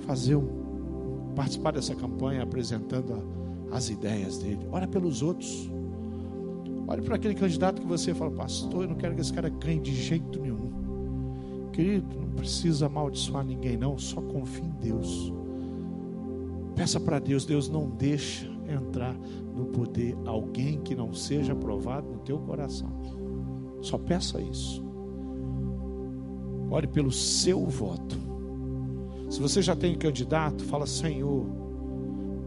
fazer 0.00 0.36
um, 0.36 1.32
participar 1.34 1.72
dessa 1.72 1.94
campanha 1.94 2.42
apresentando 2.42 3.14
a, 3.14 3.76
as 3.76 3.88
ideias 3.88 4.36
dele. 4.36 4.66
Ora 4.70 4.86
pelos 4.86 5.22
outros. 5.22 5.70
Olhe 6.88 7.02
para 7.02 7.16
aquele 7.16 7.34
candidato 7.34 7.82
que 7.82 7.86
você 7.86 8.14
fala, 8.14 8.30
pastor, 8.30 8.84
eu 8.84 8.88
não 8.88 8.96
quero 8.96 9.14
que 9.14 9.20
esse 9.20 9.32
cara 9.32 9.50
ganhe 9.50 9.78
de 9.78 9.94
jeito 9.94 10.40
nenhum. 10.40 11.68
Querido, 11.70 12.18
não 12.18 12.30
precisa 12.30 12.86
amaldiçoar 12.86 13.44
ninguém, 13.44 13.76
não, 13.76 13.98
só 13.98 14.22
confie 14.22 14.64
em 14.64 14.70
Deus. 14.80 15.30
Peça 16.74 16.98
para 16.98 17.18
Deus, 17.18 17.44
Deus 17.44 17.68
não 17.68 17.90
deixa 17.90 18.46
entrar 18.66 19.14
no 19.54 19.66
poder 19.66 20.16
alguém 20.24 20.80
que 20.80 20.94
não 20.94 21.12
seja 21.12 21.52
aprovado 21.52 22.08
no 22.08 22.20
teu 22.20 22.38
coração. 22.38 22.88
Só 23.82 23.98
peça 23.98 24.40
isso. 24.40 24.82
Ore 26.70 26.86
pelo 26.86 27.12
seu 27.12 27.66
voto. 27.66 28.16
Se 29.28 29.40
você 29.40 29.60
já 29.60 29.76
tem 29.76 29.94
candidato, 29.94 30.64
fala: 30.64 30.86
Senhor, 30.86 31.46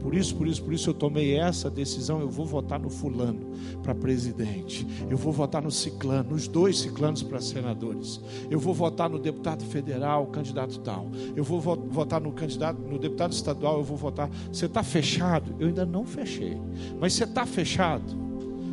por 0.02 0.16
isso, 0.16 0.36
por 0.36 0.48
isso, 0.48 0.64
por 0.64 0.74
isso 0.74 0.90
eu 0.90 0.94
tomei 0.94 1.38
essa 1.38 1.70
decisão. 1.70 2.20
Eu 2.20 2.30
vou 2.30 2.46
votar 2.46 2.80
no 2.80 2.90
fulano 2.90 3.52
para 3.84 3.94
presidente. 3.94 4.86
Eu 5.10 5.18
vou 5.18 5.32
votar 5.32 5.62
no 5.62 5.70
ciclano, 5.70 6.32
nos 6.32 6.48
dois 6.48 6.80
ciclanos 6.80 7.22
para 7.22 7.40
senadores. 7.40 8.20
Eu 8.50 8.60
vou 8.60 8.74
votar 8.74 9.10
no 9.10 9.20
deputado 9.20 9.64
federal, 9.64 10.26
candidato 10.28 10.80
tal. 10.80 11.08
Eu 11.36 11.44
vou 11.44 11.60
votar 11.60 12.20
no 12.20 12.32
candidato, 12.32 12.82
no 12.82 12.98
deputado 12.98 13.34
estadual. 13.34 13.78
Eu 13.78 13.84
vou 13.84 13.96
votar. 13.96 14.30
Você 14.52 14.66
está 14.66 14.82
fechado? 14.82 15.56
Eu 15.60 15.68
ainda 15.68 15.86
não 15.86 16.04
fechei. 16.04 16.58
Mas 17.00 17.14
você 17.14 17.24
está 17.24 17.46
fechado? 17.46 18.04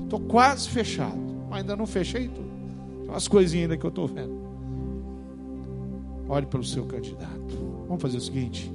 Estou 0.05 0.21
quase 0.21 0.69
fechado, 0.71 1.19
mas 1.51 1.61
ainda 1.61 1.77
não 1.77 1.87
fechei 1.87 2.29
tudo. 2.29 2.49
Tem 3.03 3.09
umas 3.11 3.29
coisinhas 3.29 3.65
ainda 3.65 3.77
que 3.77 3.85
eu 3.85 3.91
estou 3.91 4.07
vendo. 4.09 4.39
Olhe 6.27 6.47
pelo 6.47 6.65
seu 6.65 6.87
candidato. 6.87 7.85
Vamos 7.87 8.01
fazer 8.01 8.17
o 8.17 8.21
seguinte. 8.21 8.73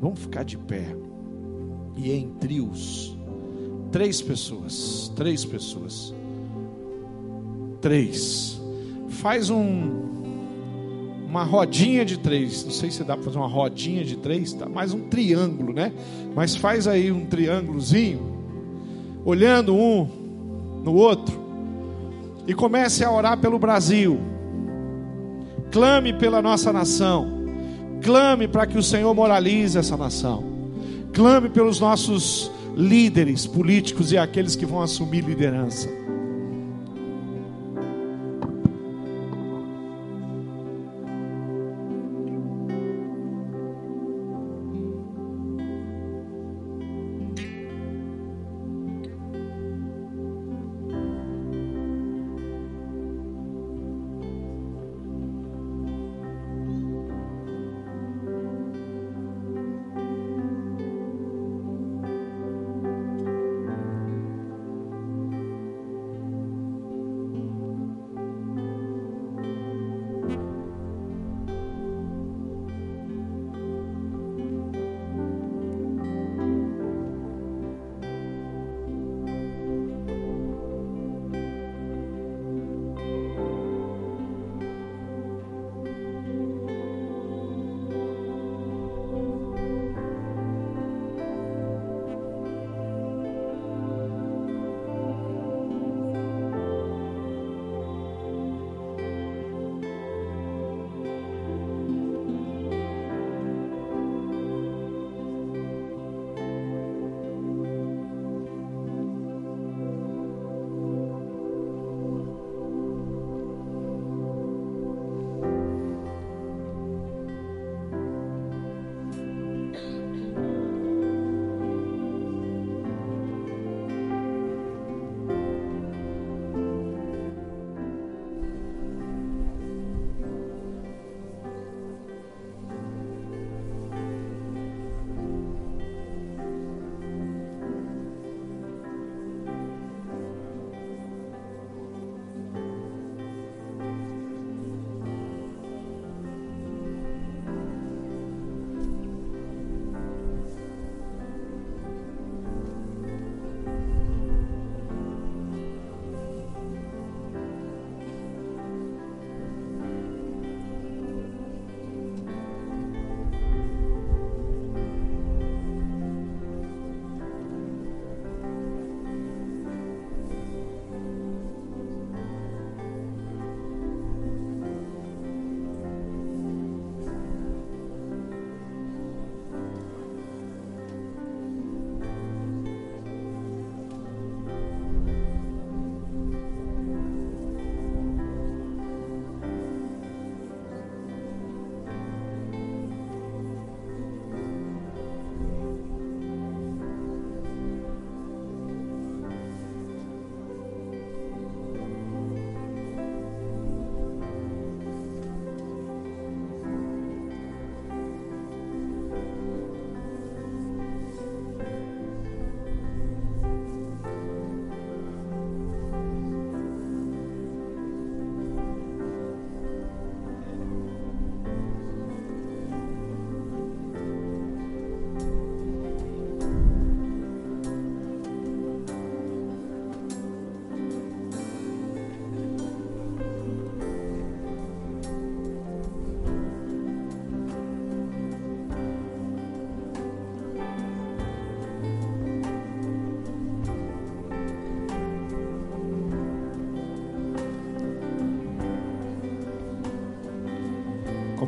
Vamos 0.00 0.20
ficar 0.20 0.42
de 0.42 0.58
pé 0.58 0.94
e 1.96 2.12
em 2.12 2.28
trios. 2.40 3.16
Três 3.90 4.20
pessoas, 4.20 5.10
três 5.16 5.44
pessoas. 5.44 6.14
Três. 7.80 8.60
Faz 9.08 9.48
um 9.50 10.06
uma 11.28 11.44
rodinha 11.44 12.04
de 12.04 12.18
três. 12.18 12.64
Não 12.64 12.70
sei 12.70 12.90
se 12.90 13.04
dá 13.04 13.14
para 13.14 13.24
fazer 13.24 13.36
uma 13.36 13.48
rodinha 13.48 14.04
de 14.04 14.16
três, 14.16 14.52
tá? 14.54 14.68
Mais 14.68 14.94
um 14.94 15.00
triângulo, 15.00 15.72
né? 15.72 15.92
Mas 16.34 16.56
faz 16.56 16.86
aí 16.86 17.12
um 17.12 17.26
triângulozinho, 17.26 18.20
olhando 19.24 19.74
um 19.74 20.08
no 20.82 20.94
outro, 20.94 21.38
e 22.46 22.54
comece 22.54 23.04
a 23.04 23.10
orar 23.10 23.38
pelo 23.38 23.58
Brasil. 23.58 24.18
Clame 25.70 26.14
pela 26.14 26.40
nossa 26.40 26.72
nação. 26.72 27.28
Clame 28.02 28.46
para 28.48 28.66
que 28.66 28.78
o 28.78 28.82
Senhor 28.82 29.12
moralize 29.14 29.76
essa 29.76 29.96
nação. 29.96 30.55
Clame 31.16 31.48
pelos 31.48 31.80
nossos 31.80 32.50
líderes 32.76 33.46
políticos 33.46 34.12
e 34.12 34.18
aqueles 34.18 34.54
que 34.54 34.66
vão 34.66 34.82
assumir 34.82 35.24
liderança. 35.24 35.88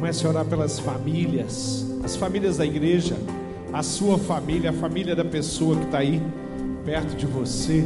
Comece 0.08 0.26
a 0.26 0.30
orar 0.30 0.44
pelas 0.46 0.78
famílias, 0.78 1.84
as 2.02 2.16
famílias 2.16 2.56
da 2.56 2.64
igreja, 2.64 3.14
a 3.70 3.82
sua 3.82 4.16
família, 4.16 4.70
a 4.70 4.72
família 4.72 5.14
da 5.14 5.22
pessoa 5.22 5.76
que 5.76 5.84
está 5.84 5.98
aí 5.98 6.22
perto 6.82 7.14
de 7.14 7.26
você, 7.26 7.84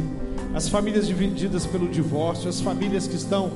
as 0.53 0.69
famílias 0.69 1.05
divididas 1.05 1.65
pelo 1.65 1.85
divórcio, 1.85 2.47
as 2.47 2.61
famílias 2.61 3.07
que 3.07 3.17
estão 3.17 3.51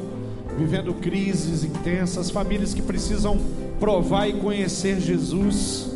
vivendo 0.58 0.94
crises 0.96 1.64
intensas, 1.64 2.18
as 2.18 2.30
famílias 2.30 2.74
que 2.74 2.82
precisam 2.82 3.40
provar 3.80 4.28
e 4.28 4.34
conhecer 4.34 5.00
Jesus. 5.00 5.90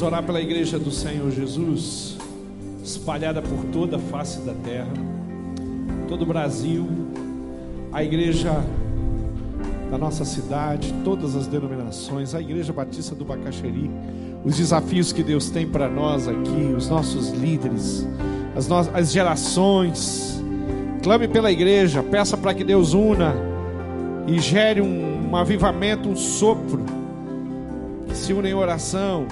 Vamos 0.00 0.14
orar 0.14 0.24
pela 0.24 0.40
igreja 0.40 0.78
do 0.78 0.90
Senhor 0.90 1.30
Jesus, 1.30 2.16
espalhada 2.82 3.42
por 3.42 3.66
toda 3.66 3.96
a 3.96 3.98
face 3.98 4.40
da 4.40 4.54
terra, 4.54 4.88
todo 6.08 6.22
o 6.22 6.24
Brasil, 6.24 6.88
a 7.92 8.02
igreja 8.02 8.64
da 9.90 9.98
nossa 9.98 10.24
cidade, 10.24 10.90
todas 11.04 11.36
as 11.36 11.46
denominações, 11.46 12.34
a 12.34 12.40
igreja 12.40 12.72
batista 12.72 13.14
do 13.14 13.26
Bacaxeri, 13.26 13.90
os 14.42 14.56
desafios 14.56 15.12
que 15.12 15.22
Deus 15.22 15.50
tem 15.50 15.68
para 15.68 15.86
nós 15.86 16.26
aqui, 16.26 16.72
os 16.74 16.88
nossos 16.88 17.28
líderes, 17.32 18.08
as, 18.56 18.68
no 18.68 18.78
as 18.78 19.12
gerações. 19.12 20.42
Clame 21.02 21.28
pela 21.28 21.52
igreja, 21.52 22.02
peça 22.02 22.38
para 22.38 22.54
que 22.54 22.64
Deus 22.64 22.94
una 22.94 23.34
e 24.26 24.38
gere 24.38 24.80
um, 24.80 25.30
um 25.30 25.36
avivamento, 25.36 26.08
um 26.08 26.16
sopro. 26.16 26.86
Se 28.14 28.32
une 28.32 28.48
em 28.48 28.54
oração. 28.54 29.26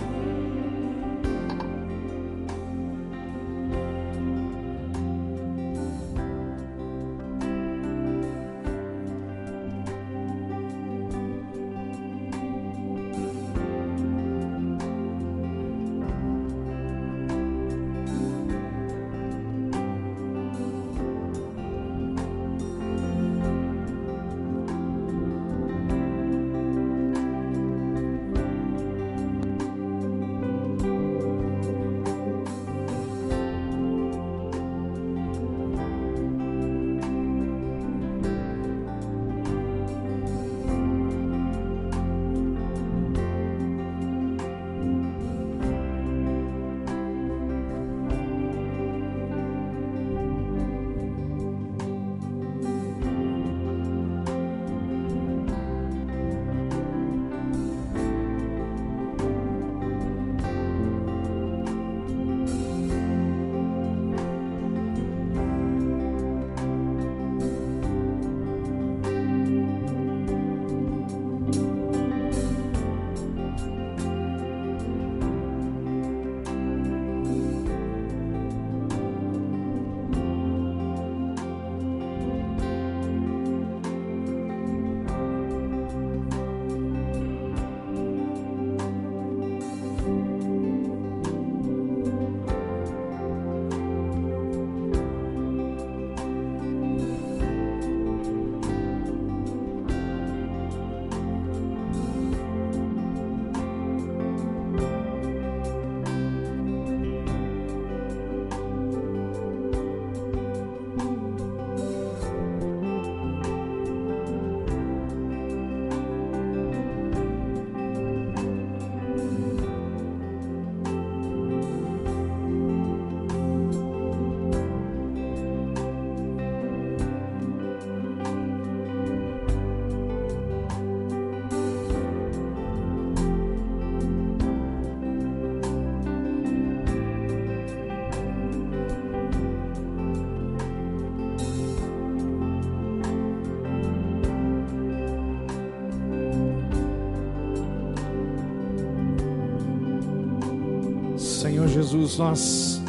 Jesus, 152.08 152.18
nós 152.18 152.82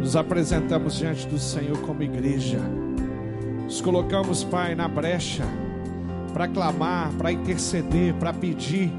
nos 0.00 0.16
apresentamos 0.16 0.96
diante 0.96 1.26
do 1.26 1.38
Senhor 1.38 1.76
como 1.82 2.02
igreja. 2.02 2.58
Nos 3.64 3.80
colocamos, 3.82 4.42
Pai, 4.42 4.74
na 4.74 4.88
brecha 4.88 5.44
para 6.32 6.48
clamar, 6.48 7.12
para 7.18 7.32
interceder, 7.32 8.14
para 8.14 8.32
pedir 8.32 8.90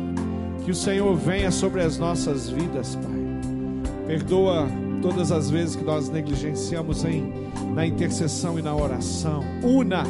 que 0.64 0.72
o 0.72 0.76
Senhor 0.76 1.16
venha 1.16 1.52
sobre 1.52 1.82
as 1.82 1.98
nossas 1.98 2.50
vidas, 2.50 2.96
Pai. 2.96 4.06
Perdoa 4.06 4.68
todas 5.02 5.32
as 5.32 5.50
vezes 5.50 5.76
que 5.76 5.84
nós 5.84 6.10
negligenciamos 6.10 7.04
em, 7.06 7.34
na 7.74 7.86
intercessão 7.88 8.60
e 8.60 8.62
na 8.62 8.76
oração. 8.76 9.44
Una 9.64 10.04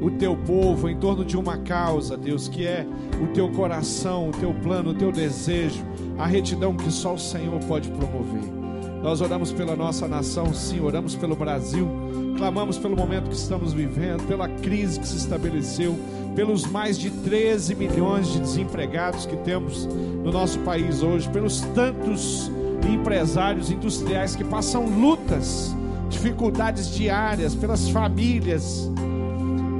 o 0.00 0.10
teu 0.10 0.36
povo 0.36 0.88
em 0.88 0.96
torno 0.96 1.24
de 1.24 1.36
uma 1.36 1.56
causa, 1.58 2.16
Deus, 2.16 2.48
que 2.48 2.66
é 2.66 2.86
o 3.20 3.28
teu 3.28 3.50
coração, 3.50 4.28
o 4.28 4.32
teu 4.32 4.52
plano, 4.52 4.90
o 4.90 4.94
teu 4.94 5.10
desejo, 5.10 5.82
a 6.18 6.26
retidão 6.26 6.76
que 6.76 6.90
só 6.90 7.14
o 7.14 7.18
Senhor 7.18 7.58
pode 7.64 7.90
promover. 7.90 8.65
Nós 9.06 9.20
oramos 9.20 9.52
pela 9.52 9.76
nossa 9.76 10.08
nação, 10.08 10.52
sim, 10.52 10.80
oramos 10.80 11.14
pelo 11.14 11.36
Brasil, 11.36 11.88
clamamos 12.36 12.76
pelo 12.76 12.96
momento 12.96 13.30
que 13.30 13.36
estamos 13.36 13.72
vivendo, 13.72 14.26
pela 14.26 14.48
crise 14.48 14.98
que 14.98 15.06
se 15.06 15.16
estabeleceu, 15.16 15.96
pelos 16.34 16.66
mais 16.66 16.98
de 16.98 17.08
13 17.08 17.76
milhões 17.76 18.26
de 18.32 18.40
desempregados 18.40 19.24
que 19.24 19.36
temos 19.36 19.86
no 19.86 20.32
nosso 20.32 20.58
país 20.58 21.04
hoje, 21.04 21.30
pelos 21.30 21.60
tantos 21.72 22.50
empresários 22.92 23.70
industriais 23.70 24.34
que 24.34 24.42
passam 24.42 24.86
lutas, 24.86 25.72
dificuldades 26.08 26.92
diárias, 26.92 27.54
pelas 27.54 27.88
famílias, 27.88 28.90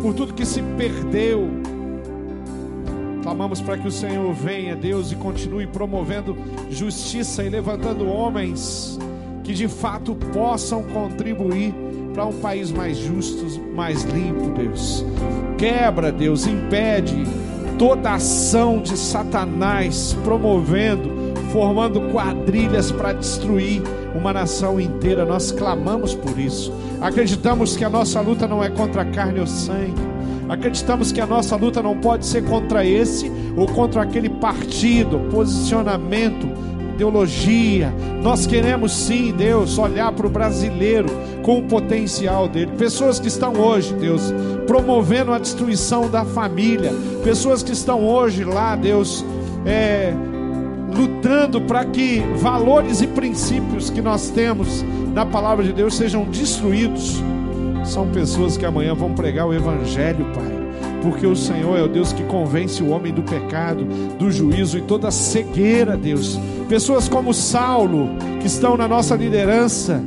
por 0.01 0.15
tudo 0.15 0.35
que 0.35 0.47
se 0.47 0.63
perdeu. 0.79 1.51
Clamamos 3.25 3.61
para 3.61 3.77
que 3.77 3.89
o 3.89 3.91
Senhor 3.91 4.33
venha, 4.33 4.77
Deus, 4.77 5.11
e 5.11 5.17
continue 5.17 5.67
promovendo 5.67 6.37
justiça 6.71 7.43
e 7.43 7.49
levantando 7.49 8.07
homens 8.07 8.97
que 9.47 9.55
de 9.55 9.69
fato 9.69 10.17
possam 10.35 10.83
contribuir 10.83 11.73
para 12.13 12.27
um 12.27 12.33
país 12.33 12.73
mais 12.73 12.99
justo, 12.99 13.47
mais 13.73 14.03
limpo, 14.03 14.51
Deus. 14.51 15.05
Quebra, 15.57 16.11
Deus, 16.11 16.49
impede 16.49 17.25
toda 17.79 18.15
ação 18.15 18.83
de 18.83 18.97
Satanás 18.99 20.17
promovendo, 20.25 21.13
formando 21.53 22.01
quadrilhas 22.11 22.91
para 22.91 23.13
destruir 23.13 23.83
uma 24.17 24.33
nação 24.33 24.81
inteira. 24.81 25.25
Nós 25.25 25.53
clamamos 25.53 26.13
por 26.13 26.37
isso. 26.41 26.73
Acreditamos 27.01 27.77
que 27.77 27.85
a 27.85 27.91
nossa 27.91 28.21
luta 28.21 28.49
não 28.49 28.65
é 28.65 28.69
contra 28.69 29.05
carne 29.05 29.39
ou 29.39 29.47
sangue. 29.47 29.95
Acreditamos 30.49 31.13
que 31.13 31.21
a 31.21 31.27
nossa 31.27 31.55
luta 31.55 31.81
não 31.81 31.97
pode 31.99 32.27
ser 32.27 32.45
contra 32.45 32.85
esse 32.85 33.31
ou 33.57 33.67
contra 33.67 34.03
aquele 34.03 34.29
partido, 34.29 35.21
posicionamento, 35.31 36.49
ideologia. 36.97 37.95
Nós 38.23 38.47
queremos 38.47 38.93
sim, 38.93 39.33
Deus, 39.37 39.79
olhar 39.79 40.11
para 40.13 40.27
o 40.27 40.31
brasileiro 40.31 41.09
com 41.43 41.59
o 41.59 41.63
potencial 41.63 42.49
dele. 42.49 42.73
Pessoas 42.79 43.21
que 43.21 43.29
estão 43.29 43.53
hoje, 43.55 43.95
Deus, 43.95 44.33
promovendo 44.67 45.33
a 45.33 45.39
destruição 45.39 46.11
da 46.11 46.25
família. 46.25 46.93
Pessoas 47.23 47.63
que 47.63 47.73
estão 47.73 48.05
hoje 48.05 48.43
lá, 48.43 48.75
Deus, 48.75 49.25
é, 49.65 50.13
lutando 50.97 51.61
para 51.61 51.85
que 51.85 52.21
valores 52.37 53.03
e 53.03 53.07
princípios 53.07 53.91
que 53.91 54.01
nós 54.01 54.31
temos 54.31 54.85
na 55.15 55.27
palavra 55.27 55.65
de 55.65 55.73
Deus 55.73 55.95
sejam 55.95 56.25
destruídos. 56.25 57.23
São 57.85 58.09
pessoas 58.09 58.57
que 58.57 58.65
amanhã 58.65 58.95
vão 58.95 59.15
pregar 59.15 59.47
o 59.47 59.55
Evangelho, 59.55 60.27
Pai 60.35 60.56
porque 61.07 61.25
o 61.25 61.37
Senhor 61.37 61.79
é 61.79 61.83
o 61.83 61.89
Deus 61.89 62.13
que 62.13 62.25
convence 62.25 62.83
o 62.83 62.89
homem 62.89 63.15
do 63.15 63.23
pecado, 63.23 63.85
do 64.19 64.29
juízo 64.29 64.77
e 64.77 64.81
toda 64.83 65.09
cegueira, 65.13 65.97
Deus. 65.97 66.37
Pessoas 66.69 67.09
como 67.09 67.33
Saulo, 67.33 68.09
que 68.41 68.49
estão 68.49 68.77
na 68.77 68.89
nossa 68.89 69.15
liderança, 69.15 70.03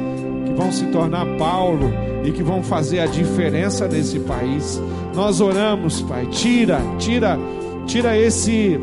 que 0.45 0.51
vão 0.51 0.69
se 0.73 0.87
tornar 0.87 1.25
Paulo 1.37 1.89
e 2.25 2.33
que 2.33 2.43
vão 2.43 2.61
fazer 2.61 2.99
a 2.99 3.05
diferença 3.05 3.87
nesse 3.87 4.19
país. 4.19 4.81
Nós 5.15 5.39
oramos, 5.39 6.01
Pai, 6.01 6.25
tira, 6.25 6.81
tira, 6.97 7.39
tira 7.85 8.17
esse 8.17 8.77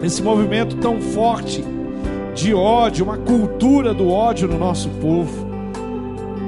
esse 0.00 0.22
movimento 0.22 0.76
tão 0.76 1.00
forte 1.00 1.64
de 2.32 2.54
ódio, 2.54 3.06
uma 3.06 3.16
cultura 3.16 3.92
do 3.92 4.08
ódio 4.08 4.46
no 4.46 4.56
nosso 4.56 4.88
povo. 5.00 5.48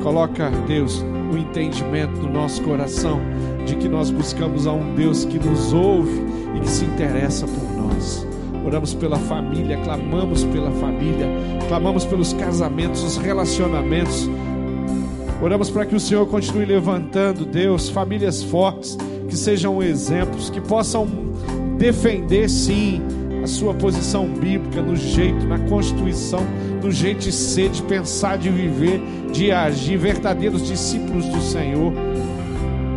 Coloca, 0.00 0.48
Deus, 0.68 1.04
o 1.32 1.36
entendimento 1.36 2.20
no 2.20 2.30
nosso 2.30 2.62
coração 2.62 3.20
de 3.66 3.74
que 3.76 3.88
nós 3.88 4.10
buscamos 4.10 4.66
a 4.66 4.72
um 4.72 4.94
Deus 4.94 5.24
que 5.24 5.38
nos 5.38 5.72
ouve 5.72 6.24
e 6.54 6.60
que 6.60 6.70
se 6.70 6.84
interessa 6.84 7.46
por 7.46 7.76
nós. 7.76 8.26
Oramos 8.64 8.94
pela 8.94 9.18
família, 9.18 9.76
clamamos 9.78 10.44
pela 10.44 10.70
família, 10.70 11.26
clamamos 11.68 12.04
pelos 12.04 12.32
casamentos, 12.32 13.02
os 13.02 13.16
relacionamentos. 13.16 14.30
Oramos 15.42 15.68
para 15.68 15.84
que 15.84 15.94
o 15.94 16.00
Senhor 16.00 16.26
continue 16.26 16.64
levantando, 16.64 17.44
Deus, 17.44 17.88
famílias 17.88 18.42
fortes, 18.42 18.96
que 19.28 19.36
sejam 19.36 19.82
exemplos, 19.82 20.48
que 20.48 20.60
possam 20.60 21.06
defender, 21.76 22.48
sim, 22.48 23.02
a 23.42 23.46
sua 23.46 23.74
posição 23.74 24.26
bíblica 24.26 24.80
no 24.80 24.96
jeito, 24.96 25.46
na 25.46 25.58
constituição, 25.58 26.40
no 26.82 26.90
jeito 26.90 27.20
de 27.20 27.32
ser, 27.32 27.68
de 27.70 27.82
pensar, 27.82 28.38
de 28.38 28.48
viver, 28.48 29.00
de 29.32 29.52
agir, 29.52 29.98
verdadeiros 29.98 30.66
discípulos 30.66 31.26
do 31.26 31.40
Senhor 31.40 31.92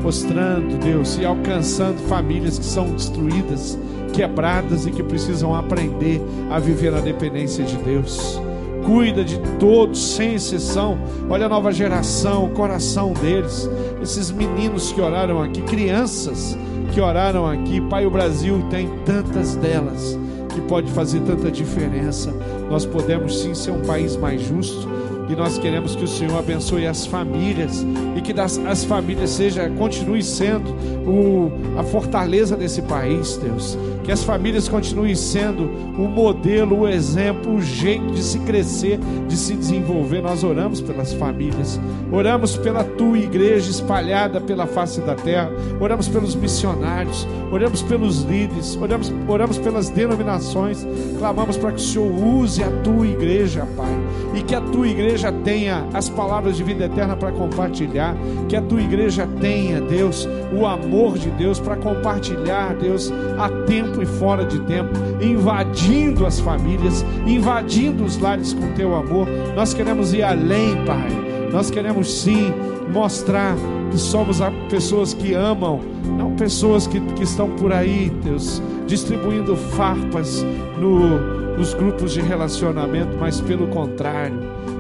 mostrando, 0.02 0.78
Deus, 0.80 1.18
e 1.18 1.26
alcançando 1.26 1.98
famílias 2.08 2.58
que 2.58 2.66
são 2.66 2.92
destruídas, 2.92 3.78
quebradas 4.14 4.86
e 4.86 4.92
que 4.92 5.04
precisam 5.04 5.56
aprender 5.56 6.22
a 6.50 6.60
viver 6.60 6.92
na 6.92 7.00
dependência 7.00 7.64
de 7.64 7.76
Deus. 7.78 8.42
Cuida 8.86 9.24
de 9.24 9.38
todos, 9.60 10.16
sem 10.16 10.36
exceção. 10.36 10.98
Olha 11.30 11.46
a 11.46 11.50
nova 11.50 11.72
geração, 11.72 12.46
o 12.46 12.50
coração 12.52 13.14
deles, 13.14 13.70
esses 14.02 14.32
meninos 14.32 14.92
que 14.92 15.02
oraram 15.02 15.42
aqui, 15.42 15.62
crianças 15.62 16.58
que 16.94 17.00
oraram 17.00 17.46
aqui. 17.46 17.82
Pai, 17.82 18.06
o 18.06 18.12
Brasil 18.12 18.66
tem 18.70 18.90
tantas 19.06 19.56
delas 19.56 20.18
que 20.54 20.62
pode 20.62 20.92
fazer 20.92 21.20
tanta 21.22 21.52
diferença. 21.52 22.34
Nós 22.70 22.86
podemos 22.86 23.42
sim 23.42 23.54
ser 23.54 23.72
um 23.72 23.82
país 23.82 24.16
mais 24.16 24.42
justo 24.42 24.88
e 25.30 25.36
nós 25.36 25.60
queremos 25.60 25.96
que 25.96 26.04
o 26.04 26.08
Senhor 26.08 26.38
abençoe 26.38 26.88
as 26.88 27.06
famílias 27.06 27.86
e 28.16 28.22
que 28.22 28.34
das, 28.34 28.58
as 28.66 28.84
famílias 28.84 29.30
seja 29.30 29.70
continue 29.70 30.24
sendo 30.24 30.72
o, 31.08 31.52
a 31.80 31.84
fortaleza 31.84 32.58
desse 32.58 32.82
país, 32.82 33.38
Deus. 33.38 33.78
Que 34.04 34.12
as 34.12 34.24
famílias 34.24 34.68
continuem 34.68 35.14
sendo 35.14 35.66
o 35.98 36.08
modelo, 36.08 36.80
o 36.80 36.88
exemplo, 36.88 37.54
o 37.54 37.62
jeito 37.62 38.08
de 38.12 38.24
se 38.24 38.40
crescer, 38.40 39.00
de 39.28 39.38
se 39.38 39.54
desenvolver. 39.54 40.20
Nós 40.22 40.44
oramos 40.44 40.82
pelas 40.82 41.14
famílias, 41.14 41.80
oramos 42.12 42.58
pela 42.58 42.84
tua 42.84 43.20
igreja 43.20 43.70
espalhada 43.70 44.42
pela 44.42 44.66
face 44.66 45.00
da 45.02 45.14
terra, 45.14 45.52
oramos 45.80 46.08
pelos 46.08 46.34
missionários, 46.34 47.28
oramos 47.52 47.84
pelos 47.84 48.24
líderes, 48.24 48.76
oramos, 48.82 49.14
oramos 49.28 49.60
pelas 49.60 49.90
denominações, 49.90 50.88
clamamos 51.20 51.56
para 51.56 51.74
que 51.74 51.82
o 51.82 51.86
Senhor 51.86 52.12
use 52.12 52.64
a 52.64 52.72
tua 52.82 53.06
igreja, 53.06 53.68
Pai, 53.78 53.94
e 54.34 54.42
que 54.42 54.56
a 54.56 54.62
tua 54.62 54.88
igreja 54.88 55.19
tenha 55.32 55.86
as 55.94 56.10
palavras 56.10 56.56
de 56.56 56.64
vida 56.64 56.86
eterna 56.86 57.16
para 57.16 57.32
compartilhar, 57.32 58.16
que 58.48 58.56
a 58.56 58.62
tua 58.62 58.82
igreja 58.82 59.28
tenha, 59.42 59.82
Deus, 59.82 60.28
o 60.58 60.66
amor 60.66 61.18
de 61.18 61.30
Deus 61.32 61.60
para 61.60 61.76
compartilhar, 61.76 62.76
Deus, 62.76 63.12
a 63.38 63.50
tempo 63.66 64.02
e 64.02 64.06
fora 64.06 64.46
de 64.46 64.60
tempo, 64.62 64.92
invadindo 65.22 66.26
as 66.26 66.40
famílias, 66.40 67.06
invadindo 67.28 68.06
os 68.06 68.18
lares 68.18 68.54
com 68.54 68.72
teu 68.74 68.96
amor. 68.96 69.28
Nós 69.56 69.74
queremos 69.74 70.14
ir 70.14 70.24
além, 70.24 70.76
Pai. 70.86 71.10
Nós 71.52 71.70
queremos 71.70 72.22
sim 72.22 72.54
mostrar 72.94 73.56
que 73.92 73.98
somos 73.98 74.40
pessoas 74.70 75.14
que 75.14 75.34
amam, 75.34 75.80
não 76.18 76.36
pessoas 76.36 76.88
que, 76.88 77.00
que 77.00 77.24
estão 77.24 77.50
por 77.52 77.74
aí, 77.74 78.12
Deus, 78.24 78.62
distribuindo 78.88 79.56
farpas 79.56 80.46
no, 80.80 81.58
nos 81.58 81.74
grupos 81.74 82.14
de 82.14 82.22
relacionamento, 82.22 83.18
mas 83.20 83.42
pelo 83.42 83.68
contrário, 83.68 84.40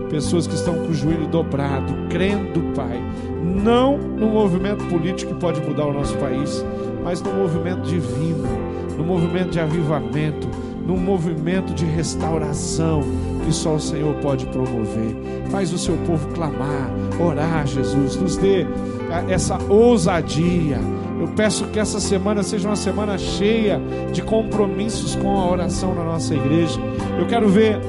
pessoas 0.10 0.48
que 0.48 0.56
estão 0.56 0.74
com 0.74 0.90
o 0.90 0.94
joelho 0.94 1.28
dobrado, 1.28 1.94
crendo, 2.10 2.74
Pai, 2.76 3.02
não 3.44 3.98
no 3.98 4.28
movimento 4.28 4.84
político 4.86 5.34
que 5.34 5.40
pode 5.40 5.62
mudar 5.62 5.86
o 5.86 5.94
nosso 5.94 6.18
país, 6.18 6.66
mas 7.04 7.22
no 7.22 7.32
movimento 7.34 7.82
divino 7.82 8.70
no 9.00 9.06
movimento 9.06 9.52
de 9.52 9.60
avivamento, 9.62 10.50
num 10.86 10.98
movimento 10.98 11.74
de 11.74 11.86
restauração 11.86 13.02
que 13.46 13.54
só 13.54 13.76
o 13.76 13.80
Senhor 13.80 14.14
pode 14.16 14.46
promover. 14.48 15.16
Faz 15.50 15.72
o 15.72 15.78
seu 15.78 15.96
povo 16.06 16.28
clamar, 16.34 16.92
orar, 17.18 17.66
Jesus, 17.66 18.18
nos 18.18 18.36
dê 18.36 18.68
ah, 19.10 19.24
essa 19.30 19.58
ousadia. 19.70 20.80
Eu 21.18 21.30
peço 21.30 21.66
que 21.68 21.80
essa 21.80 22.00
semana 22.00 22.44
seja 22.44 22.68
uma 22.68 22.76
semana 22.76 23.18
cheia 23.18 23.82
de 24.12 24.22
compromissos 24.22 25.16
com 25.16 25.40
a 25.40 25.50
oração 25.50 25.96
na 25.96 26.04
nossa 26.04 26.36
igreja. 26.36 26.80
Eu 27.18 27.26
quero 27.26 27.48
ver 27.48 27.80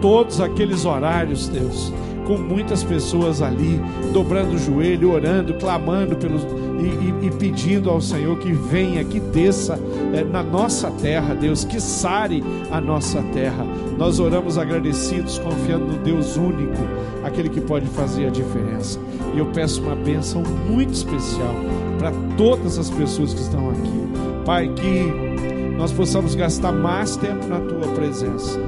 todos 0.00 0.40
aqueles 0.40 0.84
horários, 0.84 1.48
Deus, 1.48 1.92
com 2.26 2.36
muitas 2.36 2.82
pessoas 2.82 3.40
ali, 3.40 3.80
dobrando 4.12 4.54
o 4.54 4.58
joelho, 4.58 5.12
orando, 5.12 5.54
clamando 5.54 6.16
pelos, 6.16 6.42
e, 6.42 7.24
e, 7.24 7.26
e 7.26 7.30
pedindo 7.30 7.88
ao 7.88 8.00
Senhor 8.00 8.38
que 8.38 8.52
venha, 8.52 9.04
que 9.04 9.20
desça 9.20 9.78
é, 10.12 10.24
na 10.24 10.42
nossa 10.42 10.90
terra, 10.90 11.34
Deus, 11.34 11.64
que 11.64 11.80
sare 11.80 12.42
a 12.70 12.80
nossa 12.80 13.22
terra. 13.32 13.64
Nós 13.96 14.18
oramos 14.18 14.58
agradecidos, 14.58 15.38
confiando 15.38 15.86
no 15.86 15.98
Deus 15.98 16.36
único, 16.36 16.76
aquele 17.24 17.48
que 17.48 17.60
pode 17.60 17.86
fazer 17.86 18.26
a 18.26 18.30
diferença. 18.30 18.98
E 19.34 19.38
eu 19.38 19.46
peço 19.46 19.82
uma 19.82 19.94
bênção 19.94 20.42
muito 20.68 20.92
especial 20.92 21.54
para 21.98 22.12
todas 22.36 22.78
as 22.78 22.90
pessoas 22.90 23.32
que 23.32 23.40
estão 23.40 23.70
aqui. 23.70 24.06
Pai, 24.44 24.68
que 24.68 25.36
nós 25.76 25.92
possamos 25.92 26.34
gastar 26.34 26.72
mais 26.72 27.16
tempo 27.16 27.46
na 27.46 27.60
tua 27.60 27.88
presença, 27.94 28.58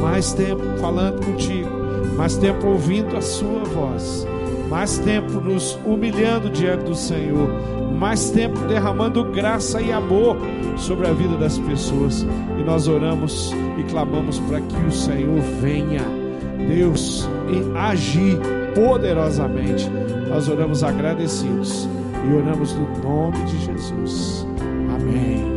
mais 0.00 0.32
tempo 0.32 0.62
falando 0.80 1.24
contigo, 1.24 1.70
mais 2.16 2.36
tempo 2.36 2.66
ouvindo 2.66 3.16
a 3.16 3.20
sua 3.20 3.64
voz, 3.64 4.26
mais 4.68 4.98
tempo 4.98 5.40
nos 5.40 5.78
humilhando 5.84 6.50
diante 6.50 6.84
do 6.84 6.94
Senhor, 6.94 7.48
mais 7.98 8.30
tempo 8.30 8.58
derramando 8.66 9.24
graça 9.24 9.80
e 9.80 9.92
amor 9.92 10.36
sobre 10.76 11.06
a 11.06 11.12
vida 11.12 11.36
das 11.36 11.58
pessoas. 11.58 12.26
E 12.58 12.62
nós 12.62 12.88
oramos 12.88 13.52
e 13.78 13.82
clamamos 13.84 14.38
para 14.40 14.60
que 14.60 14.76
o 14.86 14.92
Senhor 14.92 15.40
venha, 15.60 16.02
Deus, 16.68 17.28
e 17.48 17.78
agir 17.78 18.38
poderosamente. 18.74 19.88
Nós 20.28 20.48
oramos 20.48 20.82
agradecidos 20.82 21.88
e 22.28 22.34
oramos 22.34 22.74
no 22.74 22.88
nome 23.02 23.38
de 23.44 23.58
Jesus. 23.64 24.46
Amém. 24.94 25.53